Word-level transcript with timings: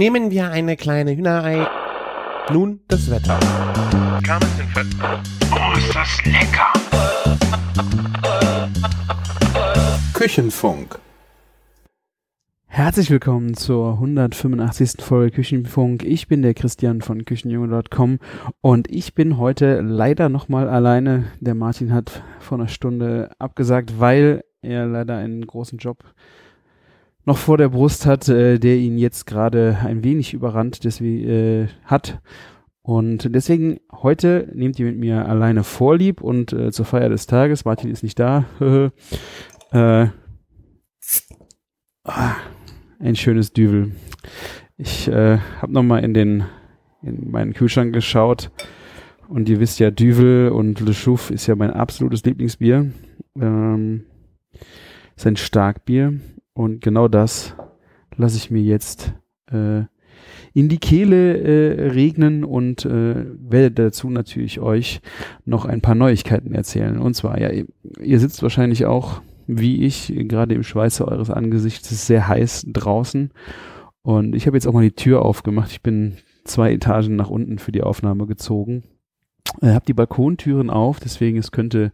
Nehmen 0.00 0.30
wir 0.30 0.50
eine 0.50 0.78
kleine 0.78 1.14
Hühnerei. 1.14 1.66
Nun 2.50 2.80
das 2.88 3.10
Wetter. 3.10 3.38
Oh, 5.52 5.76
ist 5.76 5.94
das 5.94 6.24
lecker! 6.24 6.72
Küchenfunk. 10.14 10.98
Herzlich 12.66 13.10
willkommen 13.10 13.52
zur 13.52 13.92
185. 13.92 15.04
Folge 15.04 15.32
Küchenfunk. 15.32 16.02
Ich 16.02 16.28
bin 16.28 16.40
der 16.40 16.54
Christian 16.54 17.02
von 17.02 17.26
Küchenjunge.com 17.26 18.20
und 18.62 18.90
ich 18.90 19.14
bin 19.14 19.36
heute 19.36 19.82
leider 19.82 20.30
nochmal 20.30 20.70
alleine. 20.70 21.24
Der 21.40 21.54
Martin 21.54 21.92
hat 21.92 22.22
vor 22.38 22.56
einer 22.56 22.68
Stunde 22.68 23.32
abgesagt, 23.38 24.00
weil 24.00 24.44
er 24.62 24.86
leider 24.86 25.18
einen 25.18 25.46
großen 25.46 25.76
Job 25.76 26.04
noch 27.30 27.38
vor 27.38 27.58
der 27.58 27.68
Brust 27.68 28.06
hat, 28.06 28.28
äh, 28.28 28.58
der 28.58 28.76
ihn 28.78 28.98
jetzt 28.98 29.24
gerade 29.24 29.78
ein 29.84 30.02
wenig 30.02 30.34
überrannt 30.34 30.82
deswegen, 30.82 31.28
äh, 31.28 31.68
hat. 31.84 32.20
Und 32.82 33.32
deswegen 33.32 33.78
heute 33.92 34.50
nehmt 34.52 34.80
ihr 34.80 34.86
mit 34.86 34.98
mir 34.98 35.28
alleine 35.28 35.62
Vorlieb 35.62 36.22
und 36.22 36.52
äh, 36.52 36.72
zur 36.72 36.86
Feier 36.86 37.08
des 37.08 37.28
Tages, 37.28 37.64
Martin 37.64 37.88
ist 37.88 38.02
nicht 38.02 38.18
da, 38.18 38.46
äh, 39.70 40.08
ah, 42.02 42.34
ein 42.98 43.14
schönes 43.14 43.52
Düvel. 43.52 43.92
Ich 44.76 45.06
äh, 45.06 45.38
habe 45.62 45.72
nochmal 45.72 46.02
in 46.02 46.14
den 46.14 46.44
in 47.00 47.30
meinen 47.30 47.54
Kühlschrank 47.54 47.92
geschaut 47.92 48.50
und 49.28 49.48
ihr 49.48 49.60
wisst 49.60 49.78
ja, 49.78 49.92
Düvel 49.92 50.48
und 50.48 50.80
Le 50.80 50.94
Chouf 50.94 51.30
ist 51.30 51.46
ja 51.46 51.54
mein 51.54 51.70
absolutes 51.70 52.24
Lieblingsbier. 52.24 52.90
Ähm, 53.40 54.06
ist 55.14 55.28
ein 55.28 55.36
Starkbier 55.36 56.18
und 56.60 56.82
genau 56.82 57.08
das 57.08 57.56
lasse 58.16 58.36
ich 58.36 58.50
mir 58.50 58.60
jetzt 58.60 59.14
äh, 59.50 59.84
in 60.52 60.68
die 60.68 60.76
Kehle 60.76 61.38
äh, 61.38 61.88
regnen 61.88 62.44
und 62.44 62.84
äh, 62.84 63.14
werde 63.38 63.70
dazu 63.84 64.10
natürlich 64.10 64.60
euch 64.60 65.00
noch 65.46 65.64
ein 65.64 65.80
paar 65.80 65.94
Neuigkeiten 65.94 66.54
erzählen. 66.54 66.98
Und 66.98 67.14
zwar, 67.14 67.40
ja, 67.40 67.48
ihr 67.98 68.20
sitzt 68.20 68.42
wahrscheinlich 68.42 68.84
auch, 68.84 69.22
wie 69.46 69.86
ich, 69.86 70.12
gerade 70.14 70.54
im 70.54 70.62
Schweiße 70.62 71.08
eures 71.08 71.30
Angesichts, 71.30 72.06
sehr 72.06 72.28
heiß 72.28 72.66
draußen. 72.68 73.30
Und 74.02 74.34
ich 74.34 74.46
habe 74.46 74.58
jetzt 74.58 74.66
auch 74.66 74.74
mal 74.74 74.82
die 74.82 74.92
Tür 74.94 75.24
aufgemacht. 75.24 75.70
Ich 75.70 75.80
bin 75.80 76.18
zwei 76.44 76.74
Etagen 76.74 77.16
nach 77.16 77.30
unten 77.30 77.58
für 77.58 77.72
die 77.72 77.82
Aufnahme 77.82 78.26
gezogen. 78.26 78.84
Ich 79.62 79.68
habe 79.68 79.86
die 79.86 79.94
Balkontüren 79.94 80.68
auf, 80.68 81.00
deswegen 81.00 81.38
es 81.38 81.52
könnte 81.52 81.90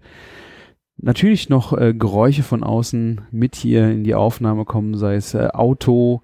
natürlich 0.98 1.48
noch 1.48 1.76
äh, 1.76 1.94
Geräusche 1.94 2.42
von 2.42 2.62
außen 2.62 3.22
mit 3.30 3.56
hier 3.56 3.90
in 3.90 4.04
die 4.04 4.14
Aufnahme 4.14 4.64
kommen, 4.64 4.96
sei 4.96 5.16
es 5.16 5.34
äh, 5.34 5.48
Auto, 5.52 6.22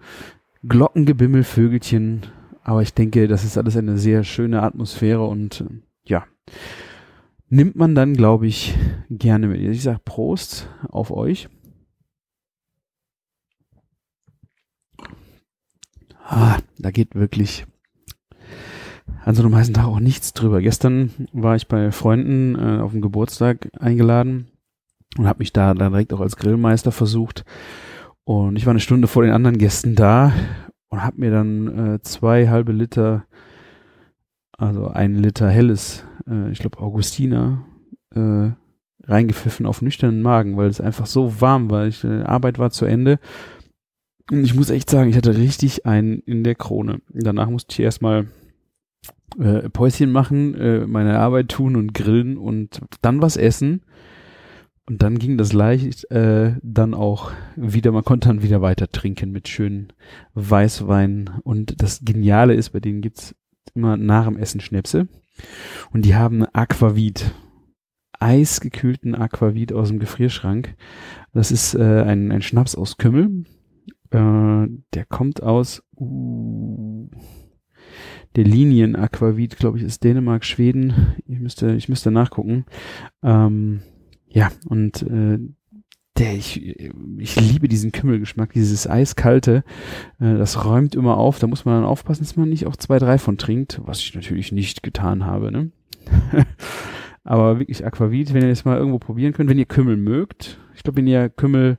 Glockengebimmel, 0.66 1.44
Vögelchen. 1.44 2.22
Aber 2.62 2.82
ich 2.82 2.94
denke, 2.94 3.28
das 3.28 3.44
ist 3.44 3.58
alles 3.58 3.76
eine 3.76 3.98
sehr 3.98 4.24
schöne 4.24 4.62
Atmosphäre 4.62 5.26
und 5.26 5.62
äh, 5.62 5.64
ja, 6.04 6.24
nimmt 7.48 7.76
man 7.76 7.94
dann, 7.94 8.14
glaube 8.14 8.46
ich, 8.46 8.74
gerne 9.10 9.48
mit. 9.48 9.60
Ich 9.60 9.82
sage 9.82 10.00
Prost 10.04 10.68
auf 10.88 11.10
euch. 11.10 11.48
Ah, 16.24 16.58
da 16.78 16.90
geht 16.90 17.14
wirklich 17.14 17.66
an 19.24 19.34
so 19.34 19.42
einem 19.42 19.54
heißen 19.54 19.74
Tag 19.74 19.84
auch 19.84 20.00
nichts 20.00 20.32
drüber. 20.32 20.62
Gestern 20.62 21.10
war 21.32 21.56
ich 21.56 21.68
bei 21.68 21.92
Freunden 21.92 22.54
äh, 22.54 22.80
auf 22.80 22.92
dem 22.92 23.02
Geburtstag 23.02 23.68
eingeladen 23.78 24.51
und 25.18 25.26
habe 25.26 25.40
mich 25.40 25.52
da 25.52 25.74
dann 25.74 25.92
direkt 25.92 26.12
auch 26.12 26.20
als 26.20 26.36
Grillmeister 26.36 26.92
versucht. 26.92 27.44
Und 28.24 28.56
ich 28.56 28.66
war 28.66 28.70
eine 28.70 28.80
Stunde 28.80 29.08
vor 29.08 29.22
den 29.22 29.32
anderen 29.32 29.58
Gästen 29.58 29.94
da 29.94 30.32
und 30.88 31.02
habe 31.02 31.20
mir 31.20 31.30
dann 31.30 31.94
äh, 31.94 32.00
zwei 32.02 32.48
halbe 32.48 32.72
Liter, 32.72 33.24
also 34.56 34.88
ein 34.88 35.16
Liter 35.16 35.48
helles, 35.48 36.04
äh, 36.28 36.50
ich 36.50 36.60
glaube 36.60 36.78
Augustiner, 36.78 37.64
äh, 38.14 38.50
reingepfiffen 39.04 39.66
auf 39.66 39.82
nüchternen 39.82 40.22
Magen, 40.22 40.56
weil 40.56 40.68
es 40.68 40.80
einfach 40.80 41.06
so 41.06 41.40
warm 41.40 41.70
war. 41.70 41.86
Ich, 41.86 42.04
äh, 42.04 42.22
Arbeit 42.22 42.58
war 42.58 42.70
zu 42.70 42.84
Ende. 42.84 43.18
Und 44.30 44.44
ich 44.44 44.54
muss 44.54 44.70
echt 44.70 44.88
sagen, 44.88 45.10
ich 45.10 45.16
hatte 45.16 45.36
richtig 45.36 45.84
einen 45.84 46.20
in 46.20 46.44
der 46.44 46.54
Krone. 46.54 47.00
Danach 47.12 47.50
musste 47.50 47.72
ich 47.72 47.80
erstmal 47.80 48.28
äh, 49.38 49.68
Päuschen 49.68 50.12
machen, 50.12 50.54
äh, 50.54 50.86
meine 50.86 51.18
Arbeit 51.18 51.48
tun 51.48 51.76
und 51.76 51.92
grillen 51.94 52.36
und 52.36 52.80
dann 53.00 53.20
was 53.20 53.36
essen. 53.36 53.82
Und 54.86 55.02
dann 55.02 55.18
ging 55.18 55.38
das 55.38 55.52
leicht 55.52 56.10
äh, 56.10 56.54
dann 56.62 56.94
auch 56.94 57.30
wieder, 57.54 57.92
man 57.92 58.04
konnte 58.04 58.28
dann 58.28 58.42
wieder 58.42 58.62
weiter 58.62 58.90
trinken 58.90 59.30
mit 59.30 59.48
schönen 59.48 59.92
Weißwein. 60.34 61.30
Und 61.44 61.80
das 61.80 62.04
Geniale 62.04 62.54
ist, 62.54 62.70
bei 62.70 62.80
denen 62.80 63.00
gibt's 63.00 63.34
immer 63.74 63.96
nach 63.96 64.26
dem 64.26 64.36
Essen 64.36 64.60
Schnäpse. 64.60 65.08
Und 65.92 66.04
die 66.04 66.14
haben 66.14 66.44
Aquavit. 66.52 67.32
Eisgekühlten 68.18 69.14
Aquavit 69.14 69.72
aus 69.72 69.88
dem 69.88 69.98
Gefrierschrank. 69.98 70.76
Das 71.32 71.50
ist 71.50 71.74
äh, 71.74 72.02
ein, 72.02 72.30
ein 72.30 72.42
Schnaps 72.42 72.74
aus 72.76 72.96
Kümmel. 72.96 73.44
Äh, 74.10 74.68
der 74.94 75.04
kommt 75.08 75.42
aus 75.42 75.82
uh, 75.96 77.08
der 78.36 78.44
Linien 78.44 78.96
Aquavit, 78.96 79.56
glaube 79.56 79.78
ich, 79.78 79.84
ist 79.84 80.04
Dänemark, 80.04 80.44
Schweden. 80.44 81.14
Ich 81.26 81.40
müsste, 81.40 81.72
ich 81.72 81.88
müsste 81.88 82.10
nachgucken. 82.10 82.64
Ähm, 83.22 83.80
ja, 84.32 84.50
und 84.66 85.02
äh, 85.02 85.38
der, 86.18 86.34
ich, 86.34 86.78
ich 87.18 87.40
liebe 87.40 87.68
diesen 87.68 87.92
Kümmelgeschmack, 87.92 88.52
dieses 88.52 88.88
eiskalte, 88.88 89.64
äh, 90.20 90.34
das 90.36 90.64
räumt 90.64 90.94
immer 90.94 91.16
auf, 91.16 91.38
da 91.38 91.46
muss 91.46 91.64
man 91.64 91.76
dann 91.76 91.84
aufpassen, 91.84 92.22
dass 92.22 92.36
man 92.36 92.48
nicht 92.48 92.66
auch 92.66 92.76
zwei, 92.76 92.98
drei 92.98 93.18
von 93.18 93.38
trinkt, 93.38 93.80
was 93.84 94.00
ich 94.00 94.14
natürlich 94.14 94.52
nicht 94.52 94.82
getan 94.82 95.24
habe, 95.24 95.50
ne? 95.50 95.70
Aber 97.24 97.60
wirklich 97.60 97.86
Aquavit, 97.86 98.34
wenn 98.34 98.42
ihr 98.42 98.48
das 98.48 98.64
mal 98.64 98.76
irgendwo 98.76 98.98
probieren 98.98 99.32
könnt, 99.32 99.48
wenn 99.48 99.58
ihr 99.58 99.64
Kümmel 99.64 99.96
mögt, 99.96 100.58
ich 100.74 100.82
glaube, 100.82 100.96
wenn 100.96 101.06
ihr 101.06 101.28
Kümmel 101.28 101.78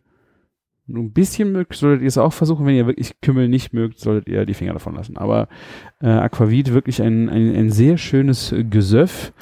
nur 0.85 1.03
ein 1.03 1.13
bisschen 1.13 1.51
mögt, 1.51 1.75
solltet 1.75 2.01
ihr 2.01 2.07
es 2.07 2.17
auch 2.17 2.33
versuchen. 2.33 2.65
Wenn 2.65 2.75
ihr 2.75 2.87
wirklich 2.87 3.19
Kümmel 3.21 3.47
nicht 3.47 3.73
mögt, 3.73 3.99
solltet 3.99 4.27
ihr 4.27 4.45
die 4.45 4.53
Finger 4.53 4.73
davon 4.73 4.95
lassen. 4.95 5.17
Aber 5.17 5.47
äh, 6.01 6.07
Aquavit 6.07 6.73
wirklich 6.73 7.01
ein, 7.01 7.29
ein, 7.29 7.55
ein 7.55 7.69
sehr 7.69 7.97
schönes 7.97 8.53
Gesöff. 8.69 9.33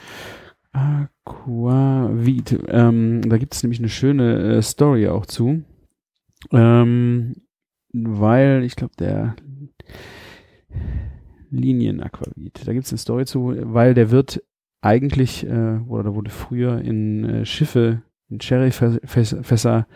Aquavit. 0.72 2.60
Ähm, 2.68 3.22
da 3.28 3.38
gibt 3.38 3.54
es 3.54 3.64
nämlich 3.64 3.80
eine 3.80 3.90
schöne 3.90 4.58
äh, 4.58 4.62
Story 4.62 5.08
auch 5.08 5.26
zu. 5.26 5.64
Ähm, 6.52 7.36
weil, 7.94 8.64
ich 8.64 8.76
glaube, 8.76 8.94
der 8.98 9.36
Linien-Aquavit, 11.50 12.66
da 12.66 12.74
gibt 12.74 12.86
es 12.86 12.92
eine 12.92 13.00
Story 13.00 13.26
zu, 13.26 13.54
weil 13.74 13.94
der 13.94 14.12
wird 14.12 14.42
eigentlich, 14.82 15.46
äh, 15.46 15.80
oder 15.88 16.16
wurde 16.16 16.32
früher 16.32 16.80
in 16.80 17.26
äh, 17.26 17.46
Schiffe, 17.46 18.02
in 18.30 18.40
Sherryfässer 18.40 19.88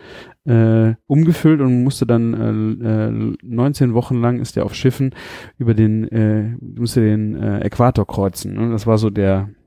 äh, 0.43 0.93
umgefüllt 1.07 1.61
und 1.61 1.83
musste 1.83 2.05
dann 2.05 2.79
äh, 2.81 3.07
äh, 3.07 3.37
19 3.41 3.93
Wochen 3.93 4.19
lang 4.21 4.39
ist 4.39 4.57
der 4.57 4.65
auf 4.65 4.75
Schiffen 4.75 5.15
über 5.57 5.73
den, 5.73 6.07
äh, 6.09 6.57
musste 6.59 6.99
den 6.99 7.35
äh, 7.35 7.61
Äquator 7.61 8.05
kreuzen. 8.05 8.53
Ne? 8.53 8.71
Das 8.71 8.85
war 8.85 8.97
so 8.97 9.09
der 9.09 9.49
äh, 9.49 9.64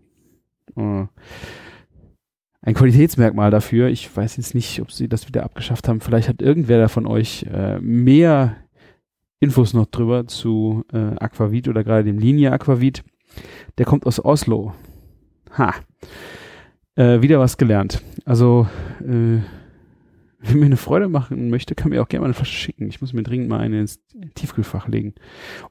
ein 0.76 2.74
Qualitätsmerkmal 2.74 3.50
dafür. 3.50 3.88
Ich 3.88 4.14
weiß 4.14 4.36
jetzt 4.36 4.54
nicht, 4.54 4.80
ob 4.80 4.92
sie 4.92 5.08
das 5.08 5.28
wieder 5.28 5.44
abgeschafft 5.44 5.88
haben. 5.88 6.00
Vielleicht 6.00 6.28
hat 6.28 6.42
irgendwer 6.42 6.88
von 6.88 7.06
euch 7.06 7.46
äh, 7.50 7.78
mehr 7.80 8.56
Infos 9.40 9.72
noch 9.72 9.86
drüber 9.86 10.26
zu 10.26 10.84
äh, 10.92 11.14
Aquavit 11.18 11.68
oder 11.68 11.84
gerade 11.84 12.04
dem 12.04 12.18
Linie 12.18 12.52
Aquavit. 12.52 13.04
Der 13.78 13.86
kommt 13.86 14.06
aus 14.06 14.24
Oslo. 14.24 14.74
Ha. 15.56 15.74
Äh, 16.96 17.22
wieder 17.22 17.38
was 17.38 17.56
gelernt. 17.56 18.02
Also, 18.24 18.66
äh, 19.00 19.40
wer 20.40 20.56
mir 20.56 20.66
eine 20.66 20.76
Freude 20.76 21.08
machen 21.08 21.50
möchte, 21.50 21.76
kann 21.76 21.90
mir 21.90 22.02
auch 22.02 22.08
gerne 22.08 22.22
mal 22.22 22.26
eine 22.26 22.34
Flasche 22.34 22.56
schicken. 22.56 22.88
Ich 22.88 23.00
muss 23.00 23.12
mir 23.12 23.22
dringend 23.22 23.48
mal 23.48 23.60
eine 23.60 23.80
ins 23.80 24.00
Tiefkühlfach 24.34 24.88
legen. 24.88 25.14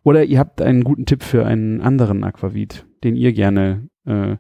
Oder 0.04 0.24
ihr 0.24 0.40
habt 0.40 0.62
einen 0.62 0.84
guten 0.84 1.06
Tipp 1.06 1.24
für 1.24 1.46
einen 1.46 1.82
anderen 1.82 2.24
Aquavit, 2.24 2.86
den 3.04 3.18
ihr 3.18 3.34
gerne 3.34 3.90
äh, 4.06 4.38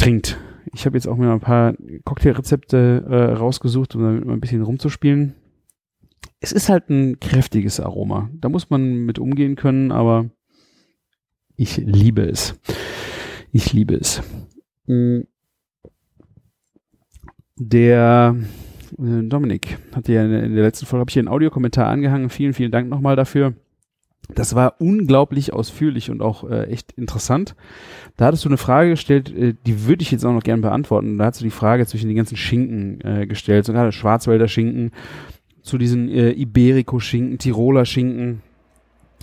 trinkt. 0.00 0.38
Ich 0.72 0.86
habe 0.86 0.96
jetzt 0.96 1.06
auch 1.06 1.16
mal 1.16 1.32
ein 1.32 1.40
paar 1.40 1.74
Cocktailrezepte 2.04 3.04
äh, 3.08 3.32
rausgesucht, 3.34 3.94
um 3.94 4.02
damit 4.02 4.24
mal 4.24 4.32
ein 4.32 4.40
bisschen 4.40 4.62
rumzuspielen. 4.62 5.34
Es 6.40 6.52
ist 6.52 6.68
halt 6.68 6.88
ein 6.88 7.20
kräftiges 7.20 7.80
Aroma. 7.80 8.30
Da 8.34 8.48
muss 8.48 8.70
man 8.70 9.04
mit 9.04 9.18
umgehen 9.18 9.56
können, 9.56 9.92
aber 9.92 10.30
ich 11.56 11.76
liebe 11.76 12.22
es. 12.22 12.58
Ich 13.52 13.72
liebe 13.72 13.94
es. 13.94 14.22
Mm. 14.86 15.20
Der 17.56 18.36
äh, 18.98 19.22
Dominik 19.24 19.78
hatte 19.92 20.14
ja 20.14 20.24
in 20.24 20.54
der 20.54 20.64
letzten 20.64 20.86
Folge, 20.86 21.00
habe 21.00 21.10
ich 21.10 21.14
hier 21.14 21.20
einen 21.20 21.28
Audiokommentar 21.28 21.88
angehangen. 21.88 22.30
Vielen, 22.30 22.54
vielen 22.54 22.70
Dank 22.70 22.88
nochmal 22.88 23.16
dafür. 23.16 23.54
Das 24.34 24.54
war 24.54 24.80
unglaublich 24.80 25.52
ausführlich 25.52 26.10
und 26.10 26.22
auch 26.22 26.48
äh, 26.48 26.64
echt 26.64 26.92
interessant. 26.92 27.54
Da 28.16 28.26
hattest 28.26 28.44
du 28.44 28.48
eine 28.48 28.56
Frage 28.56 28.90
gestellt, 28.90 29.34
äh, 29.34 29.54
die 29.66 29.86
würde 29.86 30.02
ich 30.02 30.10
jetzt 30.10 30.24
auch 30.24 30.32
noch 30.32 30.42
gerne 30.42 30.62
beantworten. 30.62 31.18
Da 31.18 31.26
hast 31.26 31.40
du 31.40 31.44
die 31.44 31.50
Frage 31.50 31.86
zwischen 31.86 32.08
den 32.08 32.16
ganzen 32.16 32.36
Schinken 32.36 33.00
äh, 33.02 33.26
gestellt, 33.26 33.64
so 33.64 33.72
gerade 33.72 33.92
Schwarzwälder 33.92 34.48
Schinken, 34.48 34.92
zu 35.62 35.78
diesen 35.78 36.08
äh, 36.08 36.30
Iberico-Schinken, 36.32 37.38
Tiroler 37.38 37.84
Schinken. 37.84 38.42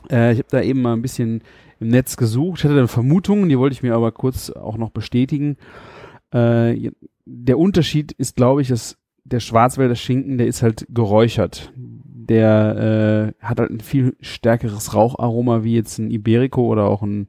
Äh, 0.09 0.33
ich 0.33 0.39
habe 0.39 0.49
da 0.49 0.61
eben 0.61 0.81
mal 0.81 0.93
ein 0.93 1.01
bisschen 1.01 1.41
im 1.79 1.89
Netz 1.89 2.17
gesucht, 2.17 2.59
ich 2.59 2.65
hatte 2.65 2.75
dann 2.75 2.87
Vermutungen, 2.87 3.49
die 3.49 3.59
wollte 3.59 3.73
ich 3.73 3.83
mir 3.83 3.93
aber 3.93 4.11
kurz 4.11 4.49
auch 4.49 4.77
noch 4.77 4.89
bestätigen. 4.89 5.57
Äh, 6.31 6.91
der 7.25 7.59
Unterschied 7.59 8.13
ist, 8.13 8.35
glaube 8.35 8.61
ich, 8.61 8.69
dass 8.69 8.97
der 9.25 9.39
Schwarzwälder 9.39 9.95
Schinken, 9.95 10.37
der 10.37 10.47
ist 10.47 10.63
halt 10.63 10.87
geräuchert. 10.89 11.73
Der 12.29 13.33
äh, 13.39 13.43
hat 13.45 13.59
halt 13.59 13.71
ein 13.71 13.79
viel 13.79 14.15
stärkeres 14.19 14.93
Raucharoma 14.93 15.63
wie 15.63 15.75
jetzt 15.75 15.97
ein 15.97 16.11
Iberico 16.11 16.65
oder 16.65 16.85
auch 16.85 17.01
ein, 17.01 17.27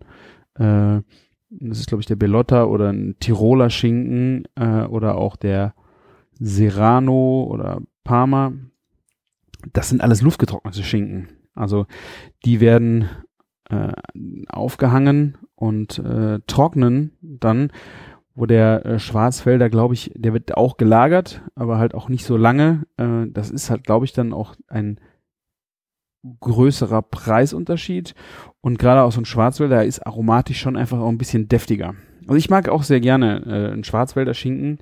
äh, 0.55 1.03
das 1.51 1.79
ist 1.79 1.89
glaube 1.89 2.01
ich 2.01 2.07
der 2.07 2.17
Bellotta 2.17 2.65
oder 2.65 2.93
ein 2.93 3.17
Tiroler 3.21 3.71
Schinken 3.71 4.45
äh, 4.57 4.85
oder 4.85 5.17
auch 5.17 5.37
der 5.37 5.75
Serrano 6.41 7.47
oder 7.51 7.81
Parma. 8.05 8.53
Das 9.73 9.89
sind 9.89 10.03
alles 10.03 10.23
luftgetrocknete 10.23 10.83
Schinken. 10.83 11.29
Also 11.55 11.87
die 12.45 12.61
werden 12.61 13.09
äh, 13.71 13.93
aufgehangen 14.49 15.37
und 15.55 15.99
äh, 15.99 16.41
trocknen 16.47 17.13
dann, 17.21 17.73
wo 18.39 18.47
der 18.47 18.87
äh, 18.87 18.99
Schwarzwälder, 19.01 19.69
glaube 19.69 19.95
ich, 19.95 20.13
der 20.15 20.33
wird 20.33 20.57
auch 20.57 20.77
gelagert, 20.77 21.43
aber 21.57 21.79
halt 21.79 21.93
auch 21.93 22.09
nicht 22.09 22.25
so 22.25 22.37
lange. 22.37 22.87
Äh, 22.97 23.27
das 23.31 23.51
ist 23.51 23.69
halt, 23.69 23.83
glaube 23.83 24.05
ich, 24.05 24.13
dann 24.13 24.33
auch 24.33 24.55
ein 24.69 25.01
größerer 26.39 27.03
Preisunterschied. 27.03 28.15
Und 28.61 28.79
gerade 28.79 29.03
auch 29.03 29.11
so 29.11 29.21
ein 29.21 29.25
Schwarzwälder 29.25 29.85
ist 29.85 30.07
aromatisch 30.07 30.61
schon 30.61 30.77
einfach 30.77 31.01
auch 31.01 31.09
ein 31.09 31.19
bisschen 31.19 31.49
deftiger. 31.49 31.97
Also 32.29 32.37
ich 32.37 32.49
mag 32.49 32.69
auch 32.69 32.85
sehr 32.85 33.01
gerne 33.01 33.43
äh, 33.45 33.73
einen 33.73 33.83
Schwarzwälder 33.83 34.35
Schinken. 34.35 34.79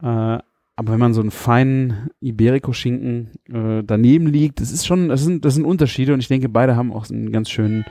Äh, 0.00 0.38
aber 0.76 0.92
wenn 0.92 1.00
man 1.00 1.14
so 1.14 1.20
einen 1.20 1.32
feinen 1.32 2.10
Iberico-Schinken 2.20 3.30
äh, 3.52 3.82
daneben 3.84 4.26
liegt, 4.28 4.60
das 4.60 4.70
ist 4.70 4.86
schon, 4.86 5.08
das 5.08 5.24
sind, 5.24 5.44
das 5.44 5.54
sind 5.54 5.64
Unterschiede 5.64 6.14
und 6.14 6.20
ich 6.20 6.28
denke, 6.28 6.48
beide 6.48 6.76
haben 6.76 6.92
auch 6.92 7.10
einen 7.10 7.32
ganz 7.32 7.50
schönen, 7.50 7.84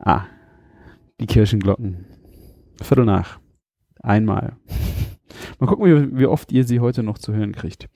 ah, 0.00 0.24
die 1.18 1.26
Kirchenglocken. 1.26 2.04
Viertel 2.82 3.06
nach. 3.06 3.40
Einmal. 4.08 4.56
Mal 5.58 5.66
gucken, 5.66 5.84
wie, 5.84 6.18
wie 6.18 6.26
oft 6.26 6.50
ihr 6.50 6.64
sie 6.64 6.80
heute 6.80 7.02
noch 7.02 7.18
zu 7.18 7.34
hören 7.34 7.52
kriegt. 7.52 7.88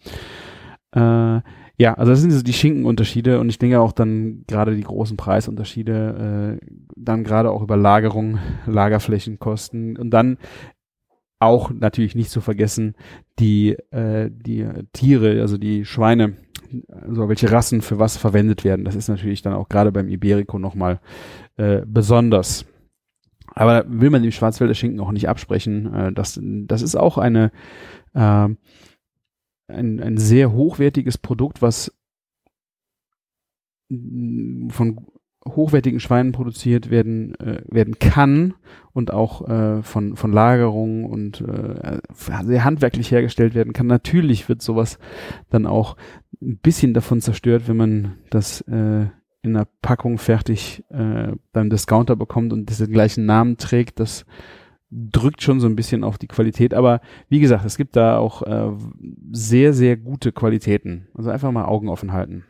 Äh, 0.94 1.40
ja, 1.78 1.94
also 1.94 2.12
das 2.12 2.20
sind 2.20 2.32
so 2.32 2.42
die 2.42 2.52
Schinkenunterschiede 2.52 3.40
und 3.40 3.48
ich 3.48 3.58
denke 3.58 3.80
auch 3.80 3.92
dann 3.92 4.44
gerade 4.46 4.76
die 4.76 4.82
großen 4.82 5.16
Preisunterschiede, 5.16 6.58
äh, 6.60 6.66
dann 6.96 7.24
gerade 7.24 7.50
auch 7.50 7.62
über 7.62 7.78
Lagerung, 7.78 8.38
Lagerflächenkosten 8.66 9.96
und 9.96 10.10
dann 10.10 10.36
auch 11.40 11.70
natürlich 11.70 12.14
nicht 12.14 12.30
zu 12.30 12.42
vergessen 12.42 12.94
die, 13.38 13.70
äh, 13.90 14.30
die 14.30 14.68
Tiere, 14.92 15.40
also 15.40 15.56
die 15.56 15.86
Schweine, 15.86 16.36
also 16.90 17.28
welche 17.30 17.50
Rassen 17.50 17.80
für 17.80 17.98
was 17.98 18.18
verwendet 18.18 18.64
werden. 18.64 18.84
Das 18.84 18.94
ist 18.94 19.08
natürlich 19.08 19.40
dann 19.40 19.54
auch 19.54 19.70
gerade 19.70 19.92
beim 19.92 20.08
Iberico 20.08 20.58
nochmal 20.58 21.00
äh, 21.56 21.80
besonders. 21.86 22.66
Aber 23.54 23.84
will 23.88 24.10
man 24.10 24.22
dem 24.22 24.32
Schwarzwälder 24.32 24.74
Schinken 24.74 25.00
auch 25.00 25.12
nicht 25.12 25.28
absprechen. 25.28 25.92
Äh, 25.94 26.12
das, 26.12 26.40
das 26.42 26.82
ist 26.82 26.96
auch 26.96 27.18
eine, 27.18 27.52
äh, 28.14 28.48
ein, 29.68 30.00
ein 30.00 30.16
sehr 30.18 30.52
hochwertiges 30.52 31.18
Produkt, 31.18 31.62
was 31.62 31.92
von 33.90 35.06
hochwertigen 35.46 36.00
Schweinen 36.00 36.32
produziert 36.32 36.88
werden 36.90 37.34
äh, 37.40 37.62
werden 37.66 37.98
kann 37.98 38.54
und 38.92 39.12
auch 39.12 39.48
äh, 39.48 39.82
von 39.82 40.16
von 40.16 40.32
Lagerung 40.32 41.04
und 41.04 41.40
äh, 41.40 41.98
sehr 42.14 42.64
handwerklich 42.64 43.10
hergestellt 43.10 43.54
werden 43.54 43.72
kann. 43.72 43.86
Natürlich 43.86 44.48
wird 44.48 44.62
sowas 44.62 44.98
dann 45.50 45.66
auch 45.66 45.96
ein 46.40 46.58
bisschen 46.58 46.94
davon 46.94 47.20
zerstört, 47.20 47.64
wenn 47.66 47.76
man 47.76 48.18
das 48.30 48.60
äh, 48.62 49.06
in 49.42 49.56
einer 49.56 49.66
Packung 49.82 50.18
fertig 50.18 50.84
äh, 50.90 51.32
beim 51.52 51.70
Discounter 51.70 52.16
bekommt 52.16 52.52
und 52.52 52.68
diesen 52.68 52.92
gleichen 52.92 53.26
Namen 53.26 53.56
trägt. 53.56 54.00
Das 54.00 54.24
drückt 54.90 55.42
schon 55.42 55.58
so 55.58 55.66
ein 55.66 55.76
bisschen 55.76 56.04
auf 56.04 56.18
die 56.18 56.28
Qualität. 56.28 56.74
Aber 56.74 57.00
wie 57.28 57.40
gesagt, 57.40 57.64
es 57.64 57.76
gibt 57.76 57.96
da 57.96 58.18
auch 58.18 58.42
äh, 58.42 58.70
sehr 59.32 59.72
sehr 59.72 59.96
gute 59.96 60.32
Qualitäten. 60.32 61.08
Also 61.14 61.30
einfach 61.30 61.50
mal 61.50 61.64
Augen 61.64 61.88
offen 61.88 62.12
halten. 62.12 62.44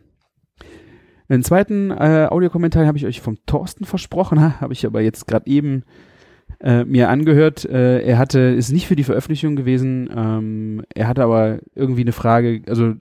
Den 1.29 1.43
zweiten 1.43 1.91
äh, 1.91 2.29
Audiokommentar 2.31 2.87
habe 2.87 2.99
ich 2.99 3.07
euch 3.07 3.23
vom 3.23 3.39
Thorsten 3.47 3.85
versprochen, 3.85 4.61
habe 4.61 4.75
ich 4.75 4.85
aber 4.85 5.01
jetzt 5.01 5.27
gerade 5.27 5.47
eben 5.47 5.85
äh, 6.63 6.85
mir 6.85 7.09
angehört. 7.09 7.65
Äh, 7.65 8.03
er 8.03 8.19
hatte, 8.19 8.39
ist 8.39 8.73
nicht 8.73 8.87
für 8.87 8.97
die 8.97 9.05
Veröffentlichung 9.05 9.57
gewesen, 9.57 10.09
ähm, 10.15 10.83
er 10.95 11.09
hatte 11.09 11.25
aber 11.25 11.59
irgendwie 11.75 12.03
eine 12.03 12.13
Frage, 12.13 12.63
also 12.69 12.95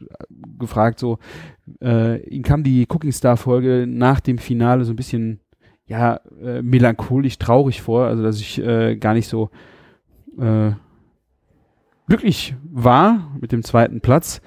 gefragt 0.57 0.99
so, 0.99 1.19
äh, 1.81 2.21
ihm 2.27 2.43
kam 2.43 2.63
die 2.63 2.87
Cooking 2.89 3.11
Star 3.11 3.37
Folge 3.37 3.85
nach 3.87 4.19
dem 4.19 4.37
Finale 4.37 4.83
so 4.83 4.93
ein 4.93 4.95
bisschen, 4.95 5.39
ja, 5.85 6.19
äh, 6.43 6.61
melancholisch 6.61 7.37
traurig 7.37 7.81
vor, 7.81 8.05
also 8.05 8.23
dass 8.23 8.39
ich 8.39 8.61
äh, 8.61 8.95
gar 8.95 9.13
nicht 9.13 9.27
so 9.27 9.49
äh, 10.39 10.71
glücklich 12.07 12.55
war 12.63 13.31
mit 13.39 13.51
dem 13.51 13.63
zweiten 13.63 14.01
Platz 14.01 14.41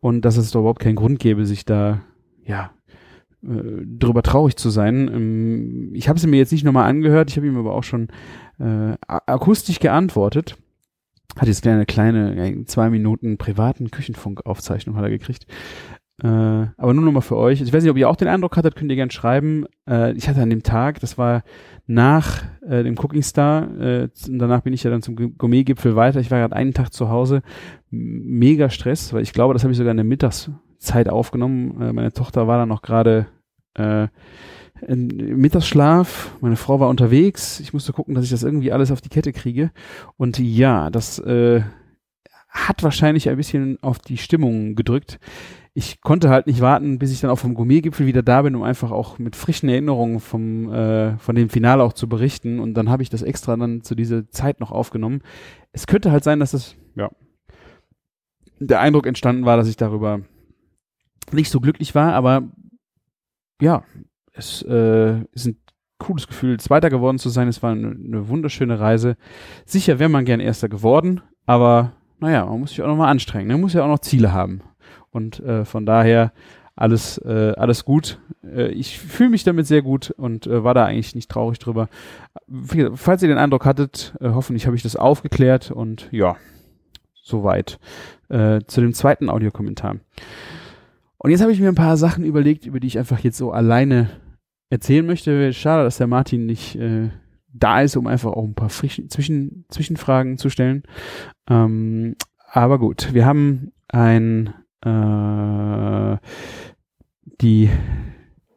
und 0.00 0.24
dass 0.24 0.36
es 0.36 0.52
doch 0.52 0.60
überhaupt 0.60 0.80
keinen 0.80 0.96
Grund 0.96 1.18
gäbe, 1.18 1.44
sich 1.44 1.64
da, 1.64 2.02
ja, 2.44 2.70
äh, 3.42 3.84
drüber 3.86 4.22
traurig 4.22 4.56
zu 4.56 4.70
sein. 4.70 5.08
Ähm, 5.08 5.90
ich 5.94 6.08
habe 6.08 6.18
sie 6.18 6.26
mir 6.26 6.38
jetzt 6.38 6.52
nicht 6.52 6.64
nochmal 6.64 6.88
angehört, 6.88 7.30
ich 7.30 7.36
habe 7.36 7.46
ihm 7.46 7.56
aber 7.56 7.74
auch 7.74 7.84
schon 7.84 8.08
äh, 8.58 8.94
akustisch 9.06 9.80
geantwortet. 9.80 10.56
Hat 11.38 11.46
jetzt 11.46 11.66
eine 11.66 11.86
kleine, 11.86 12.64
zwei 12.66 12.90
Minuten 12.90 13.38
privaten 13.38 13.90
Küchenfunkaufzeichnung 13.90 14.96
hat 14.96 15.04
er 15.04 15.10
gekriegt. 15.10 15.46
Äh, 16.22 16.26
aber 16.26 16.92
nur 16.92 17.04
nochmal 17.04 17.22
für 17.22 17.36
euch. 17.36 17.62
Ich 17.62 17.72
weiß 17.72 17.82
nicht, 17.82 17.90
ob 17.90 17.96
ihr 17.96 18.08
auch 18.08 18.16
den 18.16 18.28
Eindruck 18.28 18.56
hattet, 18.56 18.76
könnt 18.76 18.90
ihr 18.90 18.96
gerne 18.96 19.12
schreiben. 19.12 19.64
Äh, 19.88 20.12
ich 20.12 20.28
hatte 20.28 20.42
an 20.42 20.50
dem 20.50 20.62
Tag, 20.62 21.00
das 21.00 21.16
war 21.16 21.42
nach 21.86 22.42
äh, 22.66 22.82
dem 22.82 22.98
Cooking 22.98 23.22
Star, 23.22 23.74
äh, 23.80 24.08
danach 24.28 24.60
bin 24.60 24.74
ich 24.74 24.82
ja 24.82 24.90
dann 24.90 25.02
zum 25.02 25.16
Gourmet-Gipfel 25.16 25.96
weiter. 25.96 26.20
Ich 26.20 26.30
war 26.30 26.40
gerade 26.40 26.56
einen 26.56 26.74
Tag 26.74 26.92
zu 26.92 27.08
Hause. 27.08 27.42
Mega 27.90 28.68
Stress, 28.68 29.14
weil 29.14 29.22
ich 29.22 29.32
glaube, 29.32 29.54
das 29.54 29.62
habe 29.62 29.72
ich 29.72 29.78
sogar 29.78 29.92
in 29.92 29.96
der 29.96 30.04
Mittags 30.04 30.50
Zeit 30.80 31.08
aufgenommen. 31.08 31.80
Äh, 31.80 31.92
meine 31.92 32.12
Tochter 32.12 32.48
war 32.48 32.58
dann 32.58 32.68
noch 32.68 32.82
gerade 32.82 33.26
äh, 33.74 34.08
in 34.86 35.08
Mittagsschlaf. 35.38 36.36
Meine 36.40 36.56
Frau 36.56 36.80
war 36.80 36.88
unterwegs. 36.88 37.60
Ich 37.60 37.72
musste 37.72 37.92
gucken, 37.92 38.14
dass 38.14 38.24
ich 38.24 38.30
das 38.30 38.42
irgendwie 38.42 38.72
alles 38.72 38.90
auf 38.90 39.00
die 39.00 39.10
Kette 39.10 39.32
kriege. 39.32 39.70
Und 40.16 40.38
ja, 40.38 40.90
das 40.90 41.18
äh, 41.18 41.62
hat 42.48 42.82
wahrscheinlich 42.82 43.28
ein 43.28 43.36
bisschen 43.36 43.78
auf 43.82 43.98
die 43.98 44.16
Stimmung 44.16 44.74
gedrückt. 44.74 45.20
Ich 45.72 46.00
konnte 46.00 46.30
halt 46.30 46.48
nicht 46.48 46.60
warten, 46.60 46.98
bis 46.98 47.12
ich 47.12 47.20
dann 47.20 47.30
auch 47.30 47.38
vom 47.38 47.54
Gourmetgipfel 47.54 48.06
wieder 48.06 48.22
da 48.22 48.42
bin, 48.42 48.56
um 48.56 48.62
einfach 48.62 48.90
auch 48.90 49.18
mit 49.18 49.36
frischen 49.36 49.68
Erinnerungen 49.68 50.18
vom 50.18 50.72
äh, 50.72 51.16
von 51.18 51.36
dem 51.36 51.48
Finale 51.48 51.84
auch 51.84 51.92
zu 51.92 52.08
berichten. 52.08 52.58
Und 52.58 52.74
dann 52.74 52.88
habe 52.88 53.02
ich 53.02 53.10
das 53.10 53.22
extra 53.22 53.56
dann 53.56 53.82
zu 53.82 53.94
dieser 53.94 54.28
Zeit 54.30 54.58
noch 54.60 54.72
aufgenommen. 54.72 55.22
Es 55.72 55.86
könnte 55.86 56.10
halt 56.10 56.24
sein, 56.24 56.40
dass 56.40 56.50
das 56.50 56.74
ja 56.96 57.10
der 58.58 58.80
Eindruck 58.80 59.06
entstanden 59.06 59.44
war, 59.44 59.56
dass 59.56 59.68
ich 59.68 59.76
darüber 59.76 60.20
nicht 61.32 61.50
so 61.50 61.60
glücklich 61.60 61.94
war, 61.94 62.14
aber 62.14 62.42
ja, 63.60 63.84
es 64.32 64.62
äh, 64.62 65.20
ist 65.32 65.46
ein 65.46 65.60
cooles 65.98 66.26
Gefühl, 66.26 66.58
Zweiter 66.58 66.90
geworden 66.90 67.18
zu 67.18 67.28
sein. 67.28 67.46
Es 67.46 67.62
war 67.62 67.72
eine, 67.72 67.90
eine 67.90 68.28
wunderschöne 68.28 68.80
Reise. 68.80 69.16
Sicher 69.66 69.98
wäre 69.98 70.08
man 70.08 70.24
gern 70.24 70.40
Erster 70.40 70.68
geworden, 70.68 71.20
aber 71.46 71.92
naja, 72.18 72.44
man 72.46 72.60
muss 72.60 72.70
sich 72.70 72.82
auch 72.82 72.88
noch 72.88 72.96
mal 72.96 73.10
anstrengen. 73.10 73.48
Man 73.48 73.60
muss 73.60 73.74
ja 73.74 73.82
auch 73.82 73.88
noch 73.88 74.00
Ziele 74.00 74.32
haben. 74.32 74.62
Und 75.10 75.40
äh, 75.40 75.64
von 75.64 75.86
daher 75.86 76.32
alles, 76.76 77.18
äh, 77.18 77.52
alles 77.56 77.84
gut. 77.84 78.18
Äh, 78.44 78.68
ich 78.68 78.98
fühle 78.98 79.30
mich 79.30 79.44
damit 79.44 79.66
sehr 79.66 79.82
gut 79.82 80.10
und 80.10 80.46
äh, 80.46 80.64
war 80.64 80.74
da 80.74 80.84
eigentlich 80.84 81.14
nicht 81.14 81.30
traurig 81.30 81.58
drüber. 81.58 81.88
Falls 82.94 83.22
ihr 83.22 83.28
den 83.28 83.38
Eindruck 83.38 83.64
hattet, 83.64 84.14
äh, 84.20 84.30
hoffentlich 84.30 84.66
habe 84.66 84.76
ich 84.76 84.82
das 84.82 84.96
aufgeklärt 84.96 85.70
und 85.70 86.08
ja, 86.10 86.36
soweit 87.22 87.78
äh, 88.28 88.60
zu 88.66 88.80
dem 88.80 88.94
zweiten 88.94 89.28
Audiokommentar. 89.28 89.96
Und 91.22 91.30
jetzt 91.30 91.42
habe 91.42 91.52
ich 91.52 91.60
mir 91.60 91.68
ein 91.68 91.74
paar 91.74 91.98
Sachen 91.98 92.24
überlegt, 92.24 92.64
über 92.64 92.80
die 92.80 92.86
ich 92.86 92.98
einfach 92.98 93.18
jetzt 93.18 93.36
so 93.36 93.52
alleine 93.52 94.08
erzählen 94.70 95.04
möchte. 95.04 95.52
Schade, 95.52 95.84
dass 95.84 95.98
der 95.98 96.06
Martin 96.06 96.46
nicht 96.46 96.76
äh, 96.76 97.10
da 97.52 97.82
ist, 97.82 97.96
um 97.96 98.06
einfach 98.06 98.32
auch 98.32 98.44
ein 98.44 98.54
paar 98.54 98.70
frischen 98.70 99.10
Zwischen 99.10 99.66
Zwischenfragen 99.68 100.38
zu 100.38 100.48
stellen. 100.48 100.82
Ähm, 101.48 102.16
aber 102.50 102.78
gut, 102.78 103.12
wir 103.12 103.26
haben 103.26 103.72
ein 103.88 104.54
äh, 104.82 106.16
die, 107.42 107.68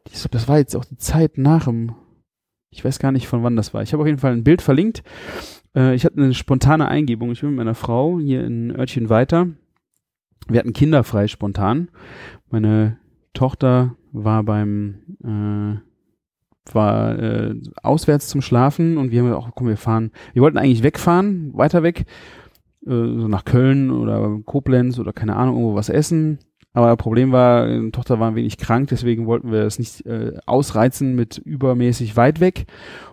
die, 0.06 0.28
das 0.30 0.48
war 0.48 0.56
jetzt 0.56 0.74
auch 0.74 0.86
die 0.86 0.96
Zeit 0.96 1.36
nach 1.36 1.64
dem, 1.66 1.92
ich 2.70 2.82
weiß 2.82 2.98
gar 2.98 3.12
nicht 3.12 3.28
von 3.28 3.42
wann 3.42 3.56
das 3.56 3.74
war. 3.74 3.82
Ich 3.82 3.92
habe 3.92 4.02
auf 4.02 4.06
jeden 4.06 4.18
Fall 4.18 4.32
ein 4.32 4.44
Bild 4.44 4.62
verlinkt. 4.62 5.02
Äh, 5.76 5.94
ich 5.94 6.06
hatte 6.06 6.16
eine 6.16 6.32
spontane 6.32 6.88
Eingebung. 6.88 7.30
Ich 7.32 7.40
bin 7.42 7.50
mit 7.50 7.58
meiner 7.58 7.74
Frau 7.74 8.18
hier 8.18 8.42
in 8.44 8.74
Örtchen 8.74 9.10
weiter. 9.10 9.48
Wir 10.48 10.60
hatten 10.60 10.72
kinderfrei 10.72 11.26
spontan 11.26 11.88
meine 12.54 12.98
Tochter 13.32 13.96
war 14.12 14.44
beim 14.44 14.94
äh, 15.24 16.72
war 16.72 17.18
äh, 17.18 17.54
auswärts 17.82 18.28
zum 18.28 18.40
Schlafen 18.40 18.96
und 18.96 19.10
wir 19.10 19.20
haben 19.20 19.28
gesagt, 19.28 19.52
komm, 19.56 19.66
wir 19.66 19.76
fahren. 19.76 20.12
Wir 20.32 20.40
wollten 20.40 20.56
eigentlich 20.56 20.84
wegfahren, 20.84 21.50
weiter 21.52 21.82
weg, 21.82 22.06
äh, 22.86 22.90
so 22.90 23.28
nach 23.28 23.44
Köln 23.44 23.90
oder 23.90 24.38
Koblenz 24.46 25.00
oder 25.00 25.12
keine 25.12 25.34
Ahnung, 25.34 25.56
irgendwo 25.56 25.74
was 25.74 25.88
essen. 25.88 26.38
Aber 26.72 26.96
Problem 26.96 27.32
war, 27.32 27.66
die 27.66 27.90
Tochter 27.90 28.20
war 28.20 28.28
ein 28.28 28.36
wenig 28.36 28.56
krank, 28.56 28.88
deswegen 28.88 29.26
wollten 29.26 29.50
wir 29.50 29.62
es 29.62 29.80
nicht 29.80 30.06
äh, 30.06 30.38
ausreizen 30.46 31.16
mit 31.16 31.38
übermäßig 31.38 32.16
weit 32.16 32.38
weg 32.38 32.66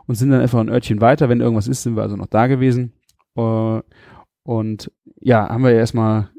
und 0.06 0.16
sind 0.16 0.30
dann 0.30 0.42
einfach 0.42 0.60
ein 0.60 0.70
Örtchen 0.70 1.02
weiter. 1.02 1.30
Wenn 1.30 1.42
irgendwas 1.42 1.68
ist, 1.68 1.82
sind 1.82 1.96
wir 1.96 2.04
also 2.04 2.16
noch 2.16 2.28
da 2.28 2.46
gewesen. 2.46 2.94
Äh, 3.36 3.82
und 4.44 4.92
ja, 5.20 5.50
haben 5.50 5.64
wir 5.64 5.72
erstmal 5.72 6.30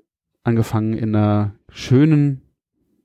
angefangen 0.44 0.94
in 0.94 1.14
einer 1.14 1.54
schönen, 1.68 2.42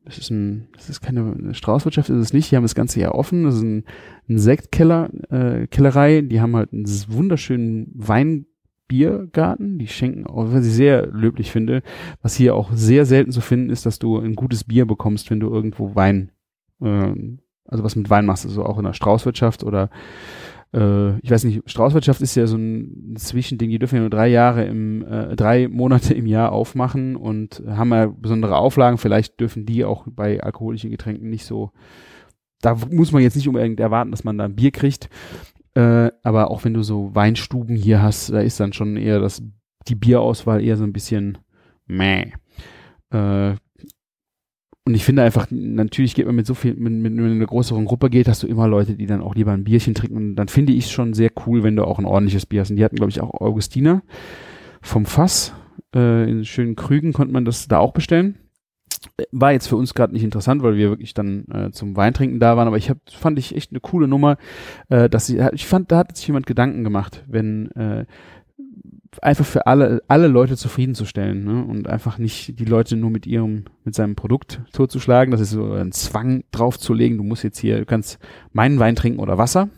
das 0.05 0.17
ist 0.17 0.29
ein, 0.29 0.69
das 0.73 0.89
ist 0.89 1.01
keine 1.01 1.53
Straußwirtschaft, 1.53 2.09
ist 2.09 2.17
es 2.17 2.33
nicht, 2.33 2.51
die 2.51 2.55
haben 2.55 2.63
das 2.63 2.75
ganze 2.75 2.99
Jahr 2.99 3.15
offen, 3.15 3.43
das 3.43 3.55
ist 3.55 3.63
ein, 3.63 3.83
ein 4.29 4.39
Sektkeller, 4.39 5.09
äh, 5.29 5.67
Kellerei, 5.67 6.21
die 6.21 6.39
haben 6.39 6.55
halt 6.55 6.71
einen 6.71 6.85
wunderschönen 7.09 7.91
Weinbiergarten, 7.93 9.77
die 9.79 9.87
schenken, 9.87 10.25
auch 10.25 10.51
was 10.51 10.65
ich 10.65 10.73
sehr 10.73 11.07
löblich 11.07 11.51
finde, 11.51 11.83
was 12.21 12.35
hier 12.35 12.55
auch 12.55 12.71
sehr 12.73 13.05
selten 13.05 13.31
zu 13.31 13.41
finden 13.41 13.69
ist, 13.69 13.85
dass 13.85 13.99
du 13.99 14.17
ein 14.17 14.35
gutes 14.35 14.63
Bier 14.63 14.85
bekommst, 14.85 15.29
wenn 15.29 15.39
du 15.39 15.49
irgendwo 15.49 15.93
Wein, 15.93 16.31
äh, 16.81 17.13
also 17.65 17.83
was 17.83 17.97
mit 17.97 18.09
Wein 18.09 18.25
machst, 18.25 18.45
also 18.45 18.65
auch 18.65 18.77
in 18.77 18.85
der 18.85 18.93
Straußwirtschaft 18.93 19.63
oder 19.63 19.89
äh, 20.73 21.17
ich 21.19 21.31
weiß 21.31 21.43
nicht, 21.43 21.61
Straußwirtschaft 21.69 22.21
ist 22.21 22.35
ja 22.35 22.47
so 22.47 22.57
ein 22.57 23.15
Zwischending, 23.17 23.69
die 23.69 23.79
dürfen 23.79 23.95
ja 23.95 24.01
nur 24.01 24.09
drei 24.09 24.27
Jahre 24.27 24.65
im, 24.65 25.05
äh, 25.05 25.35
drei 25.35 25.67
Monate 25.67 26.13
im 26.13 26.25
Jahr 26.25 26.51
aufmachen 26.51 27.15
und 27.15 27.63
haben 27.67 27.91
ja 27.91 28.07
besondere 28.07 28.57
Auflagen. 28.57 28.97
Vielleicht 28.97 29.39
dürfen 29.39 29.65
die 29.65 29.85
auch 29.85 30.05
bei 30.07 30.41
alkoholischen 30.41 30.91
Getränken 30.91 31.29
nicht 31.29 31.45
so, 31.45 31.71
da 32.61 32.75
muss 32.91 33.11
man 33.11 33.21
jetzt 33.21 33.35
nicht 33.35 33.47
unbedingt 33.47 33.79
erwarten, 33.79 34.11
dass 34.11 34.23
man 34.23 34.37
da 34.37 34.45
ein 34.45 34.55
Bier 34.55 34.71
kriegt. 34.71 35.09
Äh, 35.75 36.11
aber 36.23 36.49
auch 36.49 36.63
wenn 36.63 36.73
du 36.73 36.81
so 36.81 37.13
Weinstuben 37.13 37.75
hier 37.75 38.01
hast, 38.01 38.31
da 38.31 38.39
ist 38.39 38.59
dann 38.59 38.73
schon 38.73 38.97
eher 38.97 39.19
das, 39.19 39.43
die 39.87 39.95
Bierauswahl 39.95 40.63
eher 40.63 40.75
so 40.75 40.83
ein 40.83 40.93
bisschen 40.93 41.37
meh. 41.85 42.31
Äh, 43.11 43.55
und 44.87 44.93
ich 44.93 45.03
finde 45.03 45.21
einfach, 45.21 45.47
natürlich 45.51 46.15
geht 46.15 46.27
man 46.27 46.35
mit 46.35 46.47
so 46.47 46.53
viel, 46.53 46.73
mit, 46.75 46.93
mit, 46.93 47.11
mit 47.11 47.25
einer 47.25 47.45
größeren 47.45 47.83
Gruppe 47.83 48.09
geht, 48.09 48.29
hast 48.29 48.43
du 48.43 48.47
immer 48.47 48.69
Leute, 48.69 48.95
die 48.95 49.05
dann 49.05 49.19
auch 49.21 49.35
lieber 49.35 49.51
ein 49.51 49.65
Bierchen 49.65 49.93
trinken. 49.93 50.15
Und 50.15 50.35
dann 50.37 50.47
finde 50.47 50.71
ich 50.71 50.85
es 50.85 50.91
schon 50.91 51.13
sehr 51.13 51.29
cool, 51.45 51.61
wenn 51.61 51.75
du 51.75 51.83
auch 51.83 51.99
ein 51.99 52.05
ordentliches 52.05 52.45
Bier 52.45 52.61
hast. 52.61 52.69
Und 52.69 52.77
die 52.77 52.85
hatten, 52.85 52.95
glaube 52.95 53.09
ich, 53.09 53.19
auch 53.19 53.33
Augustiner 53.33 54.01
vom 54.81 55.05
Fass. 55.05 55.53
Äh, 55.93 56.29
in 56.29 56.45
schönen 56.45 56.77
Krügen 56.77 57.11
konnte 57.11 57.33
man 57.33 57.43
das 57.43 57.67
da 57.67 57.79
auch 57.79 57.91
bestellen. 57.91 58.37
War 59.33 59.51
jetzt 59.51 59.67
für 59.67 59.75
uns 59.75 59.93
gerade 59.93 60.13
nicht 60.13 60.23
interessant, 60.23 60.63
weil 60.63 60.77
wir 60.77 60.87
wirklich 60.87 61.13
dann 61.13 61.43
äh, 61.51 61.71
zum 61.71 61.97
Weintrinken 61.97 62.39
da 62.39 62.55
waren, 62.55 62.69
aber 62.69 62.77
ich 62.77 62.89
hab, 62.89 62.99
fand 63.11 63.37
ich 63.39 63.57
echt 63.57 63.71
eine 63.71 63.81
coole 63.81 64.07
Nummer, 64.07 64.37
äh, 64.87 65.09
dass 65.09 65.25
sie, 65.25 65.45
ich 65.51 65.67
fand, 65.67 65.91
da 65.91 65.97
hat 65.97 66.15
sich 66.15 66.27
jemand 66.27 66.45
Gedanken 66.45 66.85
gemacht, 66.85 67.25
wenn 67.27 67.71
äh, 67.71 68.05
einfach 69.21 69.45
für 69.45 69.67
alle, 69.67 70.01
alle 70.07 70.27
Leute 70.27 70.57
zufriedenzustellen 70.57 71.43
ne? 71.43 71.63
und 71.63 71.87
einfach 71.87 72.17
nicht 72.17 72.59
die 72.59 72.65
Leute 72.65 72.95
nur 72.95 73.09
mit 73.09 73.25
ihrem, 73.25 73.65
mit 73.83 73.95
seinem 73.95 74.15
Produkt 74.15 74.61
totzuschlagen. 74.73 75.31
Das 75.31 75.41
ist 75.41 75.51
so 75.51 75.73
ein 75.73 75.91
Zwang 75.91 76.43
draufzulegen. 76.51 77.17
Du 77.17 77.23
musst 77.23 77.43
jetzt 77.43 77.59
hier, 77.59 77.79
du 77.79 77.85
kannst 77.85 78.19
meinen 78.53 78.79
Wein 78.79 78.95
trinken 78.95 79.19
oder 79.19 79.37
Wasser, 79.37 79.69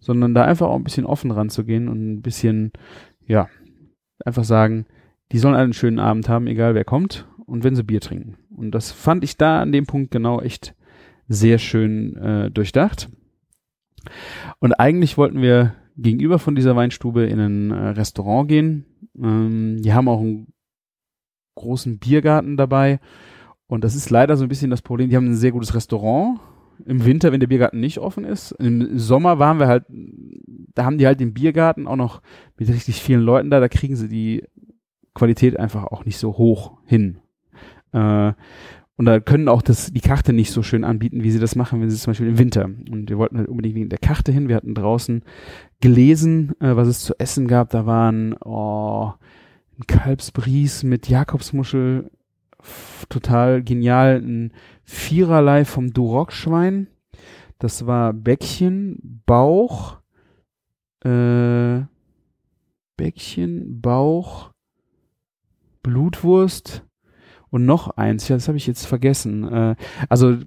sondern 0.00 0.34
da 0.34 0.44
einfach 0.44 0.68
auch 0.68 0.76
ein 0.76 0.84
bisschen 0.84 1.06
offen 1.06 1.30
ranzugehen 1.30 1.88
und 1.88 2.12
ein 2.12 2.22
bisschen, 2.22 2.72
ja, 3.26 3.48
einfach 4.24 4.44
sagen, 4.44 4.86
die 5.32 5.38
sollen 5.38 5.54
einen 5.54 5.72
schönen 5.72 5.98
Abend 5.98 6.28
haben, 6.28 6.46
egal 6.46 6.74
wer 6.74 6.84
kommt 6.84 7.26
und 7.46 7.64
wenn 7.64 7.76
sie 7.76 7.84
Bier 7.84 8.00
trinken. 8.00 8.36
Und 8.54 8.72
das 8.72 8.92
fand 8.92 9.24
ich 9.24 9.36
da 9.36 9.60
an 9.60 9.72
dem 9.72 9.86
Punkt 9.86 10.10
genau 10.10 10.40
echt 10.40 10.74
sehr 11.28 11.58
schön 11.58 12.16
äh, 12.16 12.50
durchdacht. 12.50 13.08
Und 14.58 14.74
eigentlich 14.74 15.16
wollten 15.16 15.40
wir 15.40 15.74
gegenüber 15.96 16.38
von 16.38 16.54
dieser 16.54 16.76
Weinstube 16.76 17.24
in 17.24 17.40
ein 17.40 17.70
äh, 17.70 17.88
Restaurant 17.90 18.48
gehen. 18.48 18.86
Ähm, 19.20 19.80
die 19.82 19.92
haben 19.92 20.08
auch 20.08 20.20
einen 20.20 20.52
großen 21.54 21.98
Biergarten 21.98 22.56
dabei. 22.56 23.00
Und 23.66 23.84
das 23.84 23.94
ist 23.94 24.10
leider 24.10 24.36
so 24.36 24.44
ein 24.44 24.48
bisschen 24.48 24.70
das 24.70 24.82
Problem. 24.82 25.10
Die 25.10 25.16
haben 25.16 25.30
ein 25.30 25.36
sehr 25.36 25.52
gutes 25.52 25.74
Restaurant. 25.74 26.40
Im 26.84 27.04
Winter, 27.04 27.32
wenn 27.32 27.40
der 27.40 27.46
Biergarten 27.46 27.80
nicht 27.80 27.98
offen 27.98 28.24
ist. 28.24 28.52
Im 28.52 28.98
Sommer 28.98 29.38
waren 29.38 29.58
wir 29.58 29.68
halt, 29.68 29.84
da 30.74 30.84
haben 30.84 30.98
die 30.98 31.06
halt 31.06 31.20
den 31.20 31.32
Biergarten 31.34 31.86
auch 31.86 31.96
noch 31.96 32.22
mit 32.58 32.68
richtig 32.68 33.00
vielen 33.00 33.22
Leuten 33.22 33.50
da. 33.50 33.60
Da 33.60 33.68
kriegen 33.68 33.94
sie 33.94 34.08
die 34.08 34.44
Qualität 35.14 35.58
einfach 35.58 35.84
auch 35.84 36.04
nicht 36.04 36.18
so 36.18 36.36
hoch 36.38 36.78
hin. 36.86 37.18
Äh, 37.92 38.32
und 38.96 39.06
da 39.06 39.20
können 39.20 39.48
auch 39.48 39.62
das, 39.62 39.92
die 39.92 40.00
Karte 40.00 40.32
nicht 40.32 40.52
so 40.52 40.62
schön 40.62 40.84
anbieten, 40.84 41.22
wie 41.22 41.30
sie 41.30 41.40
das 41.40 41.56
machen, 41.56 41.80
wenn 41.80 41.90
sie 41.90 41.96
zum 41.96 42.10
Beispiel 42.10 42.28
im 42.28 42.38
Winter. 42.38 42.64
Und 42.64 43.08
wir 43.08 43.18
wollten 43.18 43.38
halt 43.38 43.48
unbedingt 43.48 43.74
wegen 43.74 43.88
der 43.88 43.98
Karte 43.98 44.32
hin. 44.32 44.48
Wir 44.48 44.56
hatten 44.56 44.74
draußen 44.74 45.22
gelesen, 45.82 46.54
äh, 46.60 46.74
was 46.74 46.88
es 46.88 47.00
zu 47.00 47.18
essen 47.18 47.46
gab. 47.46 47.68
Da 47.70 47.84
waren 47.84 48.34
oh, 48.42 49.12
ein 49.78 49.86
Kalbsbries 49.86 50.82
mit 50.82 51.10
Jakobsmuschel, 51.10 52.10
total 53.10 53.62
genial. 53.62 54.22
Ein 54.22 54.52
Viererlei 54.84 55.66
vom 55.66 55.92
Duroc-Schwein. 55.92 56.86
Das 57.58 57.86
war 57.86 58.14
Bäckchen, 58.14 59.22
Bauch, 59.26 59.98
äh, 61.04 61.82
Bäckchen, 62.96 63.80
Bauch, 63.80 64.50
Blutwurst, 65.82 66.84
und 67.52 67.66
noch 67.66 67.90
eins, 67.98 68.28
ja, 68.28 68.36
das 68.36 68.48
habe 68.48 68.56
ich 68.56 68.66
jetzt 68.66 68.86
vergessen. 68.86 69.46
Äh, 69.46 69.76
also 70.08 70.38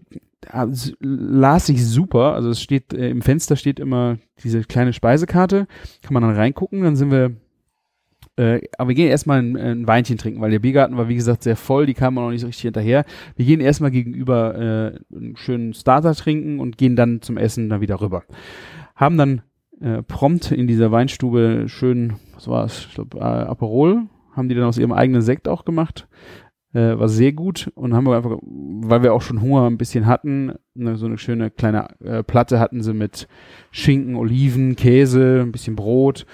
las 1.00 1.70
ich 1.70 1.86
super. 1.86 2.34
Also 2.34 2.50
es 2.50 2.62
steht 2.62 2.94
äh, 2.94 3.10
im 3.10 3.22
Fenster 3.22 3.56
steht 3.56 3.80
immer 3.80 4.18
diese 4.44 4.62
kleine 4.64 4.94
Speisekarte, 4.94 5.68
kann 6.02 6.14
man 6.14 6.24
dann 6.24 6.36
reingucken. 6.36 6.82
Dann 6.82 6.96
sind 6.96 7.12
wir 7.12 7.36
äh, 8.38 8.62
aber 8.78 8.90
wir 8.90 8.96
gehen 8.96 9.08
erstmal 9.08 9.40
ein, 9.40 9.56
ein 9.56 9.88
Weinchen 9.88 10.18
trinken, 10.18 10.42
weil 10.42 10.52
der 10.52 10.60
Biergarten 10.60 10.98
war, 10.98 11.08
wie 11.08 11.16
gesagt, 11.16 11.44
sehr 11.44 11.56
voll, 11.56 11.86
die 11.86 11.94
kamen 11.94 12.16
noch 12.16 12.32
nicht 12.32 12.42
so 12.42 12.48
richtig 12.48 12.64
hinterher. 12.64 13.06
Wir 13.36 13.46
gehen 13.46 13.62
erstmal 13.62 13.92
gegenüber 13.92 14.56
äh, 14.56 15.16
einen 15.16 15.38
schönen 15.38 15.74
Starter 15.74 16.14
trinken 16.14 16.60
und 16.60 16.78
gehen 16.78 16.96
dann 16.96 17.22
zum 17.22 17.38
Essen 17.38 17.70
dann 17.70 17.82
wieder 17.82 18.02
rüber. 18.02 18.24
Haben 18.96 19.18
dann 19.18 19.42
äh, 19.80 20.04
prompt 20.04 20.52
in 20.52 20.68
dieser 20.68 20.92
Weinstube 20.92 21.66
schön, 21.68 22.14
was 22.34 22.48
war 22.48 22.66
es, 22.66 22.88
ich 22.90 22.96
glaube, 22.96 23.18
äh, 23.20 23.22
Aperol, 23.22 24.04
haben 24.34 24.50
die 24.50 24.56
dann 24.56 24.66
aus 24.66 24.78
ihrem 24.78 24.92
eigenen 24.92 25.22
Sekt 25.22 25.48
auch 25.48 25.64
gemacht. 25.64 26.08
Äh, 26.76 27.00
war 27.00 27.08
sehr 27.08 27.32
gut 27.32 27.72
und 27.76 27.94
haben 27.94 28.06
wir 28.06 28.18
einfach, 28.18 28.38
weil 28.42 29.02
wir 29.02 29.14
auch 29.14 29.22
schon 29.22 29.42
Hunger 29.42 29.66
ein 29.66 29.78
bisschen 29.78 30.08
hatten, 30.08 30.52
ne, 30.74 30.98
so 30.98 31.06
eine 31.06 31.18
schöne 31.18 31.50
kleine 31.50 31.88
äh, 32.02 32.22
Platte 32.22 32.60
hatten 32.60 32.84
sie 32.84 32.94
mit 32.94 33.30
Schinken, 33.72 34.18
Oliven, 34.18 34.76
Käse, 34.76 35.40
ein 35.42 35.54
bisschen 35.54 35.78
Brot, 35.78 36.26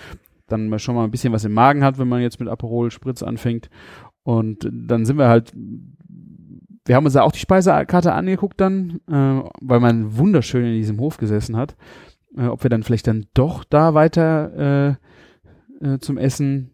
dann 0.48 0.80
schon 0.80 0.96
mal 0.96 1.04
ein 1.04 1.12
bisschen 1.12 1.32
was 1.32 1.46
im 1.46 1.54
Magen 1.54 1.84
hat, 1.84 2.00
wenn 2.00 2.08
man 2.08 2.24
jetzt 2.24 2.40
mit 2.40 2.50
Aperol 2.50 2.90
Spritz 2.90 3.22
anfängt. 3.22 3.70
Und 4.24 4.68
dann 4.72 5.06
sind 5.06 5.20
wir 5.20 5.28
halt, 5.28 5.54
wir 6.86 6.96
haben 6.96 7.06
uns 7.06 7.14
da 7.14 7.22
auch 7.22 7.34
die 7.34 7.38
Speisekarte 7.38 8.12
angeguckt 8.12 8.60
dann, 8.60 9.00
äh, 9.08 9.44
weil 9.62 9.80
man 9.80 10.18
wunderschön 10.18 10.66
in 10.66 10.74
diesem 10.74 11.00
Hof 11.00 11.18
gesessen 11.18 11.56
hat, 11.56 11.76
äh, 12.36 12.48
ob 12.48 12.64
wir 12.64 12.72
dann 12.72 12.82
vielleicht 12.82 13.06
dann 13.06 13.28
doch 13.36 13.64
da 13.64 13.94
weiter 13.94 14.98
äh, 15.82 15.86
äh, 15.86 16.00
zum 16.00 16.18
Essen 16.18 16.72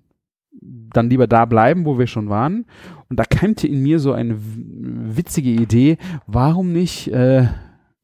dann 0.62 1.10
lieber 1.10 1.28
da 1.28 1.46
bleiben, 1.46 1.86
wo 1.86 1.98
wir 1.98 2.08
schon 2.08 2.30
waren. 2.30 2.66
Und 3.10 3.20
da 3.20 3.24
keimte 3.24 3.68
in 3.68 3.82
mir 3.82 4.00
so 4.00 4.14
eine 4.14 4.38
witzige 4.38 5.50
Idee, 5.50 5.98
warum 6.26 6.74
nicht 6.74 7.08
äh, 7.10 7.48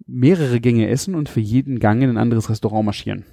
mehrere 0.06 0.60
Gänge 0.60 0.88
essen 0.88 1.16
und 1.16 1.30
für 1.30 1.40
jeden 1.40 1.80
Gang 1.80 2.02
in 2.02 2.10
ein 2.10 2.18
anderes 2.18 2.50
Restaurant 2.50 2.86
marschieren. 2.86 3.26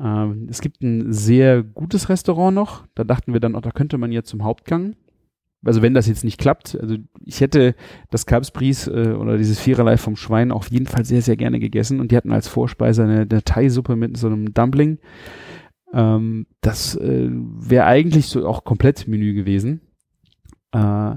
Ähm, 0.00 0.46
es 0.50 0.60
gibt 0.60 0.82
ein 0.82 1.12
sehr 1.12 1.62
gutes 1.62 2.08
Restaurant 2.08 2.54
noch. 2.54 2.86
Da 2.94 3.04
dachten 3.04 3.32
wir 3.32 3.40
dann, 3.40 3.54
oh, 3.54 3.60
da 3.60 3.70
könnte 3.70 3.98
man 3.98 4.12
jetzt 4.12 4.28
zum 4.28 4.44
Hauptgang. 4.44 4.96
Also 5.64 5.82
wenn 5.82 5.94
das 5.94 6.06
jetzt 6.06 6.22
nicht 6.22 6.38
klappt, 6.38 6.78
also 6.80 6.96
ich 7.24 7.40
hätte 7.40 7.74
das 8.10 8.26
Kalbsbries 8.26 8.86
äh, 8.86 9.14
oder 9.18 9.36
dieses 9.36 9.58
Viererlei 9.58 9.96
vom 9.96 10.14
Schwein 10.14 10.52
auf 10.52 10.70
jeden 10.70 10.86
Fall 10.86 11.04
sehr, 11.04 11.22
sehr 11.22 11.36
gerne 11.36 11.58
gegessen. 11.58 12.00
Und 12.00 12.12
die 12.12 12.16
hatten 12.16 12.32
als 12.32 12.46
Vorspeise 12.46 13.02
eine, 13.02 13.26
Thai-Suppe 13.26 13.96
mit 13.96 14.16
so 14.16 14.28
einem 14.28 14.52
Dumpling. 14.52 14.98
Ähm, 15.96 16.46
das 16.60 16.94
äh, 16.94 17.30
wäre 17.30 17.86
eigentlich 17.86 18.26
so 18.26 18.46
auch 18.46 18.64
komplett 18.64 19.08
Menü 19.08 19.32
gewesen. 19.32 19.80
Äh, 20.72 21.14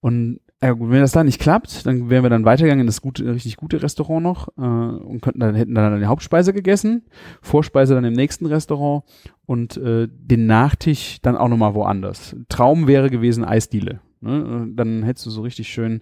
und 0.00 0.40
äh, 0.60 0.72
wenn 0.78 1.00
das 1.00 1.10
da 1.10 1.24
nicht 1.24 1.40
klappt, 1.40 1.84
dann 1.86 2.08
wären 2.08 2.22
wir 2.22 2.30
dann 2.30 2.44
weitergegangen 2.44 2.82
in 2.82 2.86
das 2.86 3.02
gute, 3.02 3.34
richtig 3.34 3.56
gute 3.56 3.82
Restaurant 3.82 4.22
noch 4.22 4.48
äh, 4.56 4.60
und 4.60 5.20
könnten 5.22 5.40
dann 5.40 5.56
hätten 5.56 5.74
dann 5.74 5.92
eine 5.92 6.06
Hauptspeise 6.06 6.52
gegessen, 6.52 7.02
Vorspeise 7.42 7.94
dann 7.94 8.04
im 8.04 8.12
nächsten 8.14 8.46
Restaurant 8.46 9.02
und 9.44 9.76
äh, 9.76 10.06
den 10.08 10.46
Nachtisch 10.46 11.18
dann 11.20 11.36
auch 11.36 11.48
nochmal 11.48 11.74
woanders. 11.74 12.36
Traum 12.48 12.86
wäre 12.86 13.10
gewesen 13.10 13.44
Eisdiele. 13.44 14.00
Ne? 14.20 14.68
Dann 14.72 15.02
hättest 15.02 15.26
du 15.26 15.30
so 15.30 15.42
richtig 15.42 15.68
schön 15.68 16.00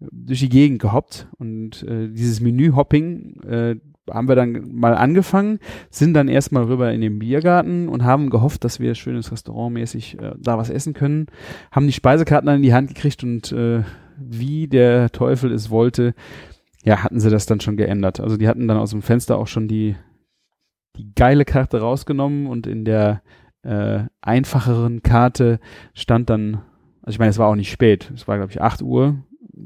durch 0.00 0.40
die 0.40 0.48
Gegend 0.48 0.80
gehoppt 0.80 1.28
und 1.38 1.82
äh, 1.84 2.08
dieses 2.08 2.40
Menü-Hopping 2.40 3.40
äh, 3.42 3.76
haben 4.12 4.28
wir 4.28 4.36
dann 4.36 4.68
mal 4.72 4.94
angefangen, 4.94 5.58
sind 5.90 6.14
dann 6.14 6.28
erstmal 6.28 6.64
rüber 6.64 6.92
in 6.92 7.00
den 7.00 7.18
Biergarten 7.18 7.88
und 7.88 8.04
haben 8.04 8.30
gehofft, 8.30 8.64
dass 8.64 8.80
wir 8.80 8.94
schönes 8.94 9.32
Restaurantmäßig 9.32 10.18
äh, 10.20 10.34
da 10.38 10.58
was 10.58 10.70
essen 10.70 10.94
können. 10.94 11.26
Haben 11.70 11.86
die 11.86 11.92
Speisekarten 11.92 12.46
dann 12.46 12.56
in 12.56 12.62
die 12.62 12.74
Hand 12.74 12.88
gekriegt 12.88 13.22
und 13.22 13.52
äh, 13.52 13.82
wie 14.18 14.68
der 14.68 15.10
Teufel 15.10 15.52
es 15.52 15.70
wollte, 15.70 16.14
ja, 16.84 17.02
hatten 17.02 17.20
sie 17.20 17.30
das 17.30 17.46
dann 17.46 17.60
schon 17.60 17.76
geändert. 17.76 18.20
Also 18.20 18.36
die 18.36 18.48
hatten 18.48 18.68
dann 18.68 18.78
aus 18.78 18.90
dem 18.90 19.02
Fenster 19.02 19.38
auch 19.38 19.46
schon 19.46 19.68
die, 19.68 19.96
die 20.96 21.12
geile 21.14 21.44
Karte 21.44 21.80
rausgenommen 21.80 22.46
und 22.46 22.66
in 22.66 22.84
der 22.84 23.22
äh, 23.62 24.04
einfacheren 24.20 25.02
Karte 25.02 25.60
stand 25.94 26.30
dann, 26.30 26.62
also 27.02 27.14
ich 27.14 27.18
meine, 27.18 27.30
es 27.30 27.38
war 27.38 27.48
auch 27.48 27.56
nicht 27.56 27.70
spät, 27.70 28.10
es 28.14 28.28
war 28.28 28.36
glaube 28.36 28.52
ich 28.52 28.60
8 28.60 28.82
Uhr 28.82 29.16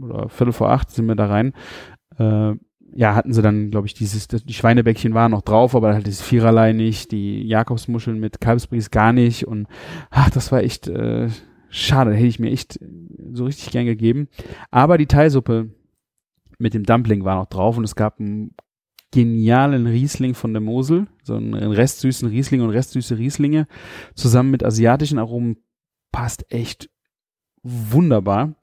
oder 0.01 0.29
Viertel 0.29 0.53
vor 0.53 0.71
acht 0.71 0.91
sind 0.91 1.07
wir 1.07 1.15
da 1.15 1.27
rein. 1.27 1.53
Äh, 2.19 2.55
ja, 2.95 3.15
hatten 3.15 3.33
sie 3.33 3.43
dann, 3.43 3.71
glaube 3.71 3.87
ich, 3.87 3.95
dieses, 3.95 4.29
die 4.29 4.53
Schweinebäckchen 4.53 5.15
waren 5.15 5.31
noch 5.31 5.43
drauf, 5.43 5.75
aber 5.75 5.95
halt 5.95 6.07
dieses 6.07 6.23
Viererlei 6.23 6.73
nicht, 6.73 7.11
die 7.13 7.43
Jakobsmuscheln 7.47 8.19
mit 8.19 8.41
Kalbsbries 8.41 8.91
gar 8.91 9.13
nicht 9.13 9.47
und 9.47 9.67
ach, 10.11 10.31
das 10.31 10.53
war 10.53 10.63
echt 10.63 10.89
äh, 10.89 11.29
schade, 11.71 12.15
hätte 12.15 12.27
ich 12.27 12.39
mir 12.39 12.51
echt 12.51 12.79
so 13.33 13.45
richtig 13.45 13.71
gern 13.71 13.87
gegeben. 13.87 14.29
Aber 14.71 14.99
die 14.99 15.07
Teilsuppe 15.07 15.71
mit 16.59 16.75
dem 16.75 16.85
Dumpling 16.85 17.25
war 17.25 17.37
noch 17.37 17.47
drauf 17.47 17.77
und 17.79 17.85
es 17.85 17.97
gab 17.97 18.21
einen 18.21 18.55
genialen 19.11 19.87
Riesling 19.87 20.35
von 20.35 20.53
der 20.53 20.63
Mosel, 20.63 21.07
so 21.23 21.35
einen 21.35 21.55
restsüßen 21.55 22.29
Riesling 22.29 22.63
und 22.63 22.71
restsüße 22.71 23.19
Rieslinge 23.19 23.67
zusammen 24.15 24.51
mit 24.51 24.65
asiatischen 24.65 25.19
Aromen 25.19 25.59
passt 26.13 26.51
echt 26.53 26.91
wunderbar. 27.63 28.55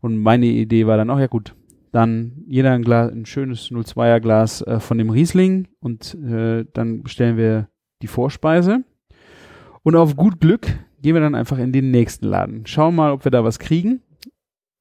Und 0.00 0.18
meine 0.18 0.46
Idee 0.46 0.86
war 0.86 0.96
dann 0.96 1.10
auch, 1.10 1.18
ja 1.18 1.26
gut, 1.26 1.54
dann 1.92 2.44
jeder 2.46 2.72
ein 2.72 2.82
Glas, 2.82 3.12
ein 3.12 3.26
schönes 3.26 3.70
02er 3.70 4.20
Glas 4.20 4.62
äh, 4.62 4.80
von 4.80 4.98
dem 4.98 5.10
Riesling 5.10 5.68
und 5.80 6.14
äh, 6.14 6.64
dann 6.72 7.02
bestellen 7.02 7.36
wir 7.36 7.68
die 8.02 8.06
Vorspeise. 8.06 8.84
Und 9.82 9.96
auf 9.96 10.16
gut 10.16 10.40
Glück 10.40 10.66
gehen 11.02 11.14
wir 11.14 11.20
dann 11.20 11.34
einfach 11.34 11.58
in 11.58 11.72
den 11.72 11.90
nächsten 11.90 12.26
Laden. 12.26 12.66
Schauen 12.66 12.94
mal, 12.94 13.12
ob 13.12 13.24
wir 13.24 13.30
da 13.30 13.44
was 13.44 13.58
kriegen. 13.58 14.02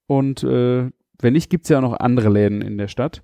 Und 0.07 0.43
äh, 0.43 0.89
wenn 1.21 1.33
nicht, 1.33 1.49
gibt's 1.49 1.69
ja 1.69 1.77
auch 1.77 1.83
noch 1.83 1.99
andere 1.99 2.29
Läden 2.29 2.61
in 2.61 2.77
der 2.77 2.87
Stadt. 2.87 3.23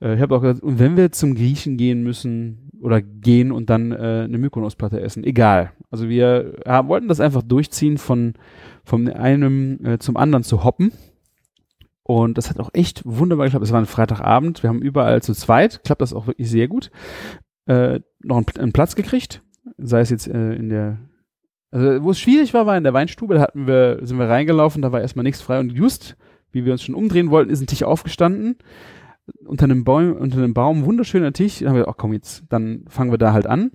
Äh, 0.00 0.14
ich 0.14 0.20
habe 0.20 0.36
auch 0.36 0.42
gesagt, 0.42 0.62
und 0.62 0.78
wenn 0.78 0.96
wir 0.96 1.12
zum 1.12 1.34
Griechen 1.34 1.76
gehen 1.76 2.02
müssen 2.02 2.70
oder 2.80 3.02
gehen 3.02 3.50
und 3.52 3.70
dann 3.70 3.92
äh, 3.92 4.24
eine 4.24 4.38
Mykonos-Platte 4.38 5.00
essen, 5.00 5.24
egal. 5.24 5.72
Also 5.90 6.08
wir 6.08 6.54
haben, 6.66 6.88
wollten 6.88 7.08
das 7.08 7.20
einfach 7.20 7.42
durchziehen, 7.42 7.98
von, 7.98 8.34
von 8.84 9.08
einem 9.08 9.84
äh, 9.84 9.98
zum 9.98 10.16
anderen 10.16 10.44
zu 10.44 10.64
hoppen. 10.64 10.92
Und 12.10 12.38
das 12.38 12.48
hat 12.48 12.58
auch 12.58 12.70
echt 12.72 13.02
wunderbar 13.04 13.44
geklappt. 13.44 13.66
Es 13.66 13.72
war 13.72 13.80
ein 13.80 13.86
Freitagabend. 13.86 14.62
Wir 14.62 14.70
haben 14.70 14.80
überall 14.80 15.20
zu 15.20 15.34
zweit, 15.34 15.84
klappt 15.84 16.00
das 16.00 16.14
auch 16.14 16.26
wirklich 16.26 16.48
sehr 16.48 16.66
gut, 16.66 16.90
äh, 17.66 18.00
noch 18.20 18.38
einen, 18.38 18.46
einen 18.58 18.72
Platz 18.72 18.96
gekriegt. 18.96 19.42
Sei 19.76 20.00
es 20.00 20.08
jetzt 20.08 20.26
äh, 20.26 20.54
in 20.54 20.70
der, 20.70 20.96
also 21.70 22.02
wo 22.02 22.12
es 22.12 22.18
schwierig 22.18 22.54
war, 22.54 22.64
war 22.64 22.78
in 22.78 22.84
der 22.84 22.94
Weinstube. 22.94 23.34
Da 23.34 23.42
hatten 23.42 23.66
wir, 23.66 23.98
sind 24.00 24.18
wir 24.18 24.26
reingelaufen, 24.26 24.80
da 24.80 24.90
war 24.90 25.02
erstmal 25.02 25.22
nichts 25.22 25.42
frei. 25.42 25.60
Und 25.60 25.70
just, 25.70 26.16
wie 26.50 26.64
wir 26.64 26.72
uns 26.72 26.82
schon 26.82 26.94
umdrehen 26.94 27.30
wollten, 27.30 27.50
ist 27.50 27.60
ein 27.60 27.66
Tisch 27.66 27.82
aufgestanden. 27.82 28.56
Unter 29.44 29.64
einem 29.64 29.84
Baum, 29.84 30.14
unter 30.14 30.38
einem 30.38 30.54
Baum, 30.54 30.86
wunderschöner 30.86 31.34
Tisch. 31.34 31.58
Da 31.58 31.68
haben 31.68 31.76
wir, 31.76 31.88
ach 31.88 31.98
komm 31.98 32.14
jetzt, 32.14 32.44
dann 32.48 32.86
fangen 32.88 33.10
wir 33.10 33.18
da 33.18 33.34
halt 33.34 33.46
an. 33.46 33.70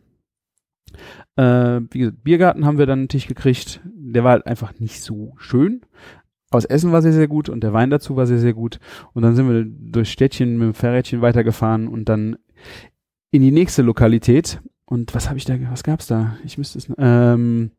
Äh, 1.36 1.82
wie 1.92 2.00
gesagt, 2.00 2.24
Biergarten 2.24 2.66
haben 2.66 2.80
wir 2.80 2.88
dann 2.88 3.00
einen 3.00 3.10
Tisch 3.10 3.28
gekriegt. 3.28 3.82
Der 3.86 4.24
war 4.24 4.32
halt 4.32 4.48
einfach 4.48 4.80
nicht 4.80 5.04
so 5.04 5.36
schön. 5.38 5.82
Das 6.58 6.66
Essen 6.66 6.92
war 6.92 7.02
sehr, 7.02 7.14
sehr 7.14 7.28
gut 7.28 7.50
und 7.50 7.64
der 7.64 7.74
Wein 7.74 7.90
dazu 7.90 8.16
war 8.16 8.26
sehr, 8.26 8.40
sehr 8.40 8.54
gut. 8.54 8.80
Und 9.14 9.24
dann 9.24 9.36
sind 9.36 9.50
wir 9.50 9.66
durch 9.66 10.12
Städtchen 10.12 10.58
mit 10.58 10.68
dem 10.68 10.74
Fahrrädchen 10.74 11.22
weitergefahren 11.22 11.88
und 11.88 12.10
dann 12.10 12.38
in 13.32 13.42
die 13.42 13.52
nächste 13.52 13.82
Lokalität. 13.82 14.62
Und 14.86 15.16
was 15.16 15.30
habe 15.30 15.38
ich 15.38 15.46
da, 15.46 15.56
was 15.72 15.84
gab's 15.84 16.08
da? 16.08 16.38
Ich 16.46 16.58
müsste 16.58 16.78
es, 16.78 16.92
ähm, 16.98 17.72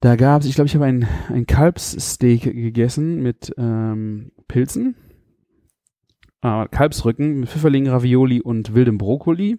da 0.00 0.16
gab's, 0.16 0.44
ich 0.46 0.54
glaube, 0.54 0.66
ich 0.66 0.74
habe 0.74 0.84
ein, 0.84 1.06
ein 1.28 1.46
Kalbssteak 1.46 2.42
gegessen 2.42 3.22
mit 3.22 3.54
ähm, 3.56 4.32
Pilzen. 4.48 4.96
Äh, 6.42 6.68
Kalbsrücken 6.68 7.40
mit 7.40 7.48
Pfifferlingen, 7.48 7.90
Ravioli 7.90 8.42
und 8.42 8.74
wildem 8.74 8.98
Brokkoli. 8.98 9.58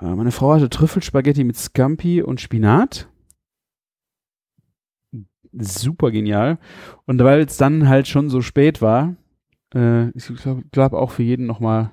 Äh, 0.00 0.14
meine 0.14 0.30
Frau 0.30 0.54
hatte 0.54 0.70
Trüffelspaghetti 0.70 1.44
mit 1.44 1.56
Scampi 1.56 2.22
und 2.22 2.40
Spinat 2.40 3.08
super 5.58 6.10
genial. 6.10 6.58
Und 7.06 7.22
weil 7.22 7.40
es 7.40 7.56
dann 7.56 7.88
halt 7.88 8.08
schon 8.08 8.28
so 8.28 8.40
spät 8.40 8.82
war, 8.82 9.16
äh, 9.74 10.08
ich 10.10 10.26
glaube 10.42 10.62
glaub 10.72 10.92
auch 10.92 11.10
für 11.10 11.22
jeden 11.22 11.46
nochmal 11.46 11.90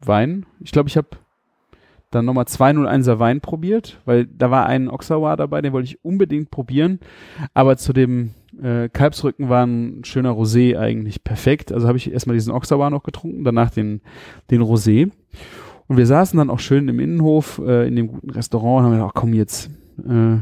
Wein. 0.00 0.46
Ich 0.60 0.72
glaube, 0.72 0.88
ich 0.88 0.96
habe 0.96 1.08
dann 2.10 2.24
nochmal 2.24 2.44
201er 2.44 3.18
Wein 3.18 3.40
probiert, 3.40 4.00
weil 4.04 4.26
da 4.26 4.50
war 4.50 4.66
ein 4.66 4.88
Oxauer 4.88 5.36
dabei, 5.36 5.62
den 5.62 5.72
wollte 5.72 5.86
ich 5.86 6.04
unbedingt 6.04 6.50
probieren. 6.50 6.98
Aber 7.54 7.76
zu 7.76 7.92
dem 7.92 8.34
äh, 8.60 8.88
Kalbsrücken 8.88 9.48
war 9.48 9.64
ein 9.64 10.04
schöner 10.04 10.30
Rosé 10.30 10.76
eigentlich 10.76 11.22
perfekt. 11.22 11.70
Also 11.72 11.86
habe 11.86 11.98
ich 11.98 12.10
erstmal 12.10 12.34
diesen 12.34 12.52
Oxauer 12.52 12.90
noch 12.90 13.04
getrunken, 13.04 13.44
danach 13.44 13.70
den, 13.70 14.00
den 14.50 14.62
Rosé. 14.62 15.10
Und 15.86 15.96
wir 15.96 16.06
saßen 16.06 16.36
dann 16.36 16.50
auch 16.50 16.60
schön 16.60 16.88
im 16.88 17.00
Innenhof 17.00 17.60
äh, 17.64 17.86
in 17.86 17.96
dem 17.96 18.08
guten 18.08 18.30
Restaurant 18.30 18.80
und 18.80 18.84
haben 18.84 18.92
gedacht, 18.92 19.12
ach 19.14 19.20
komm 19.20 19.34
jetzt, 19.34 19.70
äh, 19.98 20.38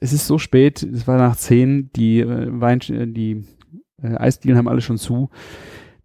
es 0.00 0.12
ist 0.12 0.26
so 0.26 0.38
spät, 0.38 0.82
es 0.82 1.06
war 1.06 1.18
nach 1.18 1.36
zehn, 1.36 1.90
die 1.92 2.20
äh, 2.20 2.48
Wein, 2.50 2.80
äh, 2.88 3.06
die 3.06 3.44
äh, 4.02 4.16
Eisdielen 4.16 4.56
haben 4.56 4.68
alle 4.68 4.80
schon 4.80 4.98
zu. 4.98 5.30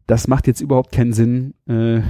Das 0.05 0.27
macht 0.27 0.47
jetzt 0.47 0.61
überhaupt 0.61 0.91
keinen 0.91 1.13
Sinn. 1.13 1.53
Äh, 1.65 2.01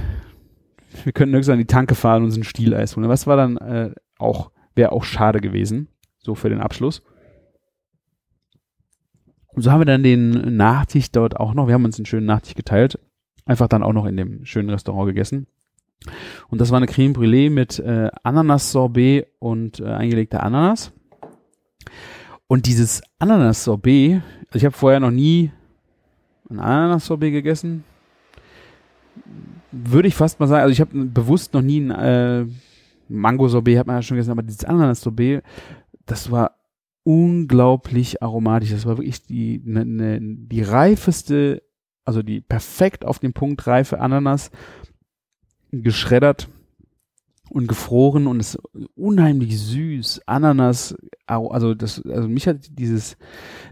wir 1.04 1.12
könnten 1.12 1.30
nirgends 1.30 1.48
an 1.48 1.58
die 1.58 1.66
Tanke 1.66 1.94
fahren 1.94 2.22
und 2.22 2.26
uns 2.26 2.36
ein 2.36 2.44
Stieleis 2.44 2.96
holen. 2.96 3.08
Was 3.08 3.26
war 3.26 3.36
dann 3.36 3.56
äh, 3.56 3.92
auch, 4.18 4.50
wäre 4.74 4.92
auch 4.92 5.04
schade 5.04 5.40
gewesen, 5.40 5.88
so 6.18 6.34
für 6.34 6.48
den 6.48 6.60
Abschluss. 6.60 7.02
Und 9.48 9.62
so 9.62 9.70
haben 9.70 9.80
wir 9.80 9.86
dann 9.86 10.02
den 10.02 10.56
Nachtisch 10.56 11.10
dort 11.12 11.38
auch 11.38 11.54
noch, 11.54 11.66
wir 11.66 11.74
haben 11.74 11.84
uns 11.84 11.98
einen 11.98 12.06
schönen 12.06 12.26
Nachtisch 12.26 12.54
geteilt, 12.54 12.98
einfach 13.46 13.68
dann 13.68 13.82
auch 13.82 13.92
noch 13.92 14.04
in 14.04 14.16
dem 14.16 14.44
schönen 14.44 14.68
Restaurant 14.68 15.06
gegessen. 15.06 15.46
Und 16.48 16.60
das 16.60 16.70
war 16.70 16.76
eine 16.76 16.86
Creme 16.86 17.14
Brûlée 17.14 17.48
mit 17.48 17.78
äh, 17.78 18.10
Ananas-Sorbet 18.22 19.28
und 19.38 19.80
äh, 19.80 19.84
eingelegter 19.84 20.42
Ananas. 20.42 20.92
Und 22.48 22.66
dieses 22.66 23.02
Ananas-Sorbet, 23.18 24.22
also 24.46 24.56
ich 24.56 24.64
habe 24.64 24.76
vorher 24.76 25.00
noch 25.00 25.10
nie 25.10 25.50
ein 26.48 26.60
Ananas-Sorbet 26.60 27.32
gegessen. 27.32 27.84
Würde 29.72 30.08
ich 30.08 30.14
fast 30.14 30.38
mal 30.38 30.46
sagen, 30.46 30.62
also 30.62 30.72
ich 30.72 30.80
habe 30.80 31.06
bewusst 31.06 31.54
noch 31.54 31.62
nie 31.62 31.80
ein 31.80 31.90
äh, 31.90 32.46
Mango-Sorbet, 33.08 33.78
hat 33.78 33.86
man 33.86 33.96
ja 33.96 34.02
schon 34.02 34.16
gesagt, 34.16 34.38
aber 34.38 34.46
dieses 34.46 34.64
Ananas-Sorbet, 34.64 35.42
das 36.06 36.30
war 36.30 36.56
unglaublich 37.02 38.22
aromatisch. 38.22 38.70
Das 38.70 38.86
war 38.86 38.98
wirklich 38.98 39.22
die, 39.22 39.60
ne, 39.64 39.84
ne, 39.84 40.18
die 40.20 40.62
reifeste, 40.62 41.62
also 42.04 42.22
die 42.22 42.40
perfekt 42.40 43.04
auf 43.04 43.18
den 43.18 43.32
Punkt 43.32 43.66
reife 43.66 44.00
Ananas, 44.00 44.50
geschreddert 45.70 46.48
und 47.50 47.68
gefroren 47.68 48.26
und 48.26 48.40
es 48.40 48.54
ist 48.54 48.88
unheimlich 48.96 49.58
süß. 49.58 50.22
Ananas, 50.26 50.96
also 51.26 51.74
das, 51.74 52.04
also 52.04 52.28
mich 52.28 52.46
hat 52.48 52.78
dieses, 52.78 53.16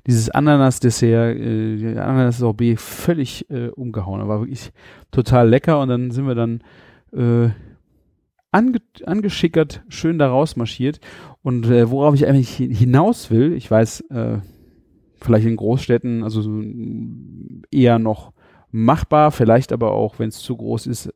dieses 0.06 0.30
Ananas-Dessert, 0.30 1.37
äh, 1.37 1.98
Ananas-Sorbet 1.98 2.80
völlig 2.80 3.50
äh, 3.50 3.68
umgehauen. 3.68 4.20
Er 4.20 4.28
war 4.28 4.40
wirklich 4.40 4.72
total 5.10 5.48
lecker 5.48 5.80
und 5.80 5.88
dann 5.88 6.10
sind 6.12 6.26
wir 6.26 6.34
dann 6.34 6.62
äh, 7.12 7.50
ange, 8.52 8.78
angeschickert 9.04 9.82
schön 9.88 10.18
da 10.18 10.28
rausmarschiert. 10.28 11.00
Und 11.42 11.66
äh, 11.66 11.90
worauf 11.90 12.14
ich 12.14 12.26
eigentlich 12.26 12.54
hinaus 12.54 13.30
will, 13.30 13.52
ich 13.52 13.70
weiß, 13.70 14.02
äh, 14.10 14.38
vielleicht 15.20 15.46
in 15.46 15.56
Großstädten, 15.56 16.22
also 16.22 16.42
so 16.42 16.62
eher 17.70 17.98
noch 17.98 18.32
machbar, 18.70 19.30
vielleicht 19.30 19.72
aber 19.72 19.92
auch, 19.92 20.18
wenn 20.18 20.28
es 20.28 20.38
zu 20.38 20.56
groß 20.56 20.87
ist, 20.87 21.12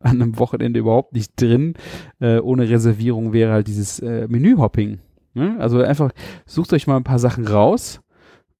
an 0.00 0.22
einem 0.22 0.38
Wochenende 0.38 0.80
überhaupt 0.80 1.14
nicht 1.14 1.40
drin. 1.40 1.74
Äh, 2.20 2.38
ohne 2.38 2.68
Reservierung 2.68 3.32
wäre 3.32 3.52
halt 3.52 3.66
dieses 3.66 4.00
äh, 4.00 4.28
Menühopping. 4.28 4.98
Ne? 5.34 5.56
Also 5.58 5.82
einfach 5.82 6.12
sucht 6.46 6.72
euch 6.72 6.86
mal 6.86 6.96
ein 6.96 7.04
paar 7.04 7.18
Sachen 7.18 7.46
raus 7.46 8.00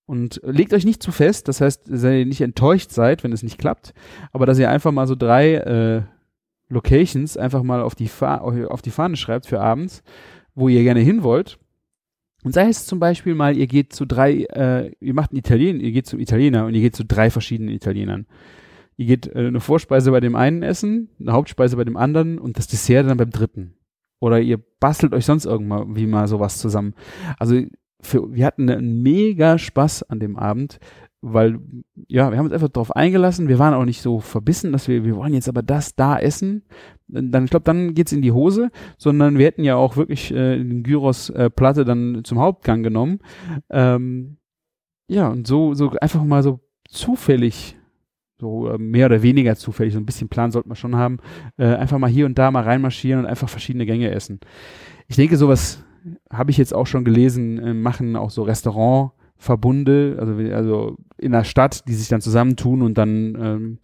und 0.07 0.41
legt 0.45 0.73
euch 0.73 0.85
nicht 0.85 1.03
zu 1.03 1.13
fest. 1.13 1.49
Das 1.49 1.61
heißt, 1.61 1.91
dass 1.91 2.03
ihr 2.05 2.25
nicht 2.27 2.41
enttäuscht 2.41 2.91
seid, 2.91 3.25
wenn 3.25 3.33
es 3.33 3.43
nicht 3.43 3.59
klappt, 3.59 3.93
aber 4.33 4.47
dass 4.47 4.59
ihr 4.59 4.71
einfach 4.71 4.93
mal 4.93 5.07
so 5.07 5.15
drei 5.15 5.55
äh, 5.55 6.03
Locations 6.69 7.37
einfach 7.37 7.63
mal 7.63 7.83
auf 7.83 7.95
die, 7.95 8.11
auf 8.21 8.83
die 8.83 8.91
Fahne 8.91 9.17
schreibt 9.17 9.47
für 9.47 9.61
abends, 9.61 10.03
wo 10.55 10.69
ihr 10.69 10.83
gerne 10.83 11.01
hin 11.01 11.23
wollt. 11.23 11.59
Und 12.45 12.53
sei 12.53 12.69
es 12.69 12.87
zum 12.87 13.01
Beispiel 13.01 13.35
mal, 13.35 13.57
ihr 13.57 13.67
geht 13.67 13.93
zu 13.93 14.07
drei, 14.07 14.45
äh, 14.45 14.93
ihr 15.01 15.15
macht 15.15 15.33
einen 15.33 15.39
Italiener, 15.39 15.81
ihr 15.81 15.93
geht 15.93 16.07
zum 16.07 16.21
Italiener 16.21 16.67
und 16.67 16.75
ihr 16.75 16.81
geht 16.81 16.95
zu 16.95 17.05
drei 17.05 17.31
verschiedenen 17.31 17.75
Italienern. 17.75 18.27
Ihr 18.99 19.07
geht 19.07 19.29
äh, 19.29 19.47
eine 19.47 19.61
Vorspeise 19.61 20.11
bei 20.11 20.21
dem 20.21 20.35
einen 20.35 20.63
essen, 20.63 21.09
eine 21.21 21.33
Hauptspeise 21.33 21.77
bei 21.77 21.85
dem 21.85 21.97
anderen 21.97 22.39
und 22.39 22.59
das 22.59 22.67
Dessert 22.67 23.09
dann 23.09 23.17
beim 23.17 23.31
dritten. 23.31 23.75
Oder 24.21 24.41
ihr 24.41 24.59
bastelt 24.81 25.15
euch 25.15 25.25
sonst 25.25 25.47
irgendwann 25.47 25.95
wie 25.95 26.07
mal 26.07 26.27
sowas 26.27 26.59
zusammen. 26.59 26.95
Also 27.39 27.63
für, 28.01 28.33
wir 28.35 28.45
hatten 28.45 28.69
einen 28.69 29.03
mega 29.03 29.57
Spaß 29.57 30.03
an 30.11 30.19
dem 30.19 30.37
Abend, 30.37 30.81
weil 31.21 31.61
ja, 32.09 32.31
wir 32.31 32.39
haben 32.39 32.47
uns 32.47 32.53
einfach 32.55 32.69
darauf 32.69 32.95
eingelassen. 32.95 33.47
Wir 33.47 33.61
waren 33.61 33.75
auch 33.75 33.85
nicht 33.85 34.03
so 34.03 34.19
verbissen, 34.19 34.73
dass 34.73 34.89
wir, 34.89 35.05
wir 35.05 35.15
wollen 35.15 35.35
jetzt 35.35 35.49
aber 35.49 35.63
das 35.63 35.95
da 35.95 36.19
essen. 36.19 36.65
Dann, 37.07 37.45
ich 37.45 37.51
glaube, 37.51 37.65
dann 37.65 37.95
geht's 37.95 38.13
in 38.13 38.23
die 38.23 38.33
Hose, 38.33 38.71
sondern 38.99 39.39
wir 39.39 39.47
hätten 39.47 39.63
ja 39.63 39.77
auch 39.77 39.97
wirklich 39.97 40.33
äh, 40.33 40.59
den 40.59 40.83
Gyros 40.83 41.31
äh, 41.31 41.51
Platte 41.51 41.85
dann 41.85 42.23
zum 42.25 42.41
Hauptgang 42.41 42.83
genommen. 42.83 43.21
Ähm, 43.71 44.39
ja, 45.09 45.29
und 45.29 45.47
so, 45.47 45.75
so 45.75 45.93
einfach 46.01 46.25
mal 46.25 46.43
so 46.43 46.59
zufällig 46.89 47.78
so 48.41 48.69
äh, 48.69 48.79
mehr 48.79 49.07
oder 49.07 49.23
weniger 49.23 49.57
zufällig, 49.57 49.95
so 49.95 50.01
ein 50.01 50.07
bisschen 50.07 50.29
Plan 50.29 50.51
sollte 50.51 50.69
man 50.69 50.77
schon 50.77 50.97
haben, 50.97 51.19
äh, 51.57 51.67
einfach 51.67 51.99
mal 51.99 52.11
hier 52.11 52.27
und 52.27 52.39
da 52.39 52.51
mal 52.51 52.63
reinmarschieren 52.63 53.25
und 53.25 53.27
einfach 53.27 53.49
verschiedene 53.49 53.87
Gänge 53.87 54.11
essen. 54.11 54.41
Ich 55.09 55.17
denke, 55.17 55.37
sowas 55.37 55.85
habe 56.31 56.51
ich 56.51 56.57
jetzt 56.57 56.75
auch 56.75 56.87
schon 56.87 57.05
gelesen, 57.05 57.59
äh, 57.59 57.75
machen 57.75 58.17
auch 58.17 58.31
so 58.31 58.43
Restaurant 58.43 59.13
Verbunde, 59.41 60.17
also, 60.19 60.33
also 60.53 60.97
in 61.17 61.31
der 61.31 61.45
Stadt, 61.45 61.87
die 61.87 61.95
sich 61.95 62.09
dann 62.09 62.21
zusammentun 62.21 62.83
und 62.83 62.99
dann, 62.99 63.39
ähm, 63.41 63.79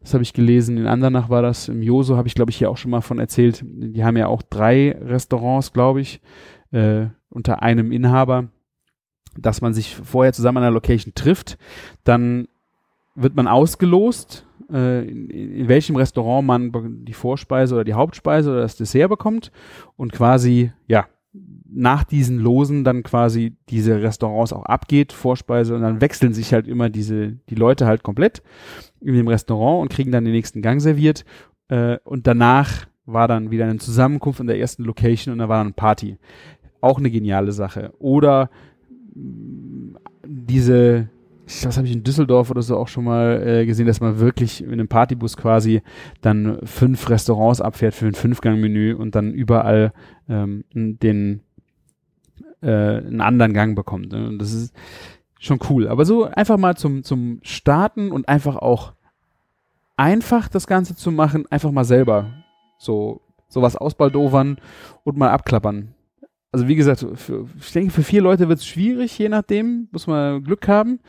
das 0.00 0.14
habe 0.14 0.24
ich 0.24 0.32
gelesen, 0.32 0.76
in 0.78 0.88
Andernach 0.88 1.28
war 1.28 1.42
das, 1.42 1.68
im 1.68 1.80
Joso 1.80 2.16
habe 2.16 2.26
ich 2.26 2.34
glaube 2.34 2.50
ich 2.50 2.56
hier 2.56 2.70
auch 2.70 2.76
schon 2.76 2.90
mal 2.90 3.02
von 3.02 3.20
erzählt, 3.20 3.64
die 3.64 4.04
haben 4.04 4.16
ja 4.16 4.26
auch 4.26 4.42
drei 4.42 4.96
Restaurants, 5.00 5.72
glaube 5.72 6.00
ich, 6.00 6.20
äh, 6.72 7.06
unter 7.28 7.62
einem 7.62 7.92
Inhaber, 7.92 8.48
dass 9.38 9.60
man 9.60 9.74
sich 9.74 9.94
vorher 9.94 10.32
zusammen 10.32 10.58
an 10.58 10.64
der 10.64 10.70
Location 10.72 11.14
trifft, 11.14 11.56
dann 12.02 12.48
wird 13.16 13.34
man 13.34 13.48
ausgelost, 13.48 14.46
äh, 14.72 15.08
in, 15.08 15.30
in 15.30 15.68
welchem 15.68 15.96
Restaurant 15.96 16.46
man 16.46 17.04
die 17.04 17.14
Vorspeise 17.14 17.74
oder 17.74 17.84
die 17.84 17.94
Hauptspeise 17.94 18.50
oder 18.50 18.60
das 18.60 18.76
Dessert 18.76 19.08
bekommt 19.08 19.50
und 19.96 20.12
quasi, 20.12 20.72
ja, 20.86 21.06
nach 21.68 22.04
diesen 22.04 22.38
Losen 22.38 22.84
dann 22.84 23.02
quasi 23.02 23.56
diese 23.68 24.00
Restaurants 24.00 24.52
auch 24.52 24.64
abgeht, 24.64 25.12
Vorspeise, 25.12 25.74
und 25.74 25.82
dann 25.82 26.00
wechseln 26.00 26.32
sich 26.32 26.52
halt 26.52 26.66
immer 26.68 26.88
diese, 26.88 27.32
die 27.50 27.54
Leute 27.54 27.86
halt 27.86 28.02
komplett 28.02 28.42
in 29.00 29.14
dem 29.14 29.28
Restaurant 29.28 29.82
und 29.82 29.90
kriegen 29.90 30.12
dann 30.12 30.24
den 30.24 30.32
nächsten 30.32 30.62
Gang 30.62 30.80
serviert. 30.80 31.24
Äh, 31.68 31.98
und 32.04 32.26
danach 32.26 32.86
war 33.04 33.28
dann 33.28 33.50
wieder 33.50 33.64
eine 33.64 33.78
Zusammenkunft 33.78 34.40
in 34.40 34.46
der 34.46 34.58
ersten 34.58 34.84
Location 34.84 35.32
und 35.32 35.38
da 35.38 35.48
war 35.48 35.62
dann 35.62 35.74
Party. 35.74 36.18
Auch 36.80 36.98
eine 36.98 37.10
geniale 37.10 37.52
Sache. 37.52 37.92
Oder 37.98 38.50
mm, 39.14 39.96
diese, 41.46 41.66
das 41.66 41.76
habe 41.76 41.86
ich 41.86 41.92
in 41.92 42.02
Düsseldorf 42.02 42.50
oder 42.50 42.62
so 42.62 42.76
auch 42.76 42.88
schon 42.88 43.04
mal 43.04 43.42
äh, 43.46 43.66
gesehen, 43.66 43.86
dass 43.86 44.00
man 44.00 44.18
wirklich 44.18 44.62
in 44.62 44.72
einem 44.72 44.88
Partybus 44.88 45.36
quasi 45.36 45.82
dann 46.20 46.58
fünf 46.64 47.08
Restaurants 47.08 47.60
abfährt 47.60 47.94
für 47.94 48.06
ein 48.06 48.14
Fünfgang-Menü 48.14 48.94
und 48.94 49.14
dann 49.14 49.32
überall 49.32 49.92
ähm, 50.28 50.64
den 50.72 51.42
äh, 52.62 52.68
einen 52.68 53.20
anderen 53.20 53.52
Gang 53.52 53.76
bekommt. 53.76 54.12
Ne? 54.12 54.26
Und 54.28 54.38
das 54.38 54.52
ist 54.52 54.74
schon 55.38 55.60
cool. 55.70 55.88
Aber 55.88 56.04
so 56.04 56.24
einfach 56.24 56.58
mal 56.58 56.76
zum, 56.76 57.04
zum 57.04 57.38
Starten 57.42 58.10
und 58.10 58.28
einfach 58.28 58.56
auch 58.56 58.92
einfach 59.96 60.48
das 60.48 60.66
Ganze 60.66 60.96
zu 60.96 61.10
machen, 61.10 61.46
einfach 61.50 61.70
mal 61.70 61.84
selber 61.84 62.44
so 62.78 63.22
sowas 63.48 63.76
ausbaldovern 63.76 64.58
und 65.04 65.16
mal 65.16 65.30
abklappern. 65.30 65.94
Also 66.52 66.68
wie 66.68 66.76
gesagt, 66.76 67.06
für, 67.14 67.46
ich 67.58 67.72
denke, 67.72 67.92
für 67.92 68.02
vier 68.02 68.22
Leute 68.22 68.48
wird 68.48 68.60
es 68.60 68.66
schwierig, 68.66 69.18
je 69.18 69.28
nachdem, 69.28 69.88
muss 69.92 70.06
man 70.06 70.42
Glück 70.42 70.68
haben. 70.68 71.00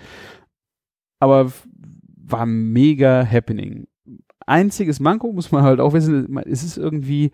Aber 1.19 1.51
war 2.15 2.45
mega 2.45 3.25
happening. 3.25 3.87
Einziges 4.45 4.99
Manko 4.99 5.31
muss 5.31 5.51
man 5.51 5.63
halt 5.63 5.79
auch 5.79 5.93
wissen, 5.93 6.37
es 6.45 6.63
ist 6.63 6.77
irgendwie, 6.77 7.31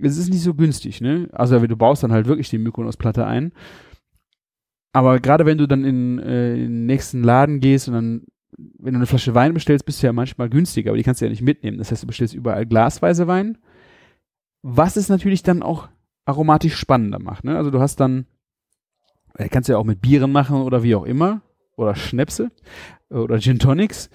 es 0.00 0.16
ist 0.16 0.30
nicht 0.30 0.42
so 0.42 0.54
günstig, 0.54 1.00
ne? 1.00 1.28
Also 1.32 1.58
du 1.66 1.76
baust 1.76 2.02
dann 2.02 2.12
halt 2.12 2.26
wirklich 2.26 2.48
die 2.48 2.58
Mykonos-Platte 2.58 3.26
ein. 3.26 3.52
Aber 4.92 5.20
gerade 5.20 5.46
wenn 5.46 5.58
du 5.58 5.66
dann 5.66 5.84
in, 5.84 6.18
äh, 6.18 6.54
in 6.54 6.60
den 6.60 6.86
nächsten 6.86 7.22
Laden 7.22 7.60
gehst 7.60 7.88
und 7.88 7.94
dann, 7.94 8.22
wenn 8.56 8.94
du 8.94 8.98
eine 8.98 9.06
Flasche 9.06 9.34
Wein 9.34 9.54
bestellst, 9.54 9.84
bist 9.84 10.02
du 10.02 10.06
ja 10.06 10.12
manchmal 10.12 10.48
günstiger, 10.48 10.90
aber 10.90 10.96
die 10.96 11.02
kannst 11.02 11.20
du 11.20 11.26
ja 11.26 11.30
nicht 11.30 11.42
mitnehmen. 11.42 11.78
Das 11.78 11.90
heißt, 11.90 12.02
du 12.02 12.06
bestellst 12.06 12.34
überall 12.34 12.66
glasweise 12.66 13.26
Wein. 13.26 13.58
Was 14.62 14.96
es 14.96 15.08
natürlich 15.08 15.42
dann 15.42 15.62
auch 15.62 15.88
aromatisch 16.28 16.76
spannender 16.76 17.18
macht, 17.18 17.44
ne? 17.44 17.56
Also 17.56 17.70
du 17.70 17.80
hast 17.80 18.00
dann, 18.00 18.26
äh, 19.34 19.48
kannst 19.48 19.68
du 19.68 19.72
ja 19.72 19.78
auch 19.78 19.84
mit 19.84 20.02
Bieren 20.02 20.30
machen 20.30 20.60
oder 20.60 20.82
wie 20.82 20.94
auch 20.94 21.04
immer. 21.04 21.40
Oder 21.76 21.94
Schnäpse 21.94 22.50
oder 23.08 23.38
Gin 23.38 23.58
Tonics. 23.58 24.10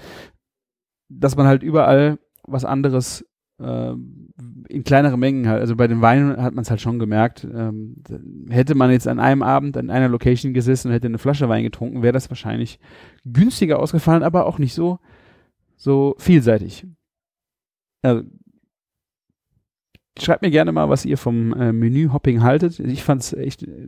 Dass 1.09 1.35
man 1.35 1.47
halt 1.47 1.63
überall 1.63 2.19
was 2.43 2.65
anderes 2.65 3.25
äh, 3.59 3.93
in 4.67 4.83
kleinere 4.83 5.17
Mengen 5.17 5.47
halt. 5.47 5.61
Also 5.61 5.75
bei 5.75 5.87
den 5.87 6.01
Weinen 6.01 6.41
hat 6.41 6.53
man 6.53 6.63
es 6.63 6.69
halt 6.69 6.81
schon 6.81 6.99
gemerkt. 6.99 7.45
Ähm, 7.45 8.03
hätte 8.49 8.75
man 8.75 8.91
jetzt 8.91 9.07
an 9.07 9.19
einem 9.19 9.41
Abend 9.41 9.77
an 9.77 9.89
einer 9.89 10.09
Location 10.09 10.53
gesessen 10.53 10.89
und 10.89 10.93
hätte 10.93 11.07
eine 11.07 11.17
Flasche 11.17 11.49
Wein 11.49 11.63
getrunken, 11.63 12.03
wäre 12.03 12.13
das 12.13 12.29
wahrscheinlich 12.29 12.79
günstiger 13.25 13.79
ausgefallen, 13.79 14.23
aber 14.23 14.45
auch 14.45 14.59
nicht 14.59 14.73
so, 14.73 14.99
so 15.77 16.15
vielseitig. 16.17 16.85
Also, 18.01 18.23
schreibt 20.19 20.41
mir 20.41 20.51
gerne 20.51 20.71
mal, 20.71 20.89
was 20.89 21.05
ihr 21.05 21.17
vom 21.17 21.53
äh, 21.53 21.71
Menü-Hopping 21.71 22.43
haltet. 22.43 22.79
Ich 22.79 23.03
fand 23.03 23.21
es 23.21 23.33
echt 23.33 23.63
äh, 23.63 23.87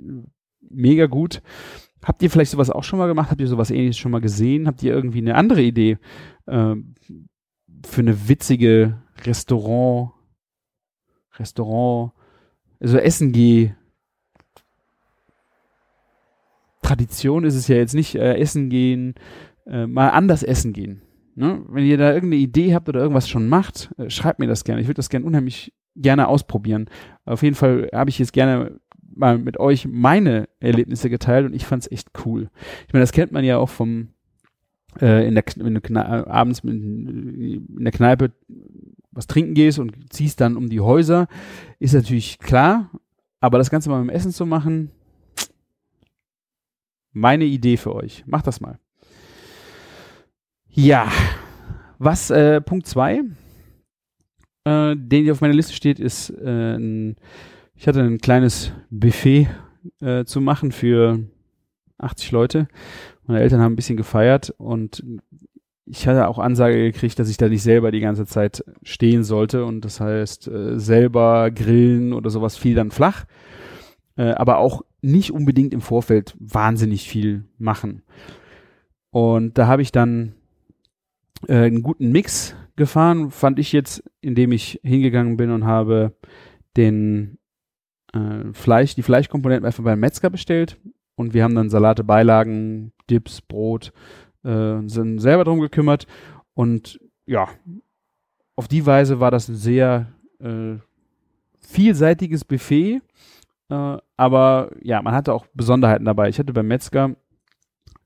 mega 0.69 1.05
gut. 1.05 1.41
Habt 2.03 2.21
ihr 2.21 2.29
vielleicht 2.29 2.51
sowas 2.51 2.69
auch 2.69 2.83
schon 2.83 2.99
mal 2.99 3.07
gemacht? 3.07 3.31
Habt 3.31 3.41
ihr 3.41 3.47
sowas 3.47 3.71
ähnliches 3.71 3.97
schon 3.97 4.11
mal 4.11 4.21
gesehen? 4.21 4.67
Habt 4.67 4.83
ihr 4.83 4.93
irgendwie 4.93 5.19
eine 5.19 5.35
andere 5.35 5.61
Idee 5.61 5.97
äh, 6.45 6.75
für 7.85 8.01
eine 8.01 8.27
witzige 8.27 9.01
Restaurant, 9.23 10.11
Restaurant, 11.37 12.11
also 12.79 12.97
Essen 12.97 13.31
geh. 13.31 13.71
Tradition 16.81 17.45
ist 17.45 17.55
es 17.55 17.67
ja 17.67 17.77
jetzt 17.77 17.95
nicht, 17.95 18.13
äh, 18.15 18.35
essen 18.35 18.69
gehen, 18.69 19.15
äh, 19.65 19.87
mal 19.87 20.09
anders 20.09 20.43
essen 20.43 20.71
gehen. 20.71 21.01
Ne? 21.33 21.65
Wenn 21.67 21.85
ihr 21.85 21.97
da 21.97 22.13
irgendeine 22.13 22.41
Idee 22.41 22.75
habt 22.75 22.87
oder 22.87 23.01
irgendwas 23.01 23.27
schon 23.27 23.49
macht, 23.49 23.91
äh, 23.97 24.09
schreibt 24.11 24.37
mir 24.37 24.47
das 24.47 24.63
gerne. 24.63 24.81
Ich 24.81 24.87
würde 24.87 24.97
das 24.97 25.09
gerne 25.09 25.25
unheimlich 25.25 25.73
gerne 25.95 26.27
ausprobieren. 26.27 26.89
Auf 27.25 27.43
jeden 27.43 27.55
Fall 27.55 27.89
habe 27.93 28.09
ich 28.09 28.19
jetzt 28.19 28.33
gerne 28.33 28.79
mal 29.15 29.37
mit 29.37 29.59
euch 29.59 29.87
meine 29.87 30.49
Erlebnisse 30.59 31.09
geteilt 31.09 31.45
und 31.45 31.53
ich 31.53 31.65
fand 31.65 31.83
es 31.83 31.91
echt 31.91 32.09
cool. 32.25 32.49
Ich 32.87 32.93
meine, 32.93 33.03
das 33.03 33.13
kennt 33.13 33.31
man 33.31 33.45
ja 33.45 33.57
auch 33.57 33.69
vom 33.69 34.09
äh, 35.01 35.27
in 35.27 35.35
der, 35.35 35.43
wenn 35.57 35.75
du 35.75 36.27
abends 36.27 36.59
in, 36.59 37.67
in 37.77 37.83
der 37.83 37.91
Kneipe 37.91 38.31
was 39.11 39.27
trinken 39.27 39.53
gehst 39.53 39.79
und 39.79 40.13
ziehst 40.13 40.41
dann 40.41 40.57
um 40.57 40.69
die 40.69 40.81
Häuser, 40.81 41.27
ist 41.79 41.93
natürlich 41.93 42.37
klar, 42.39 42.91
aber 43.39 43.57
das 43.57 43.69
Ganze 43.69 43.89
mal 43.89 44.01
mit 44.01 44.09
dem 44.09 44.15
Essen 44.15 44.31
zu 44.31 44.45
machen, 44.45 44.91
meine 47.13 47.45
Idee 47.45 47.77
für 47.77 47.95
euch. 47.95 48.25
Macht 48.27 48.45
das 48.45 48.59
mal. 48.59 48.77
Ja, 50.69 51.09
was 51.97 52.29
äh, 52.29 52.59
Punkt 52.59 52.87
2, 52.87 53.21
äh, 54.65 54.95
den 54.95 55.23
hier 55.23 55.31
auf 55.31 55.41
meiner 55.41 55.53
Liste 55.53 55.73
steht, 55.73 55.99
ist 55.99 56.29
äh, 56.31 56.75
ein, 56.75 57.15
ich 57.75 57.87
hatte 57.87 58.01
ein 58.01 58.17
kleines 58.17 58.71
Buffet 58.89 59.47
äh, 60.01 60.25
zu 60.25 60.41
machen 60.41 60.71
für 60.71 61.19
80 61.97 62.31
Leute. 62.31 62.67
Meine 63.27 63.41
Eltern 63.41 63.61
haben 63.61 63.73
ein 63.73 63.77
bisschen 63.77 63.97
gefeiert 63.97 64.53
und 64.57 65.03
ich 65.85 66.07
hatte 66.07 66.27
auch 66.27 66.39
Ansage 66.39 66.77
gekriegt, 66.91 67.19
dass 67.19 67.29
ich 67.29 67.37
da 67.37 67.47
nicht 67.47 67.61
selber 67.61 67.91
die 67.91 67.99
ganze 67.99 68.25
Zeit 68.25 68.63
stehen 68.83 69.23
sollte 69.23 69.65
und 69.65 69.85
das 69.85 69.99
heißt 69.99 70.47
äh, 70.47 70.79
selber 70.79 71.51
grillen 71.51 72.13
oder 72.13 72.29
sowas 72.29 72.57
fiel 72.57 72.75
dann 72.75 72.91
flach, 72.91 73.25
äh, 74.17 74.31
aber 74.31 74.57
auch 74.57 74.83
nicht 75.01 75.31
unbedingt 75.31 75.73
im 75.73 75.81
Vorfeld 75.81 76.35
wahnsinnig 76.39 77.07
viel 77.07 77.45
machen. 77.59 78.01
Und 79.11 79.57
da 79.57 79.67
habe 79.67 79.83
ich 79.83 79.91
dann 79.91 80.33
äh, 81.47 81.53
einen 81.53 81.83
guten 81.83 82.11
Mix 82.11 82.55
gefahren, 82.75 83.31
fand 83.31 83.59
ich 83.59 83.71
jetzt, 83.71 84.03
indem 84.21 84.51
ich 84.51 84.79
hingegangen 84.83 85.37
bin 85.37 85.51
und 85.51 85.65
habe 85.65 86.15
den 86.77 87.37
äh, 88.13 88.53
Fleisch, 88.53 88.95
die 88.95 89.03
Fleischkomponenten 89.03 89.65
einfach 89.65 89.83
beim 89.83 89.99
Metzger 89.99 90.29
bestellt 90.29 90.77
und 91.15 91.33
wir 91.33 91.43
haben 91.43 91.55
dann 91.55 91.69
Salate, 91.69 92.03
Beilagen, 92.03 92.91
Dips, 93.09 93.41
Brot, 93.41 93.93
äh, 94.43 94.79
sind 94.87 95.19
selber 95.19 95.43
drum 95.43 95.59
gekümmert 95.59 96.07
und 96.53 96.99
ja, 97.25 97.47
auf 98.55 98.67
die 98.67 98.85
Weise 98.85 99.19
war 99.19 99.31
das 99.31 99.49
ein 99.49 99.55
sehr 99.55 100.07
äh, 100.39 100.75
vielseitiges 101.59 102.45
Buffet, 102.45 103.01
äh, 103.69 103.97
aber 104.17 104.71
ja, 104.81 105.01
man 105.01 105.13
hatte 105.13 105.33
auch 105.33 105.45
Besonderheiten 105.53 106.05
dabei. 106.05 106.29
Ich 106.29 106.39
hatte 106.39 106.53
beim 106.53 106.67
Metzger 106.67 107.15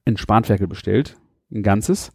ein 0.06 0.18
Spanferkel 0.18 0.68
bestellt, 0.68 1.18
ein 1.52 1.64
ganzes, 1.64 2.12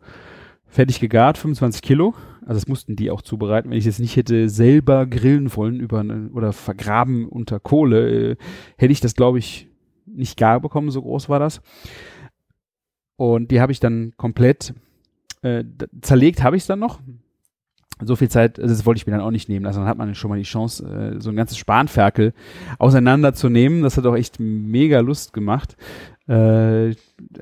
fertig 0.67 1.01
gegart, 1.01 1.38
25 1.38 1.83
Kilo. 1.83 2.14
Also 2.46 2.61
das 2.61 2.68
mussten 2.68 2.96
die 2.96 3.11
auch 3.11 3.22
zubereiten. 3.22 3.70
Wenn 3.70 3.78
ich 3.78 3.85
jetzt 3.85 4.00
nicht 4.00 4.16
hätte 4.16 4.48
selber 4.48 5.07
grillen 5.07 5.54
wollen 5.57 5.80
über 5.80 6.04
oder 6.33 6.52
vergraben 6.52 7.26
unter 7.26 7.59
Kohle, 7.59 8.33
äh, 8.33 8.37
hätte 8.76 8.92
ich 8.92 9.00
das, 9.00 9.14
glaube 9.14 9.38
ich, 9.38 9.68
nicht 10.07 10.38
gar 10.38 10.61
bekommen, 10.61 10.90
so 10.90 11.02
groß 11.02 11.28
war 11.28 11.38
das. 11.38 11.62
Und 13.16 13.50
die 13.50 13.61
habe 13.61 13.72
ich 13.72 13.80
dann 13.80 14.12
komplett 14.16 14.74
äh, 15.42 15.64
zerlegt, 16.02 16.42
habe 16.42 16.57
ich 16.57 16.64
es 16.64 16.66
dann 16.66 16.80
noch. 16.80 17.00
So 18.02 18.16
viel 18.16 18.28
Zeit, 18.28 18.59
also 18.59 18.74
das 18.74 18.85
wollte 18.87 18.98
ich 18.98 19.07
mir 19.07 19.12
dann 19.12 19.20
auch 19.20 19.30
nicht 19.30 19.48
nehmen 19.48 19.64
lassen. 19.64 19.78
Dann 19.78 19.88
hat 19.88 19.98
man 19.98 20.14
schon 20.16 20.28
mal 20.28 20.38
die 20.38 20.42
Chance, 20.42 20.85
äh, 21.16 21.20
so 21.20 21.30
ein 21.30 21.37
ganzes 21.37 21.59
Spanferkel 21.59 22.35
auseinanderzunehmen. 22.78 23.83
Das 23.83 23.96
hat 23.96 24.04
auch 24.07 24.16
echt 24.16 24.40
mega 24.40 25.00
Lust 25.00 25.33
gemacht. 25.33 25.76
Äh, 26.26 26.94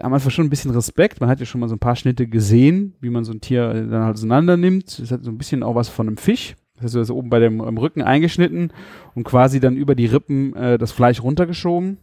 haben 0.03 0.15
einfach 0.15 0.31
schon 0.31 0.47
ein 0.47 0.51
bisschen 0.51 0.73
Respekt. 0.73 1.21
Man 1.21 1.31
hat 1.31 1.39
ja 1.39 1.47
schon 1.47 1.61
mal 1.61 1.69
so 1.69 1.77
ein 1.77 1.81
paar 1.81 1.95
Schnitte 1.95 2.27
gesehen, 2.27 2.95
wie 3.01 3.11
man 3.11 3.25
so 3.25 3.33
ein 3.33 3.41
Tier 3.41 3.71
äh, 3.71 3.89
dann 3.89 4.03
halt 4.03 4.15
auseinander 4.15 4.57
nimmt. 4.57 4.99
Das 4.99 5.13
hat 5.13 5.23
so 5.23 5.31
ein 5.31 5.39
bisschen 5.39 5.63
auch 5.63 5.75
was 5.75 5.89
von 5.89 6.09
einem 6.09 6.17
Fisch. 6.17 6.57
Das 6.75 6.85
heißt, 6.85 6.95
du 6.97 7.01
hast 7.01 7.11
oben 7.11 7.31
bei 7.31 7.39
dem 7.39 7.61
Rücken 7.61 8.03
eingeschnitten 8.03 8.73
und 9.15 9.25
quasi 9.25 9.61
dann 9.61 9.77
über 9.77 9.95
die 9.95 10.07
Rippen 10.07 10.55
äh, 10.57 10.79
das 10.79 10.91
Fleisch 10.91 11.23
runtergeschoben. 11.23 11.99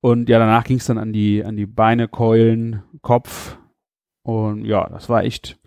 Und 0.00 0.28
ja, 0.28 0.38
danach 0.38 0.64
ging 0.64 0.78
es 0.78 0.86
dann 0.86 0.98
an 0.98 1.12
die, 1.12 1.44
an 1.44 1.56
die 1.56 1.66
Beine, 1.66 2.08
Keulen, 2.08 2.82
Kopf. 3.02 3.56
Und 4.22 4.64
ja, 4.64 4.88
das 4.88 5.08
war 5.08 5.24
echt, 5.24 5.58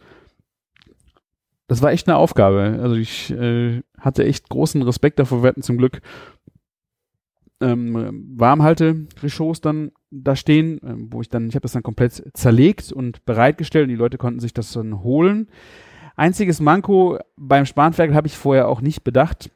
das 1.68 1.82
war 1.82 1.92
echt 1.92 2.08
eine 2.08 2.18
Aufgabe. 2.18 2.80
Also 2.82 2.96
ich 2.96 3.32
äh, 3.32 3.82
hatte 4.00 4.24
echt 4.24 4.48
großen 4.50 4.82
Respekt 4.82 5.20
davor. 5.20 5.44
Wir 5.44 5.50
hatten 5.50 5.62
zum 5.62 5.78
Glück 5.78 6.02
ähm, 7.62 8.34
Warmhalte-Rechauds 8.36 9.62
dann 9.62 9.92
da 10.12 10.36
stehen, 10.36 10.78
äh, 10.84 10.96
wo 11.12 11.22
ich 11.22 11.30
dann, 11.30 11.48
ich 11.48 11.56
habe 11.56 11.64
das 11.64 11.74
dann 11.74 11.84
komplett 11.84 12.24
zerlegt 12.34 12.92
und 12.92 13.26
bereitgestellt 13.26 13.84
und 13.84 13.90
die 13.90 13.96
Leute 13.96 14.18
konnten 14.18 14.40
sich 14.40 14.54
das 14.54 14.72
dann 14.74 15.04
holen. 15.04 15.48
Einziges 16.16 16.62
Manko 16.62 17.20
beim 17.36 17.66
Spanferkel 17.66 18.16
habe 18.16 18.28
ich 18.28 18.38
vorher 18.38 18.68
auch 18.68 18.82
nicht 18.82 19.04
bedacht. 19.04 19.52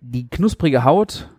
Die 0.00 0.28
knusprige 0.28 0.84
Haut 0.84 1.30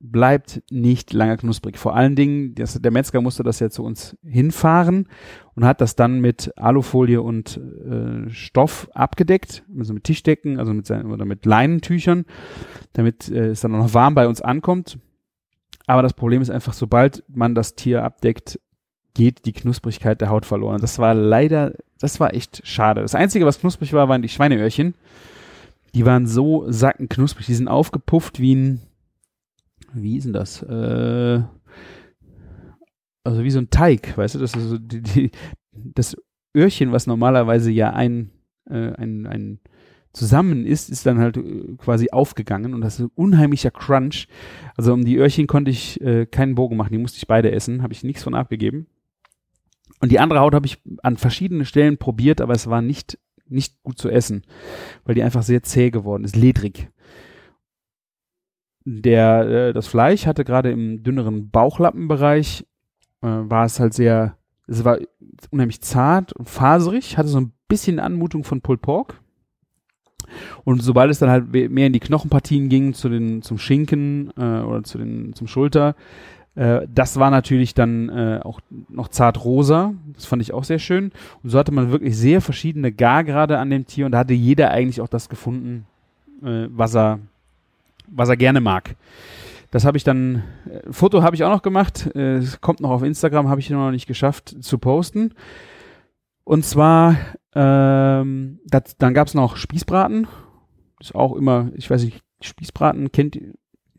bleibt 0.00 0.62
nicht 0.70 1.12
lange 1.12 1.36
knusprig. 1.36 1.78
Vor 1.78 1.96
allen 1.96 2.14
Dingen, 2.14 2.54
das, 2.54 2.80
der 2.80 2.90
Metzger 2.90 3.22
musste 3.22 3.42
das 3.42 3.60
ja 3.60 3.70
zu 3.70 3.82
uns 3.82 4.16
hinfahren 4.22 5.08
und 5.54 5.64
hat 5.64 5.80
das 5.80 5.96
dann 5.96 6.20
mit 6.20 6.52
Alufolie 6.56 7.22
und 7.22 7.58
äh, 7.58 8.28
Stoff 8.30 8.90
abgedeckt, 8.92 9.64
also 9.78 9.94
mit 9.94 10.04
Tischdecken, 10.04 10.58
also 10.58 10.74
mit 10.74 10.86
seinen, 10.86 11.10
oder 11.10 11.24
mit 11.24 11.46
Leinentüchern, 11.46 12.26
damit 12.92 13.30
äh, 13.30 13.50
es 13.50 13.60
dann 13.62 13.74
auch 13.74 13.78
noch 13.78 13.94
warm 13.94 14.14
bei 14.14 14.28
uns 14.28 14.42
ankommt. 14.42 14.98
Aber 15.86 16.02
das 16.02 16.14
Problem 16.14 16.40
ist 16.42 16.50
einfach, 16.50 16.72
sobald 16.72 17.22
man 17.28 17.54
das 17.54 17.74
Tier 17.74 18.04
abdeckt, 18.04 18.58
geht 19.14 19.44
die 19.44 19.52
Knusprigkeit 19.52 20.20
der 20.20 20.30
Haut 20.30 20.44
verloren. 20.46 20.80
Das 20.80 20.98
war 20.98 21.14
leider, 21.14 21.74
das 21.98 22.18
war 22.20 22.34
echt 22.34 22.66
schade. 22.66 23.02
Das 23.02 23.14
Einzige, 23.14 23.46
was 23.46 23.60
knusprig 23.60 23.92
war, 23.92 24.08
waren 24.08 24.22
die 24.22 24.28
Schweineöhrchen. 24.28 24.94
Die 25.94 26.04
waren 26.04 26.26
so 26.26 26.70
sackenknusprig. 26.70 27.46
Die 27.46 27.54
sind 27.54 27.68
aufgepufft 27.68 28.40
wie 28.40 28.54
ein, 28.54 28.80
wie 29.92 30.16
ist 30.16 30.24
denn 30.24 30.32
das? 30.32 30.62
Äh, 30.62 31.42
also 33.22 33.44
wie 33.44 33.50
so 33.50 33.60
ein 33.60 33.70
Teig, 33.70 34.18
weißt 34.18 34.34
du? 34.34 34.38
Das 34.40 34.54
ist 34.54 34.68
so 34.68 34.78
die, 34.78 35.00
die, 35.00 35.30
das 35.72 36.16
Öhrchen, 36.56 36.92
was 36.92 37.06
normalerweise 37.06 37.70
ja 37.70 37.92
ein, 37.92 38.30
äh, 38.68 38.92
ein, 38.94 39.26
ein 39.26 39.60
zusammen 40.14 40.64
ist, 40.64 40.88
ist 40.88 41.04
dann 41.04 41.18
halt 41.18 41.36
äh, 41.36 41.74
quasi 41.76 42.10
aufgegangen 42.10 42.72
und 42.72 42.80
das 42.80 42.94
ist 42.94 43.00
ein 43.00 43.10
unheimlicher 43.14 43.70
Crunch. 43.70 44.28
Also 44.76 44.94
um 44.94 45.04
die 45.04 45.16
Öhrchen 45.16 45.46
konnte 45.46 45.70
ich 45.70 46.00
äh, 46.00 46.24
keinen 46.24 46.54
Bogen 46.54 46.76
machen, 46.76 46.92
die 46.92 46.98
musste 46.98 47.18
ich 47.18 47.26
beide 47.26 47.52
essen, 47.52 47.82
habe 47.82 47.92
ich 47.92 48.04
nichts 48.04 48.22
von 48.22 48.34
abgegeben. 48.34 48.86
Und 50.00 50.10
die 50.10 50.20
andere 50.20 50.40
Haut 50.40 50.54
habe 50.54 50.66
ich 50.66 50.80
an 51.02 51.16
verschiedenen 51.16 51.66
Stellen 51.66 51.98
probiert, 51.98 52.40
aber 52.40 52.54
es 52.54 52.68
war 52.68 52.80
nicht, 52.80 53.18
nicht 53.48 53.82
gut 53.82 53.98
zu 53.98 54.08
essen, 54.08 54.42
weil 55.04 55.14
die 55.14 55.22
einfach 55.22 55.42
sehr 55.42 55.62
zäh 55.62 55.90
geworden 55.90 56.24
ist, 56.24 56.36
ledrig. 56.36 56.88
Der, 58.84 59.48
äh, 59.48 59.72
das 59.72 59.86
Fleisch 59.86 60.26
hatte 60.26 60.44
gerade 60.44 60.70
im 60.70 61.02
dünneren 61.02 61.50
Bauchlappenbereich, 61.50 62.66
äh, 63.22 63.26
war 63.26 63.64
es 63.64 63.80
halt 63.80 63.94
sehr, 63.94 64.36
es 64.66 64.84
war 64.84 64.98
unheimlich 65.50 65.80
zart 65.80 66.32
und 66.34 66.48
faserig, 66.48 67.16
hatte 67.16 67.28
so 67.28 67.40
ein 67.40 67.52
bisschen 67.66 67.98
Anmutung 67.98 68.44
von 68.44 68.60
Pulled 68.60 68.82
Pork. 68.82 69.23
Und 70.64 70.82
sobald 70.82 71.10
es 71.10 71.18
dann 71.18 71.30
halt 71.30 71.52
mehr 71.52 71.86
in 71.86 71.92
die 71.92 72.00
Knochenpartien 72.00 72.68
ging, 72.68 72.94
zu 72.94 73.08
den, 73.08 73.42
zum 73.42 73.58
Schinken 73.58 74.32
äh, 74.36 74.60
oder 74.60 74.82
zu 74.84 74.98
den, 74.98 75.34
zum 75.34 75.46
Schulter, 75.46 75.94
äh, 76.54 76.86
das 76.92 77.18
war 77.18 77.30
natürlich 77.30 77.74
dann 77.74 78.08
äh, 78.08 78.40
auch 78.42 78.60
noch 78.88 79.08
zart 79.08 79.44
rosa. 79.44 79.94
Das 80.14 80.26
fand 80.26 80.42
ich 80.42 80.52
auch 80.52 80.64
sehr 80.64 80.78
schön. 80.78 81.12
Und 81.42 81.50
so 81.50 81.58
hatte 81.58 81.72
man 81.72 81.90
wirklich 81.90 82.16
sehr 82.16 82.40
verschiedene 82.40 82.92
Gargrade 82.92 83.58
an 83.58 83.70
dem 83.70 83.86
Tier 83.86 84.06
und 84.06 84.12
da 84.12 84.18
hatte 84.18 84.34
jeder 84.34 84.70
eigentlich 84.70 85.00
auch 85.00 85.08
das 85.08 85.28
gefunden, 85.28 85.86
äh, 86.42 86.66
was 86.68 86.94
er, 86.94 87.18
was 88.08 88.28
er 88.28 88.36
gerne 88.36 88.60
mag. 88.60 88.96
Das 89.70 89.84
habe 89.84 89.96
ich 89.96 90.04
dann, 90.04 90.44
äh, 90.70 90.92
Foto 90.92 91.22
habe 91.22 91.34
ich 91.34 91.42
auch 91.42 91.50
noch 91.50 91.62
gemacht, 91.62 92.14
äh, 92.14 92.40
kommt 92.60 92.80
noch 92.80 92.90
auf 92.90 93.02
Instagram, 93.02 93.48
habe 93.48 93.60
ich 93.60 93.70
noch 93.70 93.90
nicht 93.90 94.06
geschafft 94.06 94.54
zu 94.60 94.78
posten. 94.78 95.32
Und 96.44 96.64
zwar, 96.64 97.16
ähm, 97.54 98.60
das, 98.66 98.96
dann 98.98 99.14
gab 99.14 99.28
es 99.28 99.34
noch 99.34 99.56
Spießbraten. 99.56 100.26
Ist 101.00 101.14
auch 101.14 101.34
immer, 101.34 101.70
ich 101.74 101.90
weiß 101.90 102.04
nicht, 102.04 102.22
Spießbraten 102.40 103.10
kennt, 103.12 103.38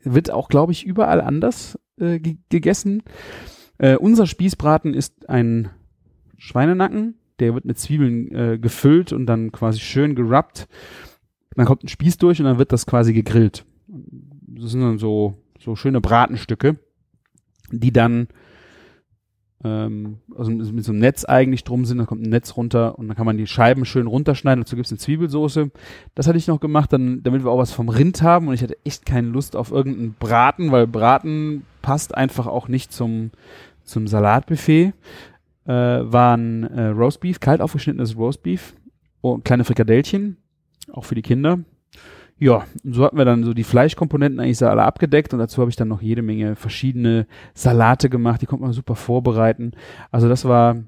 wird 0.02 0.32
auch, 0.32 0.48
glaube 0.48 0.72
ich, 0.72 0.86
überall 0.86 1.22
anders 1.22 1.80
äh, 2.00 2.20
gegessen. 2.20 3.04
Äh, 3.78 3.96
unser 3.96 4.28
Spießbraten 4.28 4.94
ist 4.94 5.28
ein 5.30 5.70
Schweinenacken, 6.38 7.16
der 7.40 7.54
wird 7.54 7.66
mit 7.66 7.80
Zwiebeln 7.80 8.32
äh, 8.34 8.60
gefüllt 8.60 9.12
und 9.12 9.26
dann 9.26 9.52
quasi 9.52 9.80
schön 9.80 10.16
gerubbt. 10.16 10.68
Dann 11.56 11.66
kommt 11.66 11.84
ein 11.84 11.90
Spieß 11.90 12.18
durch 12.18 12.40
und 12.40 12.46
dann 12.46 12.60
wird 12.60 12.72
das 12.72 12.86
quasi 12.86 13.14
gegrillt. 13.14 13.66
Das 13.88 14.72
sind 14.72 14.82
dann 14.82 14.98
so, 14.98 15.42
so 15.60 15.76
schöne 15.76 16.02
Bratenstücke, 16.02 16.78
die 17.72 17.92
dann 17.92 18.28
ähm, 19.66 20.20
also 20.38 20.52
mit 20.52 20.86
so 20.86 20.92
einem 20.92 21.00
Netz 21.00 21.26
eigentlich 21.26 21.64
drum 21.64 21.86
sind, 21.86 21.98
da 21.98 22.06
kommt 22.06 22.22
ein 22.22 22.30
Netz 22.30 22.56
runter 22.56 23.00
und 23.00 23.08
dann 23.08 23.18
kann 23.18 23.26
man 23.26 23.38
die 23.38 23.48
Scheiben 23.48 23.84
schön 23.84 24.06
runterschneiden, 24.06 24.64
dazu 24.64 24.76
gibt 24.76 24.86
es 24.86 24.92
eine 24.92 25.00
Zwiebelsoße. 25.00 25.72
Das 26.14 26.28
hatte 26.28 26.38
ich 26.38 26.46
noch 26.48 26.60
gemacht, 26.60 26.94
dann, 26.94 27.24
damit 27.24 27.44
wir 27.44 27.50
auch 27.50 27.58
was 27.58 27.72
vom 27.72 27.90
Rind 27.90 28.22
haben 28.22 28.48
und 28.48 28.54
ich 28.54 28.62
hatte 28.62 28.78
echt 28.86 29.08
keine 29.08 29.30
Lust 29.30 29.56
auf 29.56 29.72
irgendeinen 29.72 30.14
Braten, 30.20 30.72
weil 30.72 30.86
Braten 30.86 31.64
passt 31.82 32.16
einfach 32.16 32.46
auch 32.46 32.68
nicht 32.68 32.94
zum, 32.94 33.32
zum 33.84 34.08
Salatbuffet. 34.08 34.94
Äh, 35.66 35.72
waren 35.72 36.64
äh, 36.66 36.90
Roastbeef, 36.90 37.40
kalt 37.40 37.60
aufgeschnittenes 37.60 38.16
Roastbeef 38.16 38.76
und 39.22 39.44
kleine 39.44 39.64
Frikadellchen, 39.64 40.38
auch 40.92 41.06
für 41.06 41.16
die 41.16 41.24
Kinder. 41.24 41.58
Ja, 42.38 42.66
so 42.84 43.06
hatten 43.06 43.18
wir 43.18 43.24
dann 43.24 43.46
so 43.46 43.54
die 43.54 43.64
Fleischkomponenten 43.64 44.42
eigentlich 44.42 44.58
so 44.58 44.68
alle 44.68 44.84
abgedeckt 44.84 45.34
und 45.34 45.40
dazu 45.40 45.62
habe 45.62 45.70
ich 45.70 45.78
dann 45.78 45.88
noch 45.88 46.02
jede 46.02 46.22
Menge 46.22 46.58
verschiedene 46.58 47.28
Salate 47.54 48.10
gemacht, 48.10 48.42
die 48.42 48.46
konnte 48.46 48.64
man 48.64 48.74
super 48.74 48.96
vorbereiten. 48.96 49.72
Also 50.12 50.28
das 50.28 50.44
war 50.44 50.84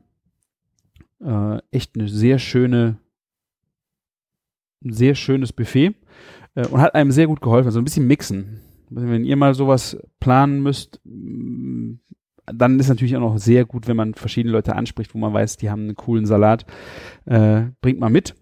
äh, 1.24 1.60
echt 1.72 1.96
eine 1.96 2.10
sehr 2.10 2.38
schöne, 2.38 2.98
ein 4.84 4.92
sehr 4.92 5.16
schönes 5.16 5.54
Buffet 5.54 5.96
äh, 6.56 6.68
und 6.68 6.82
hat 6.82 6.96
einem 6.96 7.12
sehr 7.12 7.28
gut 7.28 7.40
geholfen. 7.40 7.68
Also 7.68 7.80
ein 7.80 7.86
bisschen 7.86 8.08
mixen. 8.08 8.60
Wenn 8.90 9.24
ihr 9.24 9.38
mal 9.38 9.54
sowas 9.54 9.98
planen 10.20 10.62
müsst, 10.62 11.00
mm, 11.06 11.94
dann 12.46 12.80
ist 12.80 12.90
natürlich 12.90 13.16
auch 13.16 13.22
noch 13.22 13.38
sehr 13.38 13.66
gut, 13.66 13.88
wenn 13.88 13.98
man 13.98 14.14
verschiedene 14.14 14.54
Leute 14.54 14.76
anspricht, 14.76 15.14
wo 15.14 15.18
man 15.18 15.34
weiß, 15.34 15.58
die 15.58 15.70
haben 15.70 15.84
einen 15.84 15.96
coolen 15.96 16.26
Salat. 16.26 16.66
Äh, 17.26 17.68
bringt 17.82 18.00
mal 18.00 18.10
mit 18.10 18.36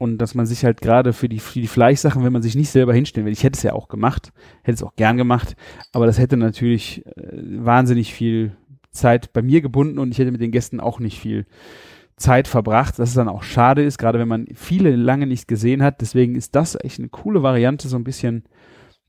und 0.00 0.16
dass 0.16 0.34
man 0.34 0.46
sich 0.46 0.64
halt 0.64 0.80
gerade 0.80 1.12
für 1.12 1.28
die, 1.28 1.40
für 1.40 1.60
die 1.60 1.66
Fleischsachen, 1.66 2.24
wenn 2.24 2.32
man 2.32 2.40
sich 2.40 2.54
nicht 2.54 2.70
selber 2.70 2.94
hinstellen 2.94 3.26
will, 3.26 3.34
ich 3.34 3.44
hätte 3.44 3.58
es 3.58 3.62
ja 3.62 3.74
auch 3.74 3.88
gemacht, 3.88 4.32
hätte 4.62 4.76
es 4.76 4.82
auch 4.82 4.96
gern 4.96 5.18
gemacht, 5.18 5.56
aber 5.92 6.06
das 6.06 6.18
hätte 6.18 6.38
natürlich 6.38 7.04
äh, 7.04 7.12
wahnsinnig 7.64 8.14
viel 8.14 8.56
Zeit 8.92 9.34
bei 9.34 9.42
mir 9.42 9.60
gebunden 9.60 9.98
und 9.98 10.10
ich 10.10 10.18
hätte 10.18 10.32
mit 10.32 10.40
den 10.40 10.52
Gästen 10.52 10.80
auch 10.80 11.00
nicht 11.00 11.20
viel 11.20 11.44
Zeit 12.16 12.48
verbracht, 12.48 12.98
dass 12.98 13.10
es 13.10 13.14
dann 13.14 13.28
auch 13.28 13.42
schade 13.42 13.84
ist, 13.84 13.98
gerade 13.98 14.18
wenn 14.18 14.28
man 14.28 14.46
viele 14.54 14.96
lange 14.96 15.26
nicht 15.26 15.46
gesehen 15.46 15.82
hat. 15.82 16.00
Deswegen 16.00 16.34
ist 16.34 16.54
das 16.54 16.78
echt 16.82 16.98
eine 16.98 17.10
coole 17.10 17.42
Variante, 17.42 17.86
so 17.86 17.96
ein 17.96 18.04
bisschen, 18.04 18.44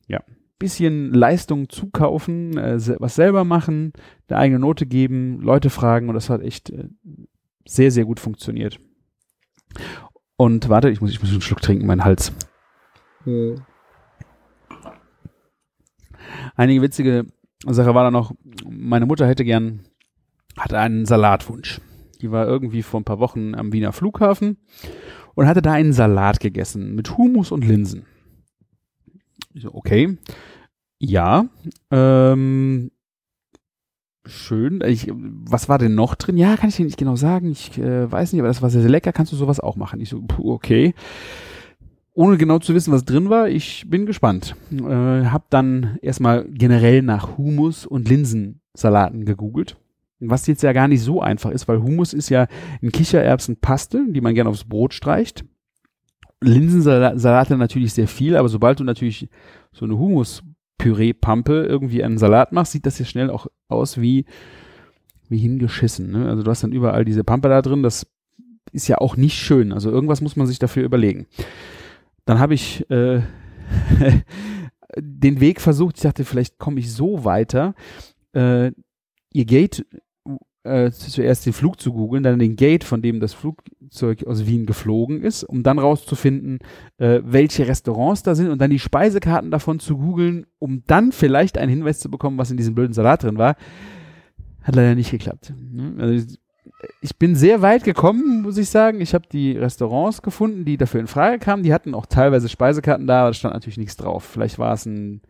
ja, 0.10 0.22
bisschen 0.60 1.14
Leistung 1.14 1.70
zukaufen, 1.70 2.58
äh, 2.58 2.78
was 3.00 3.16
selber 3.16 3.46
machen, 3.46 3.94
eine 4.28 4.40
eigene 4.40 4.60
Note 4.60 4.86
geben, 4.86 5.40
Leute 5.40 5.70
fragen 5.70 6.10
und 6.10 6.16
das 6.16 6.30
hat 6.30 6.42
echt 6.42 6.70
äh, 6.70 6.90
sehr, 7.66 7.92
sehr 7.92 8.04
gut 8.04 8.20
funktioniert. 8.20 8.78
Und 10.38 10.70
warte, 10.70 10.90
ich 10.90 11.02
muss, 11.02 11.12
ich 11.12 11.22
muss 11.22 11.32
einen 11.32 11.42
Schluck 11.42 11.62
trinken, 11.62 11.86
mein 11.86 12.04
Hals. 12.04 12.32
Hm. 13.24 13.62
Einige 16.56 16.82
witzige 16.82 17.26
Sache 17.66 17.94
war 17.94 18.04
da 18.04 18.12
noch, 18.12 18.34
meine 18.68 19.06
Mutter 19.06 19.28
hätte 19.28 19.44
gern, 19.44 19.82
hatte 20.58 20.80
einen 20.80 21.06
Salatwunsch. 21.06 21.82
Die 22.22 22.32
war 22.32 22.48
irgendwie 22.48 22.84
vor 22.84 23.00
ein 23.00 23.06
paar 23.06 23.20
Wochen 23.20 23.56
am 23.56 23.74
Wiener 23.74 23.94
Flughafen 23.94 24.58
und 25.36 25.48
hatte 25.48 25.62
da 25.62 25.74
einen 25.74 25.94
Salat 25.94 26.40
gegessen 26.40 26.96
mit 26.96 27.18
Humus 27.18 27.52
und 27.52 27.66
Linsen. 27.66 28.06
Ich 29.54 29.64
so, 29.64 29.74
okay. 29.74 30.18
Ja. 31.00 31.46
Ähm, 31.90 32.92
schön. 34.32 34.82
Ich, 34.86 35.12
was 35.14 35.70
war 35.70 35.78
denn 35.78 35.96
noch 35.96 36.16
drin? 36.16 36.38
Ja, 36.38 36.58
kann 36.58 36.70
ich 36.70 36.76
dir 36.76 36.86
nicht 36.86 36.98
genau 36.98 37.16
sagen. 37.16 37.52
Ich 37.52 37.78
äh, 37.78 38.12
weiß 38.12 38.34
nicht, 38.34 38.42
aber 38.42 38.48
das 38.48 38.62
war 38.62 38.70
sehr, 38.70 38.82
sehr 38.82 38.90
lecker. 38.90 39.14
Kannst 39.14 39.32
du 39.32 39.36
sowas 39.36 39.60
auch 39.60 39.76
machen? 39.76 40.00
Ich 40.00 40.10
so, 40.10 40.22
puh, 40.22 40.54
okay. 40.54 40.94
Ohne 42.14 42.38
genau 42.38 42.60
zu 42.60 42.74
wissen, 42.76 42.92
was 42.92 43.06
drin 43.06 43.30
war, 43.30 43.48
ich 43.48 43.86
bin 43.88 44.06
gespannt. 44.06 44.56
Äh, 44.72 45.26
hab 45.26 45.50
dann 45.50 45.98
erstmal 46.02 46.46
generell 46.50 47.02
nach 47.02 47.38
Humus 47.38 47.86
und 47.86 48.10
Linsensalaten 48.10 49.26
gegoogelt. 49.26 49.78
Was 50.20 50.46
jetzt 50.46 50.62
ja 50.62 50.74
gar 50.74 50.88
nicht 50.88 51.02
so 51.02 51.22
einfach 51.22 51.52
ist, 51.52 51.68
weil 51.68 51.82
Humus 51.82 52.14
ist 52.14 52.30
ja 52.30 52.48
ein 52.82 52.92
Kichererbsenpaste, 52.92 54.06
die 54.10 54.22
man 54.22 54.36
gerne 54.36 54.50
aufs 54.50 54.66
Brot 54.66 54.94
streicht. 54.94 55.46
Linsensalate 56.42 57.58
natürlich 57.58 57.94
sehr 57.94 58.08
viel, 58.08 58.36
aber 58.36 58.50
sobald 58.50 58.80
du 58.80 58.84
natürlich 58.84 59.30
so 59.72 59.86
eine 59.86 59.98
Humus 59.98 60.44
Püree-Pampe 60.82 61.64
irgendwie 61.64 62.04
einen 62.04 62.18
Salat 62.18 62.52
machst, 62.52 62.72
sieht 62.72 62.88
das 62.88 62.98
ja 62.98 63.06
schnell 63.06 63.30
auch 63.30 63.46
aus 63.68 64.02
wie, 64.02 64.26
wie 65.30 65.38
hingeschissen. 65.38 66.12
Ne? 66.12 66.28
Also 66.28 66.42
du 66.42 66.50
hast 66.50 66.64
dann 66.64 66.72
überall 66.72 67.06
diese 67.06 67.24
Pampe 67.24 67.50
da 67.50 67.62
drin, 67.62 67.84
das 67.84 68.08
ist 68.72 68.88
ja 68.88 68.98
auch 68.98 69.16
nicht 69.16 69.38
schön. 69.38 69.74
Also 69.74 69.92
irgendwas 69.92 70.22
muss 70.22 70.36
man 70.36 70.48
sich 70.48 70.58
dafür 70.58 70.84
überlegen. 70.84 71.28
Dann 72.26 72.40
habe 72.40 72.56
ich 72.56 72.90
äh, 72.90 73.22
den 74.98 75.40
Weg 75.40 75.62
versucht, 75.62 75.98
ich 75.98 76.04
dachte, 76.04 76.26
vielleicht 76.26 76.58
komme 76.58 76.80
ich 76.80 76.92
so 76.92 77.26
weiter. 77.26 77.76
Äh, 78.34 78.72
ihr 79.34 79.46
Gate 79.46 79.86
äh, 80.64 80.92
zuerst 80.92 81.46
den 81.46 81.54
Flug 81.54 81.80
zu 81.80 81.92
googeln, 81.92 82.24
dann 82.24 82.40
den 82.40 82.56
Gate, 82.56 82.84
von 82.84 83.02
dem 83.02 83.20
das 83.20 83.34
Flugzeug 83.34 84.26
aus 84.26 84.46
Wien 84.46 84.66
geflogen 84.66 85.24
ist, 85.24 85.44
um 85.44 85.64
dann 85.64 85.80
rauszufinden, 85.80 86.60
äh, 86.98 87.22
welche 87.24 87.68
Restaurants 87.68 88.24
da 88.24 88.36
sind 88.36 88.50
und 88.50 88.60
dann 88.60 88.70
die 88.70 88.80
Speisekarten 88.80 89.52
davon 89.52 89.80
zu 89.80 89.98
googeln, 89.98 90.46
um 90.60 90.84
dann 90.86 91.12
vielleicht 91.12 91.58
einen 91.58 91.72
Hinweis 91.72 92.00
zu 92.00 92.12
bekommen, 92.12 92.38
was 92.38 92.52
in 92.52 92.58
diesem 92.58 92.76
blöden 92.76 92.94
Salat 92.94 93.24
drin 93.24 93.38
war. 93.38 93.56
Hat 94.62 94.76
leider 94.76 94.96
nicht 94.96 95.12
geklappt. 95.12 95.54
Ne? 95.72 95.96
Also 95.98 96.38
ich 97.02 97.18
bin 97.18 97.36
sehr 97.36 97.62
weit 97.62 97.84
gekommen, 97.84 98.44
muss 98.44 98.58
ich 98.58 98.70
sagen. 98.70 99.02
Ich 99.02 99.14
habe 99.14 99.28
die 99.32 99.54
Restaurants 99.54 100.22
gefunden, 100.22 100.66
die 100.66 100.78
dafür 100.78 101.00
in 101.00 101.08
Frage 101.08 101.40
kamen. 101.40 101.64
Die 101.64 101.74
hatten 101.74 101.96
auch 101.96 102.06
teilweise 102.06 102.50
Speisekarten 102.50 103.08
da, 103.08 103.22
aber 103.22 103.30
da 103.30 103.34
stand 103.34 103.54
natürlich 103.54 103.78
nichts 103.78 103.98
drauf. 103.98 104.24
Vielleicht 104.24 104.60
war 104.60 104.74
es 104.74 104.86
ein 104.86 105.22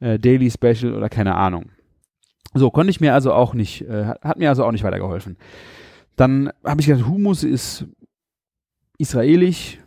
äh, 0.00 0.18
Daily 0.18 0.50
Special 0.50 0.94
oder 0.94 1.08
keine 1.08 1.34
Ahnung. 1.34 1.66
So, 2.56 2.70
konnte 2.70 2.90
ich 2.90 3.00
mir 3.00 3.14
also 3.14 3.32
auch 3.32 3.54
nicht, 3.54 3.82
äh, 3.82 4.06
hat 4.06 4.38
mir 4.38 4.48
also 4.48 4.64
auch 4.64 4.72
nicht 4.72 4.84
weitergeholfen. 4.84 5.36
Dann 6.16 6.50
habe 6.64 6.80
ich 6.80 6.86
gedacht, 6.86 7.06
Humus 7.06 7.44
ist 7.44 7.86
israelisch, 8.98 9.78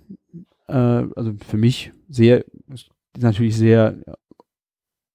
äh, 0.68 0.74
also 0.74 1.34
für 1.48 1.58
mich 1.58 1.92
sehr, 2.08 2.46
natürlich 3.18 3.58
sehr 3.58 3.98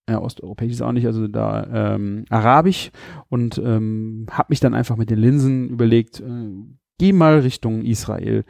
ja, 0.09 0.21
osteuropäisch 0.21 0.73
ist 0.73 0.83
auch 0.83 0.93
nicht, 0.93 1.07
also 1.07 1.29
da 1.29 1.95
ähm, 1.95 2.25
arabisch 2.29 2.91
und 3.29 3.59
ähm, 3.59 4.27
habe 4.31 4.49
mich 4.51 4.61
dann 4.61 4.75
einfach 4.75 4.97
mit 4.97 5.11
den 5.11 5.19
Linsen 5.19 5.69
überlegt, 5.71 6.21
äh, 6.21 6.51
geh 6.99 7.13
mal 7.13 7.39
Richtung 7.39 7.83
Israel 7.83 8.45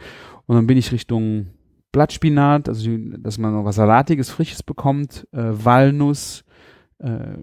und 0.46 0.56
dann 0.56 0.66
bin 0.66 0.78
ich 0.78 0.90
Richtung 0.90 1.46
Blattspinat, 1.92 2.68
also 2.68 2.90
dass 3.18 3.38
man 3.38 3.52
noch 3.52 3.64
was 3.64 3.76
Salatiges, 3.76 4.30
Frisches 4.30 4.64
bekommt, 4.64 5.28
äh, 5.32 5.52
Walnuss, 5.52 6.43
äh, 7.04 7.36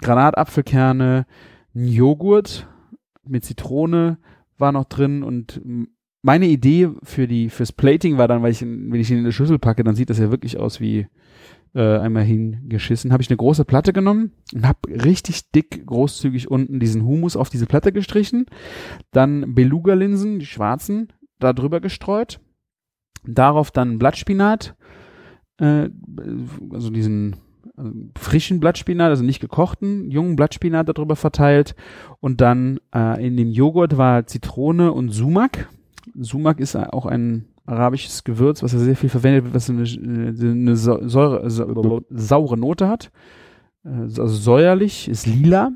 Granatapfelkerne, 0.00 1.26
ein 1.74 1.88
Joghurt 1.88 2.66
mit 3.24 3.44
Zitrone 3.44 4.18
war 4.58 4.72
noch 4.72 4.84
drin 4.84 5.22
und 5.22 5.60
meine 6.22 6.46
Idee 6.46 6.90
für 7.02 7.28
die 7.28 7.50
fürs 7.50 7.72
Plating 7.72 8.18
war 8.18 8.26
dann, 8.26 8.42
weil 8.42 8.52
ich 8.52 8.62
wenn 8.62 8.94
ich 8.94 9.10
ihn 9.10 9.18
in 9.18 9.24
eine 9.24 9.32
Schüssel 9.32 9.58
packe, 9.58 9.84
dann 9.84 9.94
sieht 9.94 10.10
das 10.10 10.18
ja 10.18 10.30
wirklich 10.30 10.58
aus 10.58 10.80
wie 10.80 11.06
äh, 11.74 11.98
einmal 11.98 12.24
hingeschissen. 12.24 13.12
Habe 13.12 13.22
ich 13.22 13.30
eine 13.30 13.36
große 13.36 13.64
Platte 13.64 13.92
genommen 13.92 14.32
und 14.54 14.66
habe 14.66 14.78
richtig 14.88 15.50
dick 15.52 15.86
großzügig 15.86 16.50
unten 16.50 16.80
diesen 16.80 17.04
Humus 17.04 17.36
auf 17.36 17.50
diese 17.50 17.66
Platte 17.66 17.92
gestrichen, 17.92 18.46
dann 19.12 19.54
Beluga-Linsen, 19.54 20.38
die 20.38 20.46
schwarzen, 20.46 21.12
da 21.38 21.52
drüber 21.52 21.80
gestreut, 21.80 22.40
darauf 23.24 23.70
dann 23.70 23.98
Blattspinat, 23.98 24.74
äh, 25.58 25.90
also 26.72 26.90
diesen 26.90 27.36
frischen 28.18 28.60
Blattspinat, 28.60 29.10
also 29.10 29.24
nicht 29.24 29.40
gekochten, 29.40 30.10
jungen 30.10 30.36
Blattspinat 30.36 30.88
darüber 30.88 31.16
verteilt 31.16 31.74
und 32.20 32.40
dann 32.40 32.78
äh, 32.94 33.26
in 33.26 33.36
dem 33.36 33.50
Joghurt 33.50 33.98
war 33.98 34.26
Zitrone 34.26 34.92
und 34.92 35.10
Sumak. 35.10 35.68
Sumak 36.14 36.60
ist 36.60 36.76
auch 36.76 37.06
ein 37.06 37.46
arabisches 37.66 38.24
Gewürz, 38.24 38.62
was 38.62 38.72
ja 38.72 38.78
sehr 38.78 38.96
viel 38.96 39.10
verwendet 39.10 39.44
wird, 39.44 39.54
was 39.54 39.68
eine, 39.68 39.82
eine 39.82 40.76
Säure, 40.76 41.50
saure 42.10 42.56
Note 42.56 42.88
hat. 42.88 43.10
Äh, 43.84 43.88
also 43.88 44.28
säuerlich, 44.28 45.08
ist 45.08 45.26
lila. 45.26 45.72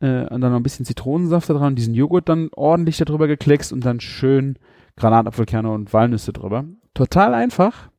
Äh, 0.00 0.26
und 0.28 0.40
dann 0.40 0.52
noch 0.52 0.58
ein 0.58 0.62
bisschen 0.62 0.86
Zitronensaft 0.86 1.50
da 1.50 1.54
dran, 1.54 1.74
diesen 1.74 1.94
Joghurt 1.94 2.28
dann 2.28 2.48
ordentlich 2.54 2.96
darüber 2.98 3.26
gekleckst 3.26 3.72
und 3.72 3.84
dann 3.84 4.00
schön 4.00 4.58
Granatapfelkerne 4.96 5.70
und 5.70 5.92
Walnüsse 5.92 6.32
drüber. 6.32 6.64
Total 6.94 7.34
einfach. 7.34 7.90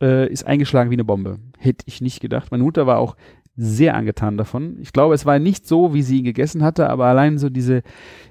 Äh, 0.00 0.30
ist 0.32 0.46
eingeschlagen 0.46 0.90
wie 0.90 0.94
eine 0.94 1.04
Bombe. 1.04 1.38
Hätte 1.58 1.84
ich 1.86 2.00
nicht 2.00 2.20
gedacht. 2.20 2.50
Meine 2.50 2.64
Mutter 2.64 2.86
war 2.86 2.98
auch 2.98 3.16
sehr 3.56 3.94
angetan 3.94 4.36
davon. 4.36 4.78
Ich 4.80 4.92
glaube, 4.92 5.14
es 5.14 5.26
war 5.26 5.40
nicht 5.40 5.66
so, 5.66 5.92
wie 5.92 6.02
sie 6.02 6.18
ihn 6.18 6.24
gegessen 6.24 6.62
hatte, 6.62 6.88
aber 6.88 7.06
allein 7.06 7.38
so 7.38 7.50
diese, 7.50 7.82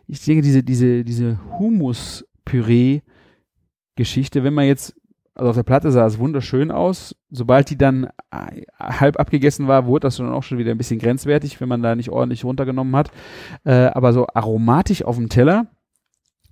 ich 0.07 0.23
denke, 0.23 0.41
diese, 0.41 0.63
diese, 0.63 1.03
diese 1.03 1.37
Humus-Püree, 1.59 3.01
Geschichte, 3.97 4.45
wenn 4.45 4.53
man 4.53 4.67
jetzt, 4.67 4.95
also 5.35 5.49
auf 5.49 5.55
der 5.57 5.63
Platte 5.63 5.91
sah 5.91 6.05
es 6.05 6.17
wunderschön 6.17 6.71
aus, 6.71 7.13
sobald 7.29 7.69
die 7.69 7.77
dann 7.77 8.05
äh, 8.31 8.61
halb 8.79 9.19
abgegessen 9.19 9.67
war, 9.67 9.85
wurde 9.85 10.07
das 10.07 10.15
dann 10.15 10.31
auch 10.31 10.43
schon 10.43 10.59
wieder 10.59 10.71
ein 10.71 10.77
bisschen 10.77 10.99
grenzwertig, 10.99 11.59
wenn 11.59 11.67
man 11.67 11.83
da 11.83 11.95
nicht 11.95 12.09
ordentlich 12.09 12.45
runtergenommen 12.45 12.95
hat. 12.95 13.11
Äh, 13.65 13.87
aber 13.87 14.13
so 14.13 14.27
aromatisch 14.33 15.03
auf 15.03 15.17
dem 15.17 15.27
Teller 15.27 15.67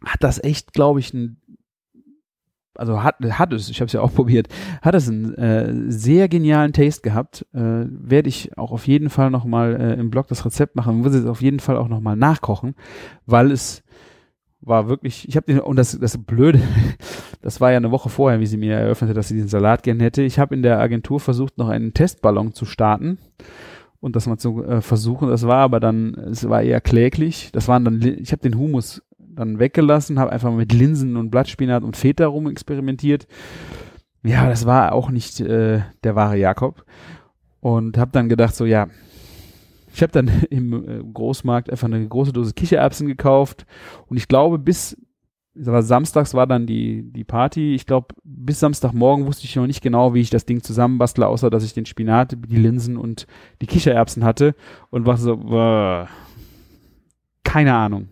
hat 0.04 0.22
das 0.22 0.44
echt, 0.44 0.74
glaube 0.74 1.00
ich, 1.00 1.14
ein 1.14 1.42
also 2.78 3.04
hat, 3.04 3.16
hat 3.22 3.54
es, 3.54 3.70
ich 3.70 3.82
habe 3.82 3.88
es 3.88 3.94
ja 3.94 4.02
auch 4.02 4.14
probiert, 4.16 4.48
hat 4.82 4.96
es 4.96 5.08
einen 5.10 5.34
äh, 5.36 5.92
sehr 5.92 6.28
genialen 6.28 6.74
Taste 6.74 7.02
gehabt. 7.02 7.46
Äh, 7.54 7.86
Werde 7.88 8.30
ich 8.30 8.58
auch 8.58 8.72
auf 8.72 8.88
jeden 8.88 9.10
Fall 9.10 9.30
nochmal 9.30 9.76
äh, 9.80 9.94
im 10.00 10.10
Blog 10.10 10.28
das 10.28 10.46
Rezept 10.46 10.76
machen, 10.76 11.00
muss 11.00 11.14
es 11.14 11.26
auf 11.26 11.42
jeden 11.42 11.60
Fall 11.60 11.78
auch 11.78 11.88
nochmal 11.88 12.16
nachkochen, 12.16 12.76
weil 13.26 13.52
es 13.52 13.84
war 14.62 14.88
wirklich, 14.90 15.28
ich 15.30 15.36
habe 15.38 15.46
den, 15.46 15.60
und 15.60 15.76
das, 15.76 15.98
das 16.00 16.18
Blöde, 16.18 16.60
das 17.42 17.62
war 17.62 17.72
ja 17.72 17.78
eine 17.78 17.92
Woche 17.92 18.10
vorher, 18.10 18.40
wie 18.40 18.48
sie 18.48 18.58
mir 18.58 18.76
eröffnete, 18.76 19.14
dass 19.14 19.28
sie 19.28 19.36
diesen 19.36 19.50
Salat 19.50 19.84
gern 19.84 20.00
hätte. 20.00 20.24
Ich 20.24 20.40
habe 20.40 20.56
in 20.56 20.64
der 20.64 20.80
Agentur 20.80 21.20
versucht, 21.20 21.58
noch 21.58 21.70
einen 21.70 21.94
Testballon 21.94 22.54
zu 22.54 22.66
starten 22.66 23.20
und 24.00 24.16
das 24.16 24.28
mal 24.28 24.38
zu 24.38 24.64
äh, 24.64 24.82
versuchen. 24.82 25.30
Das 25.30 25.48
war 25.48 25.58
aber 25.60 25.80
dann, 25.80 26.16
es 26.16 26.48
war 26.50 26.62
eher 26.62 26.82
kläglich. 26.82 27.50
Das 27.52 27.68
waren 27.68 27.86
dann, 27.86 28.02
ich 28.02 28.32
habe 28.32 28.42
den 28.42 28.58
Humus 28.58 29.04
dann 29.36 29.60
weggelassen, 29.60 30.20
habe 30.20 30.32
einfach 30.32 30.52
mit 30.52 30.74
Linsen 30.74 31.18
und 31.18 31.30
Blattspinat 31.30 31.84
und 31.84 31.98
Feta 31.98 32.28
rum 32.28 32.50
experimentiert. 32.50 33.28
Ja, 34.24 34.50
das 34.50 34.66
war 34.66 34.94
auch 34.94 35.10
nicht 35.10 35.40
äh, 35.40 35.82
der 36.04 36.16
wahre 36.16 36.38
Jakob. 36.38 36.86
Und 37.60 37.98
habe 37.98 38.12
dann 38.12 38.30
gedacht, 38.30 38.56
so 38.56 38.66
ja, 38.66 38.88
ich 39.94 40.02
habe 40.02 40.12
dann 40.12 40.28
im 40.50 40.74
äh, 40.74 41.04
Großmarkt 41.14 41.70
einfach 41.70 41.88
eine 41.88 42.08
große 42.08 42.34
Dose 42.34 42.54
Kichererbsen 42.54 43.08
gekauft 43.08 43.66
und 44.08 44.18
ich 44.18 44.28
glaube 44.28 44.60
bis 44.60 44.98
war 45.58 45.84
samstags 45.84 46.34
war 46.34 46.48
dann 46.48 46.68
die 46.68 47.04
die 47.04 47.24
Party. 47.24 47.76
Ich 47.76 47.86
glaube 47.86 48.08
bis 48.26 48.60
Samstagmorgen 48.60 49.26
wusste 49.26 49.46
ich 49.46 49.56
noch 49.56 49.68
nicht 49.68 49.82
genau, 49.82 50.14
wie 50.14 50.20
ich 50.20 50.30
das 50.30 50.46
Ding 50.46 50.62
zusammenbastle, 50.62 51.26
außer 51.26 51.50
dass 51.50 51.64
ich 51.64 51.74
den 51.74 51.86
Spinat, 51.86 52.36
die 52.50 52.58
Linsen 52.58 52.98
und 52.98 53.26
die 53.62 53.68
Kichererbsen 53.68 54.26
hatte 54.26 54.54
und 54.90 55.06
war 55.06 55.16
so 55.16 55.34
äh, 55.34 56.06
keine 57.44 57.74
Ahnung. 57.74 58.10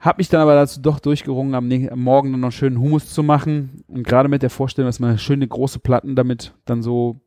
Hab 0.00 0.18
mich 0.18 0.28
dann 0.28 0.40
aber 0.40 0.54
dazu 0.54 0.80
doch 0.80 0.98
durchgerungen, 0.98 1.54
am, 1.54 1.70
am 1.70 2.02
Morgen 2.02 2.32
dann 2.32 2.40
noch 2.40 2.52
schönen 2.52 2.80
Hummus 2.80 3.12
zu 3.12 3.22
machen 3.22 3.84
und 3.86 4.02
gerade 4.02 4.28
mit 4.28 4.42
der 4.42 4.50
Vorstellung, 4.50 4.88
dass 4.88 4.98
man 4.98 5.18
schöne 5.18 5.46
große 5.46 5.78
Platten 5.78 6.16
damit 6.16 6.54
dann 6.64 6.82
so 6.82 7.20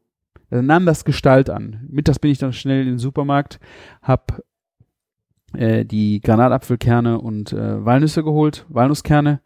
dann 0.49 0.67
nahm 0.67 0.85
das 0.85 1.03
Gestalt 1.03 1.49
an. 1.49 1.87
Mittags 1.89 2.19
bin 2.19 2.31
ich 2.31 2.37
dann 2.37 2.53
schnell 2.53 2.81
in 2.81 2.87
den 2.87 2.99
Supermarkt, 2.99 3.59
hab 4.01 4.43
äh, 5.53 5.83
die 5.83 6.21
Granatapfelkerne 6.21 7.19
und 7.19 7.53
äh, 7.53 7.83
Walnüsse 7.83 8.23
geholt, 8.23 8.65
Walnusskerne. 8.69 9.41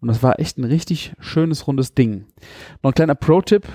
Und 0.00 0.08
das 0.08 0.22
war 0.22 0.38
echt 0.38 0.58
ein 0.58 0.64
richtig 0.64 1.14
schönes, 1.18 1.66
rundes 1.66 1.94
Ding. 1.94 2.26
Noch 2.82 2.92
ein 2.92 2.94
kleiner 2.94 3.14
Pro-Tipp. 3.14 3.66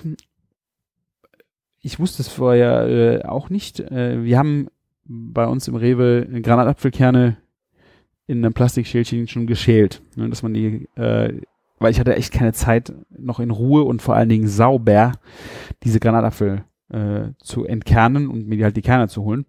Ich 1.80 2.00
wusste 2.00 2.22
es 2.22 2.30
vorher 2.30 2.88
äh, 2.88 3.26
auch 3.26 3.50
nicht. 3.50 3.80
Äh, 3.80 4.24
wir 4.24 4.38
haben 4.38 4.68
bei 5.04 5.46
uns 5.46 5.68
im 5.68 5.76
Rewe 5.76 6.28
Granatapfelkerne 6.42 7.38
in 8.32 8.44
einem 8.44 8.54
Plastikschälchen 8.54 9.28
schon 9.28 9.46
geschält. 9.46 10.02
Ne, 10.16 10.30
dass 10.30 10.42
man 10.42 10.54
die, 10.54 10.88
äh, 10.96 11.42
weil 11.80 11.92
ich 11.92 12.00
hatte 12.00 12.16
echt 12.16 12.32
keine 12.32 12.54
Zeit, 12.54 12.94
noch 13.10 13.40
in 13.40 13.52
Ruhe 13.52 13.84
und 13.84 14.02
vor 14.02 14.16
allen 14.16 14.30
Dingen 14.30 14.48
sauber 14.48 15.12
diese 15.84 16.00
Granatapfel 16.00 16.64
äh, 16.90 17.30
zu 17.44 17.66
entkernen 17.66 18.30
und 18.30 18.48
mir 18.48 18.64
halt 18.64 18.78
die 18.78 18.82
Kerne 18.82 19.10
zu 19.10 19.24
holen, 19.24 19.46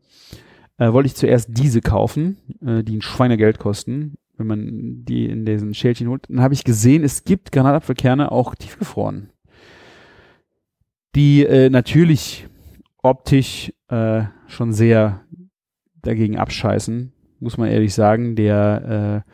äh, 0.78 0.92
wollte 0.92 1.06
ich 1.06 1.14
zuerst 1.14 1.48
diese 1.52 1.80
kaufen, 1.80 2.38
äh, 2.64 2.82
die 2.82 2.96
ein 2.96 3.02
Schweinegeld 3.02 3.58
kosten, 3.58 4.16
wenn 4.36 4.46
man 4.48 5.04
die 5.04 5.26
in 5.26 5.44
diesen 5.44 5.74
Schälchen 5.74 6.08
holt. 6.08 6.24
Dann 6.28 6.40
habe 6.40 6.54
ich 6.54 6.64
gesehen, 6.64 7.04
es 7.04 7.24
gibt 7.24 7.52
Granatapfelkerne 7.52 8.32
auch 8.32 8.54
tiefgefroren, 8.56 9.30
die 11.14 11.44
äh, 11.44 11.70
natürlich 11.70 12.48
optisch 13.02 13.72
äh, 13.88 14.24
schon 14.48 14.72
sehr 14.72 15.20
dagegen 16.02 16.36
abscheißen, 16.36 17.12
muss 17.42 17.58
man 17.58 17.68
ehrlich 17.68 17.92
sagen. 17.94 18.36
Der 18.36 19.24
äh, 19.26 19.30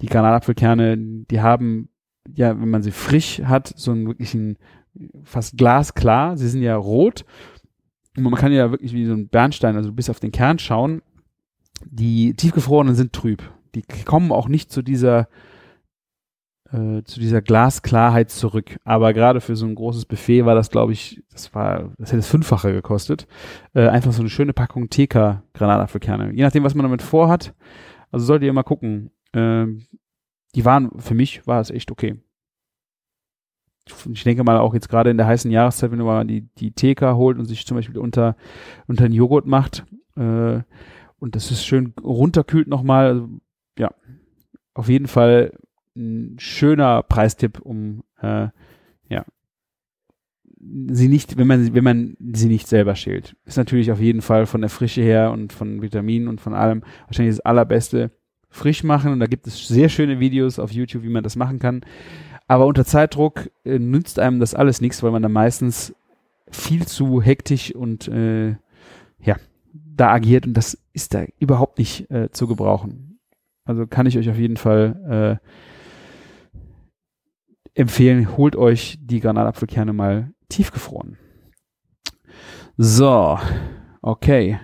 die 0.00 0.06
Granatapfelkerne, 0.06 0.96
die 0.98 1.40
haben 1.40 1.88
ja, 2.34 2.58
wenn 2.58 2.70
man 2.70 2.82
sie 2.82 2.90
frisch 2.90 3.42
hat, 3.44 3.72
so 3.76 3.90
einen 3.90 4.06
wirklichen 4.06 4.56
fast 5.24 5.56
glasklar. 5.56 6.36
Sie 6.36 6.48
sind 6.48 6.62
ja 6.62 6.76
rot. 6.76 7.24
Und 8.16 8.22
man 8.22 8.34
kann 8.34 8.52
ja 8.52 8.70
wirklich 8.70 8.92
wie 8.92 9.06
so 9.06 9.12
ein 9.12 9.28
Bernstein, 9.28 9.76
also 9.76 9.92
bis 9.92 10.08
auf 10.08 10.20
den 10.20 10.32
Kern 10.32 10.58
schauen. 10.58 11.02
Die 11.84 12.34
tiefgefrorenen 12.34 12.94
sind 12.94 13.12
trüb. 13.12 13.42
Die 13.74 13.82
kommen 14.04 14.30
auch 14.32 14.48
nicht 14.48 14.70
zu 14.70 14.82
dieser 14.82 15.28
äh, 16.74 17.04
zu 17.04 17.20
dieser 17.20 17.40
Glasklarheit 17.40 18.30
zurück. 18.30 18.76
Aber 18.84 19.12
gerade 19.12 19.40
für 19.40 19.56
so 19.56 19.66
ein 19.66 19.74
großes 19.74 20.06
Buffet 20.06 20.44
war 20.44 20.54
das, 20.54 20.70
glaube 20.70 20.92
ich, 20.92 21.22
das 21.30 21.54
war, 21.54 21.92
das 21.98 22.10
hätte 22.10 22.20
es 22.20 22.28
fünffache 22.28 22.72
gekostet. 22.72 23.26
Äh, 23.74 23.88
einfach 23.88 24.12
so 24.12 24.22
eine 24.22 24.30
schöne 24.30 24.52
Packung 24.52 24.90
TK 24.90 25.42
Granatapfelkerne. 25.54 26.32
Je 26.32 26.42
nachdem, 26.42 26.64
was 26.64 26.74
man 26.74 26.84
damit 26.84 27.02
vorhat. 27.02 27.54
Also 28.10 28.26
solltet 28.26 28.46
ihr 28.46 28.52
mal 28.52 28.62
gucken. 28.62 29.10
Äh, 29.32 29.66
die 30.54 30.64
waren, 30.64 30.90
für 30.98 31.14
mich 31.14 31.46
war 31.46 31.60
es 31.60 31.70
echt 31.70 31.90
okay 31.90 32.16
ich 34.10 34.24
denke 34.24 34.44
mal 34.44 34.58
auch 34.58 34.74
jetzt 34.74 34.88
gerade 34.88 35.10
in 35.10 35.16
der 35.16 35.26
heißen 35.26 35.50
Jahreszeit, 35.50 35.90
wenn 35.90 35.98
mal 35.98 36.24
die, 36.24 36.48
die 36.58 36.72
TK 36.72 37.14
holt 37.14 37.38
und 37.38 37.44
sich 37.44 37.66
zum 37.66 37.76
Beispiel 37.76 37.98
unter, 37.98 38.36
unter 38.86 39.04
einen 39.04 39.14
Joghurt 39.14 39.46
macht, 39.46 39.84
äh, 40.16 40.60
und 41.18 41.36
das 41.36 41.50
ist 41.50 41.64
schön 41.64 41.94
runterkühlt 42.02 42.68
nochmal, 42.68 43.06
also, 43.06 43.28
ja, 43.78 43.90
auf 44.74 44.88
jeden 44.88 45.06
Fall 45.06 45.52
ein 45.96 46.36
schöner 46.38 47.02
Preistipp, 47.02 47.60
um, 47.60 48.02
äh, 48.20 48.48
ja, 49.08 49.24
sie 50.88 51.08
nicht, 51.08 51.36
wenn 51.36 51.46
man, 51.46 51.74
wenn 51.74 51.84
man 51.84 52.16
sie 52.32 52.48
nicht 52.48 52.68
selber 52.68 52.96
schält. 52.96 53.36
Ist 53.44 53.58
natürlich 53.58 53.92
auf 53.92 54.00
jeden 54.00 54.22
Fall 54.22 54.46
von 54.46 54.60
der 54.60 54.70
Frische 54.70 55.02
her 55.02 55.30
und 55.30 55.52
von 55.52 55.82
Vitaminen 55.82 56.28
und 56.28 56.40
von 56.40 56.54
allem 56.54 56.82
wahrscheinlich 57.06 57.36
das 57.36 57.44
allerbeste 57.44 58.10
frisch 58.48 58.84
machen. 58.84 59.12
Und 59.12 59.20
da 59.20 59.26
gibt 59.26 59.46
es 59.46 59.68
sehr 59.68 59.88
schöne 59.88 60.20
Videos 60.20 60.58
auf 60.58 60.72
YouTube, 60.72 61.02
wie 61.02 61.10
man 61.10 61.24
das 61.24 61.36
machen 61.36 61.58
kann. 61.58 61.82
Aber 62.46 62.66
unter 62.66 62.84
Zeitdruck 62.84 63.50
äh, 63.64 63.78
nützt 63.78 64.18
einem 64.18 64.40
das 64.40 64.54
alles 64.54 64.80
nichts, 64.80 65.02
weil 65.02 65.10
man 65.10 65.22
da 65.22 65.28
meistens 65.28 65.94
viel 66.50 66.86
zu 66.86 67.22
hektisch 67.22 67.74
und 67.74 68.08
äh, 68.08 68.56
ja, 69.20 69.36
da 69.72 70.10
agiert 70.10 70.46
und 70.46 70.54
das 70.54 70.78
ist 70.92 71.14
da 71.14 71.24
überhaupt 71.38 71.78
nicht 71.78 72.10
äh, 72.10 72.30
zu 72.30 72.46
gebrauchen. 72.46 73.18
Also 73.64 73.86
kann 73.86 74.06
ich 74.06 74.18
euch 74.18 74.28
auf 74.28 74.38
jeden 74.38 74.58
Fall 74.58 75.40
äh, 75.42 75.48
empfehlen, 77.74 78.36
holt 78.36 78.56
euch 78.56 78.98
die 79.00 79.20
Granatapfelkerne 79.20 79.92
mal 79.92 80.32
tiefgefroren. 80.48 81.18
So, 82.76 83.38
okay. 84.02 84.58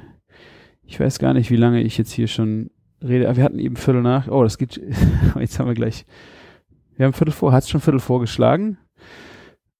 Ich 0.82 0.98
weiß 0.98 1.18
gar 1.18 1.34
nicht, 1.34 1.50
wie 1.50 1.56
lange 1.56 1.82
ich 1.82 1.98
jetzt 1.98 2.12
hier 2.12 2.26
schon 2.26 2.70
rede. 3.02 3.36
Wir 3.36 3.44
hatten 3.44 3.58
eben 3.58 3.76
Viertel 3.76 4.02
nach. 4.02 4.28
Oh, 4.28 4.42
das 4.42 4.58
geht. 4.58 4.80
Jetzt 5.38 5.58
haben 5.58 5.68
wir 5.68 5.74
gleich. 5.74 6.04
Wir 6.96 7.06
haben 7.06 7.12
Viertel 7.12 7.32
vor. 7.32 7.52
Hat 7.52 7.62
es 7.62 7.70
schon 7.70 7.80
Viertel 7.80 8.00
vorgeschlagen? 8.00 8.78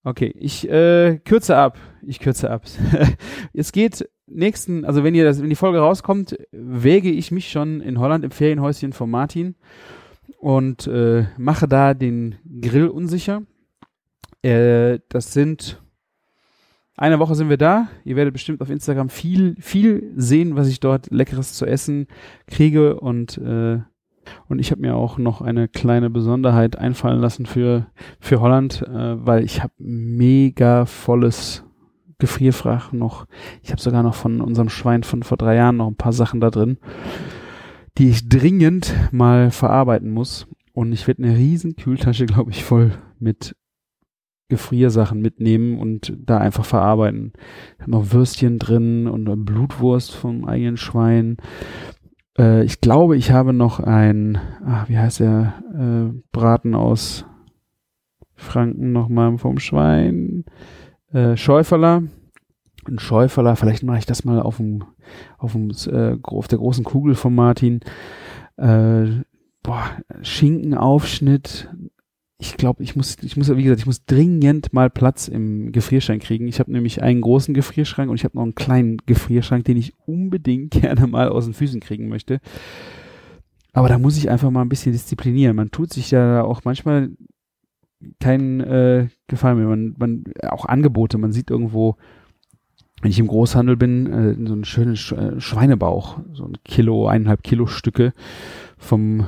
Okay, 0.05 0.33
ich 0.37 0.69
äh, 0.71 1.19
kürze 1.19 1.57
ab. 1.57 1.79
Ich 2.03 2.21
kürze 2.21 2.51
ab. 2.51 2.63
es 3.53 3.73
geht 3.73 4.09
nächsten, 4.27 4.85
also 4.85 5.05
wenn 5.05 5.15
ihr 5.15 5.25
das, 5.25 5.43
wenn 5.43 5.51
die 5.51 5.57
Folge 5.57 5.81
rauskommt, 5.81 6.39
wäge 6.53 7.11
ich 7.11 7.31
mich 7.31 7.51
schon 7.51 7.81
in 7.81 7.99
Holland 7.99 8.25
im 8.25 8.31
Ferienhäuschen 8.31 8.93
von 8.93 9.11
Martin 9.11 9.57
und 10.41 10.87
äh, 10.87 11.27
mache 11.37 11.69
da 11.69 11.95
den 11.95 12.37
Grill 12.61 12.89
unsicher. 12.89 13.43
Äh, 14.43 14.99
das 15.09 15.33
sind 15.33 15.83
eine 16.97 17.19
Woche 17.19 17.35
sind 17.35 17.49
wir 17.49 17.57
da. 17.57 17.89
Ihr 18.05 18.17
werdet 18.17 18.35
bestimmt 18.35 18.61
auf 18.61 18.69
Instagram 18.69 19.09
viel, 19.09 19.57
viel 19.59 20.13
sehen, 20.17 20.57
was 20.57 20.69
ich 20.69 20.81
dort 20.81 21.11
leckeres 21.11 21.55
zu 21.55 21.65
essen 21.67 22.07
kriege 22.47 22.99
und 23.01 23.39
äh, 23.39 23.79
und 24.49 24.59
ich 24.59 24.71
habe 24.71 24.83
mir 24.83 24.95
auch 24.95 25.19
noch 25.19 25.41
eine 25.41 25.67
kleine 25.67 26.11
Besonderheit 26.11 26.77
einfallen 26.77 27.21
lassen 27.21 27.47
für 27.47 27.87
für 28.21 28.41
Holland, 28.41 28.83
äh, 28.83 29.27
weil 29.27 29.45
ich 29.45 29.63
habe 29.63 29.73
mega 29.79 30.85
volles 30.85 31.65
Gefrierfach 32.19 32.93
noch. 32.93 33.27
Ich 33.63 33.71
habe 33.73 33.81
sogar 33.81 34.03
noch 34.03 34.15
von 34.15 34.41
unserem 34.41 34.69
Schwein 34.69 35.03
von 35.03 35.23
vor 35.23 35.39
drei 35.39 35.57
Jahren 35.57 35.79
noch 35.79 35.89
ein 35.89 35.97
paar 35.97 36.13
Sachen 36.13 36.41
da 36.41 36.51
drin, 36.51 36.77
die 37.99 38.11
ich 38.11 38.29
dringend 38.29 38.95
mal 39.13 39.51
verarbeiten 39.51 40.11
muss. 40.11 40.47
Und 40.73 40.93
ich 40.93 41.07
werde 41.07 41.25
eine 41.25 41.37
riesen 41.37 41.77
Kühltasche, 41.77 42.27
glaube 42.27 42.51
ich, 42.51 42.65
voll 42.65 42.93
mit 43.19 43.57
Gefriersachen 44.49 45.21
mitnehmen 45.21 45.79
und 45.79 46.13
da 46.19 46.39
einfach 46.39 46.65
verarbeiten. 46.65 47.33
Ich 47.77 47.83
habe 47.83 47.93
noch 47.93 48.13
Würstchen 48.13 48.59
drin 48.59 49.07
und 49.07 49.45
Blutwurst 49.45 50.15
vom 50.15 50.45
eigenen 50.45 50.77
Schwein. 50.77 51.37
Äh, 52.39 52.65
ich 52.65 52.81
glaube, 52.81 53.17
ich 53.17 53.31
habe 53.31 53.53
noch 53.53 53.81
ein, 53.81 54.39
ach, 54.67 54.89
wie 54.89 54.99
heißt 54.99 55.21
der, 55.21 55.55
äh, 55.73 56.21
Braten 56.33 56.75
aus 56.75 57.25
Franken 58.35 58.93
nochmal 58.93 59.39
vom 59.39 59.59
Schwein. 59.59 60.45
Äh, 61.13 61.37
Schäuferler. 61.37 62.03
Ein 62.89 62.99
Schäuferler, 62.99 63.57
vielleicht 63.57 63.83
mache 63.83 63.99
ich 63.99 64.07
das 64.07 64.25
mal 64.25 64.41
auf 64.41 64.57
dem, 64.57 64.85
auf 65.39 65.53
dem, 65.53 65.71
äh, 65.71 66.17
auf 66.23 66.49
der 66.49 66.59
großen 66.59 66.85
Kugel 66.85 67.15
von 67.15 67.35
Martin. 67.35 67.81
Äh, 68.57 69.23
boah, 69.63 69.91
Schinkenaufschnitt, 70.23 71.69
ich 72.41 72.57
glaube, 72.57 72.83
ich 72.83 72.97
muss, 72.97 73.19
ich 73.23 73.37
muss, 73.37 73.55
wie 73.55 73.63
gesagt, 73.63 73.81
ich 73.81 73.87
muss 73.87 74.07
dringend 74.07 74.73
mal 74.73 74.89
Platz 74.89 75.29
im 75.29 75.73
Gefrierschrank 75.73 76.23
kriegen. 76.23 76.49
Ich 76.49 76.59
habe 76.59 76.73
nämlich 76.73 77.03
einen 77.03 77.21
großen 77.21 77.53
Gefrierschrank 77.53 78.09
und 78.09 78.17
ich 78.17 78.25
habe 78.25 78.37
noch 78.37 78.45
einen 78.45 78.55
kleinen 78.55 78.97
Gefrierschrank, 79.05 79.65
den 79.67 79.77
ich 79.77 79.93
unbedingt 80.07 80.71
gerne 80.81 81.07
mal 81.07 81.29
aus 81.29 81.45
den 81.45 81.55
Füßen 81.55 81.81
kriegen 81.81 82.09
möchte. 82.09 82.41
Aber 83.73 83.89
da 83.89 83.99
muss 83.99 84.17
ich 84.17 84.31
einfach 84.31 84.51
mal 84.51 84.63
ein 84.63 84.71
bisschen 84.71 84.93
disziplinieren. 84.93 85.55
Man 85.55 85.71
tut 85.71 85.93
sich 85.93 86.11
ja 86.11 86.43
auch 86.43 86.63
manchmal 86.65 87.11
keinen 88.19 88.61
äh, 88.61 89.09
Gefallen 89.29 89.59
mehr. 89.59 89.69
Man, 89.69 89.95
man, 89.99 90.25
auch 90.49 90.65
Angebote, 90.65 91.19
man 91.19 91.33
sieht 91.33 91.51
irgendwo, 91.51 91.97
wenn 93.01 93.11
ich 93.11 93.19
im 93.19 93.29
Großhandel 93.29 93.77
bin, 93.77 94.07
äh, 94.07 94.47
so 94.47 94.53
einen 94.53 94.65
schönen 94.65 94.97
Sch 94.97 95.13
äh, 95.13 95.41
Schweinebauch, 95.41 96.19
so 96.33 96.45
ein 96.45 96.59
Kilo, 96.65 97.07
eineinhalb 97.07 97.43
Kilo 97.43 97.67
Stücke 97.67 98.13
vom 98.77 99.27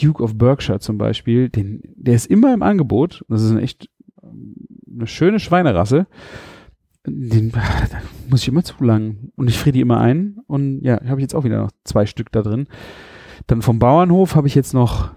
Duke 0.00 0.22
of 0.22 0.38
Berkshire 0.38 0.80
zum 0.80 0.98
Beispiel, 0.98 1.48
den, 1.48 1.82
der 1.96 2.14
ist 2.14 2.26
immer 2.26 2.54
im 2.54 2.62
Angebot. 2.62 3.24
Das 3.28 3.42
ist 3.42 3.50
eine 3.50 3.62
echt 3.62 3.88
eine 4.22 5.06
schöne 5.06 5.40
Schweinerasse. 5.40 6.06
Den 7.06 7.50
da 7.50 7.60
muss 8.30 8.42
ich 8.42 8.48
immer 8.48 8.62
zulangen. 8.62 9.32
Und 9.36 9.48
ich 9.48 9.58
friere 9.58 9.72
die 9.72 9.80
immer 9.80 10.00
ein. 10.00 10.38
Und 10.46 10.82
ja, 10.82 11.00
habe 11.04 11.20
ich 11.20 11.24
jetzt 11.24 11.34
auch 11.34 11.44
wieder 11.44 11.58
noch 11.58 11.72
zwei 11.84 12.06
Stück 12.06 12.30
da 12.32 12.42
drin. 12.42 12.68
Dann 13.46 13.62
vom 13.62 13.78
Bauernhof 13.78 14.36
habe 14.36 14.46
ich 14.46 14.54
jetzt 14.54 14.72
noch, 14.72 15.10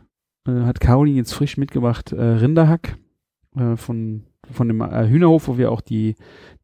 äh, 0.47 0.61
hat 0.61 0.79
Caroline 0.79 1.17
jetzt 1.17 1.33
frisch 1.33 1.57
mitgebracht, 1.57 2.11
äh, 2.11 2.21
Rinderhack 2.21 2.97
äh, 3.55 3.75
von, 3.75 4.23
von 4.51 4.67
dem 4.67 4.81
äh, 4.81 5.07
Hühnerhof, 5.07 5.47
wo 5.47 5.57
wir 5.57 5.71
auch 5.71 5.81
die, 5.81 6.15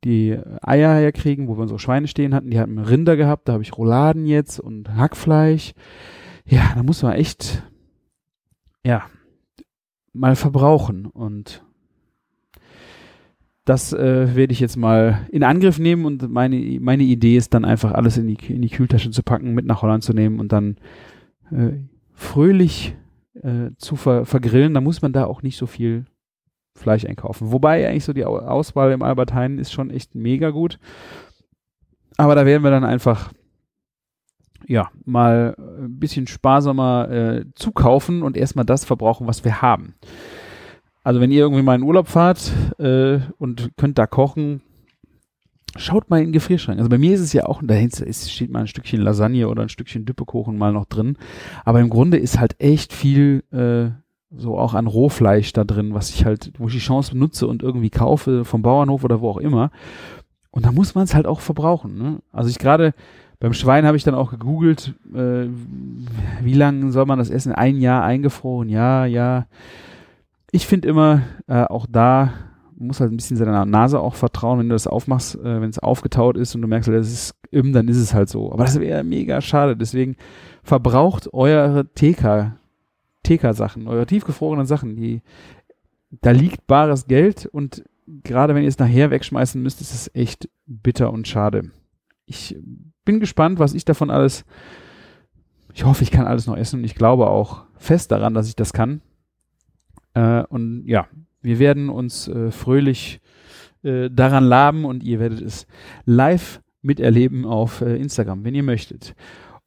die 0.03 0.37
Eier 0.61 0.95
herkriegen, 0.95 1.47
wo 1.47 1.57
wir 1.57 1.61
unsere 1.61 1.79
Schweine 1.79 2.07
stehen 2.07 2.33
hatten. 2.33 2.49
Die 2.49 2.59
hatten 2.59 2.77
Rinder 2.77 3.15
gehabt, 3.15 3.47
da 3.47 3.53
habe 3.53 3.63
ich 3.63 3.77
Rouladen 3.77 4.25
jetzt 4.25 4.59
und 4.59 4.95
Hackfleisch 4.95 5.73
ja, 6.45 6.73
da 6.75 6.83
muss 6.83 7.03
man 7.03 7.13
echt, 7.13 7.63
ja, 8.83 9.03
mal 10.13 10.35
verbrauchen 10.35 11.05
und 11.05 11.63
das 13.63 13.93
äh, 13.93 14.35
werde 14.35 14.51
ich 14.51 14.59
jetzt 14.59 14.75
mal 14.75 15.27
in 15.31 15.43
Angriff 15.43 15.79
nehmen 15.79 16.05
und 16.05 16.29
meine, 16.29 16.57
meine 16.81 17.03
Idee 17.03 17.37
ist 17.37 17.53
dann 17.53 17.63
einfach 17.63 17.93
alles 17.93 18.17
in 18.17 18.27
die, 18.27 18.53
in 18.53 18.61
die 18.61 18.69
Kühltasche 18.69 19.11
zu 19.11 19.23
packen, 19.23 19.53
mit 19.53 19.65
nach 19.65 19.81
Holland 19.81 20.03
zu 20.03 20.13
nehmen 20.13 20.39
und 20.39 20.51
dann 20.51 20.77
äh, 21.51 21.73
fröhlich 22.13 22.95
äh, 23.35 23.69
zu 23.77 23.95
ver 23.95 24.25
vergrillen. 24.25 24.73
Da 24.73 24.81
muss 24.81 25.01
man 25.01 25.13
da 25.13 25.25
auch 25.25 25.43
nicht 25.43 25.57
so 25.57 25.67
viel 25.67 26.05
Fleisch 26.75 27.05
einkaufen. 27.05 27.51
Wobei 27.51 27.87
eigentlich 27.87 28.05
so 28.05 28.13
die 28.13 28.25
Auswahl 28.25 28.91
im 28.91 29.01
Albert 29.01 29.33
Heijn 29.33 29.59
ist 29.59 29.71
schon 29.71 29.89
echt 29.89 30.15
mega 30.15 30.49
gut. 30.49 30.79
Aber 32.17 32.35
da 32.35 32.45
werden 32.45 32.63
wir 32.63 32.71
dann 32.71 32.83
einfach 32.83 33.31
ja, 34.67 34.89
mal 35.05 35.55
ein 35.57 35.99
bisschen 35.99 36.27
sparsamer 36.27 37.09
äh, 37.09 37.45
zukaufen 37.55 38.21
und 38.23 38.37
erstmal 38.37 38.65
das 38.65 38.85
verbrauchen, 38.85 39.27
was 39.27 39.43
wir 39.43 39.61
haben. 39.61 39.95
Also 41.03 41.19
wenn 41.19 41.31
ihr 41.31 41.39
irgendwie 41.39 41.63
mal 41.63 41.75
in 41.75 41.83
Urlaub 41.83 42.07
fahrt 42.07 42.51
äh, 42.77 43.19
und 43.39 43.71
könnt 43.75 43.97
da 43.97 44.05
kochen, 44.05 44.61
schaut 45.75 46.09
mal 46.09 46.19
in 46.19 46.27
den 46.27 46.33
Gefrierschrank. 46.33 46.77
Also 46.77 46.89
bei 46.89 46.97
mir 46.97 47.15
ist 47.15 47.21
es 47.21 47.33
ja 47.33 47.45
auch, 47.45 47.61
ist, 47.63 48.31
steht 48.31 48.51
mal 48.51 48.59
ein 48.59 48.67
Stückchen 48.67 49.01
Lasagne 49.01 49.47
oder 49.47 49.63
ein 49.63 49.69
Stückchen 49.69 50.05
Düppekuchen 50.05 50.57
mal 50.57 50.73
noch 50.73 50.85
drin. 50.85 51.17
Aber 51.65 51.79
im 51.79 51.89
Grunde 51.89 52.17
ist 52.17 52.39
halt 52.39 52.55
echt 52.59 52.93
viel 52.93 53.43
äh, 53.51 53.91
so 54.35 54.57
auch 54.57 54.73
an 54.73 54.87
Rohfleisch 54.87 55.53
da 55.53 55.63
drin, 55.63 55.93
was 55.93 56.09
ich 56.09 56.25
halt, 56.25 56.51
wo 56.57 56.67
ich 56.67 56.73
die 56.73 56.79
Chance 56.79 57.17
nutze 57.17 57.47
und 57.47 57.63
irgendwie 57.63 57.89
kaufe 57.89 58.45
vom 58.45 58.61
Bauernhof 58.61 59.03
oder 59.03 59.21
wo 59.21 59.29
auch 59.29 59.37
immer. 59.37 59.71
Und 60.51 60.65
da 60.65 60.71
muss 60.71 60.95
man 60.95 61.03
es 61.03 61.15
halt 61.15 61.27
auch 61.27 61.39
verbrauchen. 61.39 61.97
Ne? 61.97 62.19
Also 62.31 62.49
ich 62.49 62.59
gerade 62.59 62.93
beim 63.39 63.53
Schwein 63.53 63.85
habe 63.85 63.97
ich 63.97 64.03
dann 64.03 64.13
auch 64.13 64.29
gegoogelt, 64.29 64.93
äh, 65.15 65.47
wie 66.41 66.53
lange 66.53 66.91
soll 66.91 67.07
man 67.07 67.17
das 67.17 67.31
essen? 67.31 67.53
Ein 67.53 67.77
Jahr 67.77 68.03
eingefroren, 68.03 68.69
ja, 68.69 69.05
ja. 69.05 69.47
Ich 70.51 70.67
finde 70.67 70.89
immer, 70.89 71.23
äh, 71.47 71.63
auch 71.63 71.87
da 71.89 72.33
muss 72.75 72.99
halt 72.99 73.11
ein 73.11 73.15
bisschen 73.15 73.37
seiner 73.37 73.65
Nase 73.65 73.99
auch 73.99 74.15
vertrauen, 74.15 74.59
wenn 74.59 74.69
du 74.69 74.75
das 74.75 74.85
aufmachst, 74.85 75.35
äh, 75.35 75.61
wenn 75.61 75.69
es 75.69 75.79
aufgetaut 75.79 76.37
ist 76.37 76.53
und 76.53 76.61
du 76.61 76.67
merkst, 76.67 76.89
das 76.89 77.11
ist 77.11 77.35
im, 77.49 77.73
dann 77.73 77.87
ist 77.87 77.97
es 77.97 78.13
halt 78.13 78.29
so. 78.29 78.51
Aber 78.51 78.63
das 78.63 78.79
wäre 78.79 79.03
mega 79.03 79.41
schade. 79.41 79.75
Deswegen 79.75 80.15
verbraucht 80.63 81.33
eure 81.33 81.85
TK, 81.93 82.53
TK-Sachen, 83.23 83.87
eure 83.87 84.05
tiefgefrorenen 84.05 84.65
Sachen, 84.65 84.95
die, 84.95 85.21
da 86.09 86.31
liegt 86.31 86.67
bares 86.67 87.07
Geld 87.07 87.45
und 87.45 87.83
gerade 88.23 88.55
wenn 88.55 88.63
ihr 88.63 88.69
es 88.69 88.79
nachher 88.79 89.11
wegschmeißen 89.11 89.61
müsst, 89.61 89.81
ist 89.81 89.93
es 89.93 90.13
echt 90.13 90.49
bitter 90.65 91.11
und 91.11 91.27
schade. 91.27 91.71
Ich 92.25 92.57
bin 93.05 93.19
gespannt, 93.19 93.59
was 93.59 93.73
ich 93.73 93.85
davon 93.85 94.09
alles. 94.09 94.45
Ich 95.73 95.85
hoffe, 95.85 96.03
ich 96.03 96.11
kann 96.11 96.27
alles 96.27 96.47
noch 96.47 96.57
essen 96.57 96.79
und 96.79 96.85
ich 96.85 96.95
glaube 96.95 97.27
auch 97.27 97.65
fest 97.77 98.11
daran, 98.11 98.33
dass 98.33 98.47
ich 98.47 98.55
das 98.55 98.73
kann. 98.73 99.01
Äh, 100.13 100.43
und 100.43 100.83
ja, 100.85 101.07
wir 101.41 101.59
werden 101.59 101.89
uns 101.89 102.27
äh, 102.27 102.51
fröhlich 102.51 103.21
äh, 103.83 104.09
daran 104.09 104.43
laben 104.43 104.85
und 104.85 105.03
ihr 105.03 105.19
werdet 105.19 105.41
es 105.41 105.65
live 106.05 106.61
miterleben 106.81 107.45
auf 107.45 107.81
äh, 107.81 107.95
Instagram, 107.95 108.43
wenn 108.43 108.55
ihr 108.55 108.63
möchtet. 108.63 109.15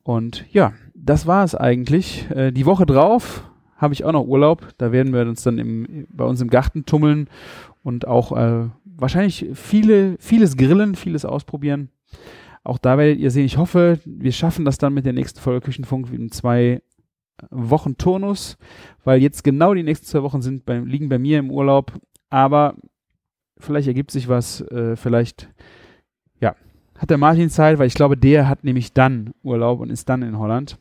Und 0.03 0.45
ja, 0.53 0.75
das 1.05 1.27
war 1.27 1.45
es 1.45 1.55
eigentlich. 1.55 2.29
Äh, 2.31 2.53
die 2.53 2.67
Woche 2.67 2.87
drauf 2.87 3.51
habe 3.77 3.95
ich 3.95 4.05
auch 4.05 4.13
noch 4.13 4.27
Urlaub. 4.27 4.69
Da 4.79 4.93
werden 4.93 5.13
wir 5.13 5.23
uns 5.23 5.43
dann 5.43 5.59
im, 5.59 6.07
bei 6.11 6.25
uns 6.25 6.41
im 6.41 6.49
Garten 6.49 6.87
tummeln 6.87 7.29
und 7.83 8.07
auch 8.07 8.33
äh, 8.33 8.69
wahrscheinlich 8.85 9.47
viele, 9.55 10.17
vieles 10.19 10.57
grillen, 10.57 10.95
vieles 10.95 11.25
ausprobieren. 11.25 11.91
Auch 12.63 12.79
da 12.79 12.97
werdet 12.97 13.19
ihr 13.19 13.31
sehen, 13.31 13.45
ich 13.45 13.59
hoffe, 13.59 13.99
wir 14.05 14.33
schaffen 14.33 14.65
das 14.65 14.79
dann 14.79 14.95
mit 14.95 15.05
der 15.05 15.13
nächsten 15.13 15.41
Folge 15.41 15.61
Küchenfunk 15.61 16.11
in 16.13 16.31
zwei 16.31 16.81
Wochen 17.51 17.99
Turnus, 17.99 18.57
weil 19.03 19.21
jetzt 19.21 19.45
genau 19.45 19.75
die 19.75 19.83
nächsten 19.83 20.07
zwei 20.07 20.23
Wochen 20.23 20.41
sind 20.41 20.65
bei, 20.65 20.79
liegen 20.79 21.09
bei 21.09 21.19
mir 21.19 21.41
im 21.41 21.51
Urlaub. 21.51 21.93
Aber 22.31 22.77
Vielleicht 23.59 23.89
ergibt 23.89 24.11
sich 24.11 24.29
was, 24.29 24.61
äh, 24.63 24.97
vielleicht, 24.97 25.49
ja, 26.41 26.57
hat 26.99 27.11
der 27.11 27.19
Martin 27.19 27.51
Zeit, 27.51 27.79
weil 27.79 27.87
ich 27.87 27.95
glaube, 27.95 28.17
der 28.17 28.49
hat 28.49 28.65
nämlich 28.65 28.93
dann 28.93 29.33
Urlaub 29.43 29.81
und 29.81 29.91
ist 29.91 30.09
dann 30.09 30.23
in 30.23 30.39
Holland. 30.39 30.79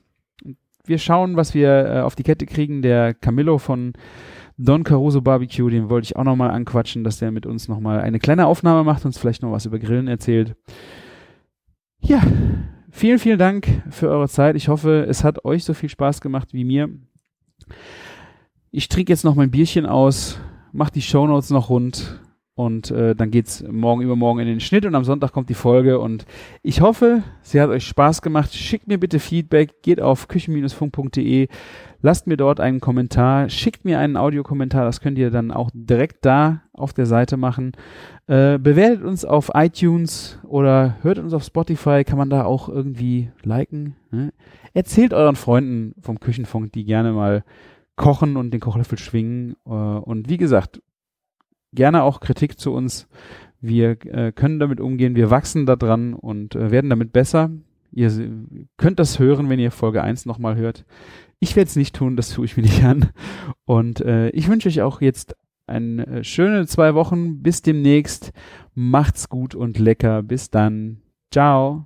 Wir 0.85 0.97
schauen, 0.97 1.37
was 1.37 1.53
wir 1.53 1.69
äh, 1.69 1.99
auf 2.01 2.15
die 2.15 2.23
Kette 2.23 2.45
kriegen. 2.45 2.81
Der 2.81 3.13
Camillo 3.13 3.57
von 3.57 3.93
Don 4.57 4.83
Caruso 4.83 5.21
Barbecue, 5.21 5.69
den 5.69 5.89
wollte 5.89 6.05
ich 6.05 6.15
auch 6.17 6.25
nochmal 6.25 6.51
anquatschen, 6.51 7.05
dass 7.05 7.19
der 7.19 7.31
mit 7.31 7.45
uns 7.45 7.69
nochmal 7.69 8.01
eine 8.01 8.19
kleine 8.19 8.47
Aufnahme 8.47 8.83
macht, 8.83 9.05
uns 9.05 9.17
vielleicht 9.17 9.41
noch 9.41 9.51
was 9.51 9.65
über 9.65 9.79
Grillen 9.79 10.09
erzählt. 10.09 10.55
Ja, 12.01 12.21
vielen, 12.91 13.17
vielen 13.17 13.39
Dank 13.39 13.83
für 13.91 14.09
eure 14.09 14.27
Zeit. 14.27 14.57
Ich 14.57 14.67
hoffe, 14.67 15.05
es 15.07 15.23
hat 15.23 15.45
euch 15.45 15.63
so 15.63 15.73
viel 15.73 15.87
Spaß 15.87 16.19
gemacht 16.19 16.53
wie 16.53 16.65
mir. 16.65 16.89
Ich 18.71 18.89
trinke 18.89 19.13
jetzt 19.13 19.23
noch 19.23 19.35
mein 19.35 19.51
Bierchen 19.51 19.85
aus, 19.85 20.37
mach 20.73 20.89
die 20.89 21.01
Shownotes 21.01 21.49
noch 21.49 21.69
rund 21.69 22.19
und 22.55 22.91
äh, 22.91 23.15
dann 23.15 23.31
geht's 23.31 23.63
morgen 23.67 24.01
übermorgen 24.01 24.39
in 24.39 24.47
den 24.47 24.59
Schnitt 24.59 24.85
und 24.85 24.93
am 24.93 25.03
Sonntag 25.03 25.31
kommt 25.31 25.49
die 25.49 25.55
Folge. 25.55 25.99
Und 25.99 26.25
ich 26.61 26.81
hoffe, 26.81 27.23
sie 27.41 27.59
hat 27.59 27.69
euch 27.69 27.83
Spaß 27.85 28.21
gemacht. 28.21 28.53
Schickt 28.53 28.87
mir 28.87 28.99
bitte 28.99 29.19
Feedback, 29.19 29.81
geht 29.81 29.99
auf 29.99 30.27
küchen-funk.de, 30.27 31.47
lasst 32.01 32.27
mir 32.27 32.37
dort 32.37 32.59
einen 32.59 32.79
Kommentar, 32.79 33.49
schickt 33.49 33.85
mir 33.85 33.97
einen 33.97 34.17
Audiokommentar, 34.17 34.85
das 34.85 35.01
könnt 35.01 35.17
ihr 35.17 35.31
dann 35.31 35.49
auch 35.49 35.71
direkt 35.73 36.25
da 36.25 36.61
auf 36.73 36.93
der 36.93 37.07
Seite 37.07 37.37
machen. 37.37 37.71
Äh, 38.27 38.59
bewertet 38.59 39.03
uns 39.03 39.25
auf 39.25 39.49
iTunes 39.55 40.39
oder 40.43 40.97
hört 41.01 41.17
uns 41.17 41.33
auf 41.33 41.43
Spotify, 41.43 42.03
kann 42.03 42.19
man 42.19 42.29
da 42.29 42.45
auch 42.45 42.69
irgendwie 42.69 43.31
liken. 43.41 43.95
Ne? 44.11 44.31
Erzählt 44.75 45.13
euren 45.13 45.35
Freunden 45.35 45.95
vom 46.01 46.19
Küchenfunk, 46.19 46.71
die 46.73 46.85
gerne 46.85 47.13
mal 47.13 47.43
kochen 47.95 48.37
und 48.37 48.51
den 48.51 48.59
Kochlöffel 48.59 48.99
schwingen. 48.99 49.55
Äh, 49.65 49.69
und 49.69 50.29
wie 50.29 50.37
gesagt, 50.37 50.81
gerne 51.73 52.03
auch 52.03 52.19
Kritik 52.19 52.59
zu 52.59 52.73
uns. 52.73 53.07
Wir 53.61 53.91
äh, 54.05 54.31
können 54.31 54.59
damit 54.59 54.79
umgehen, 54.79 55.15
wir 55.15 55.29
wachsen 55.29 55.65
daran 55.65 56.13
und 56.13 56.55
äh, 56.55 56.71
werden 56.71 56.89
damit 56.89 57.13
besser. 57.13 57.49
Ihr 57.91 58.11
könnt 58.77 58.99
das 58.99 59.19
hören, 59.19 59.49
wenn 59.49 59.59
ihr 59.59 59.71
Folge 59.71 60.01
1 60.03 60.25
nochmal 60.25 60.55
hört. 60.55 60.85
Ich 61.39 61.55
werde 61.55 61.67
es 61.67 61.75
nicht 61.75 61.95
tun, 61.95 62.15
das 62.15 62.31
tue 62.31 62.45
ich 62.45 62.57
mir 62.57 62.63
nicht 62.63 62.83
an. 62.83 63.11
Und 63.65 64.01
äh, 64.01 64.29
ich 64.29 64.49
wünsche 64.49 64.67
euch 64.67 64.81
auch 64.81 65.01
jetzt 65.01 65.35
eine 65.67 66.07
äh, 66.07 66.23
schöne 66.23 66.65
zwei 66.67 66.95
Wochen. 66.95 67.41
Bis 67.41 67.61
demnächst. 67.61 68.31
Macht's 68.73 69.29
gut 69.29 69.55
und 69.55 69.79
lecker. 69.79 70.23
Bis 70.23 70.49
dann. 70.49 71.01
Ciao. 71.31 71.85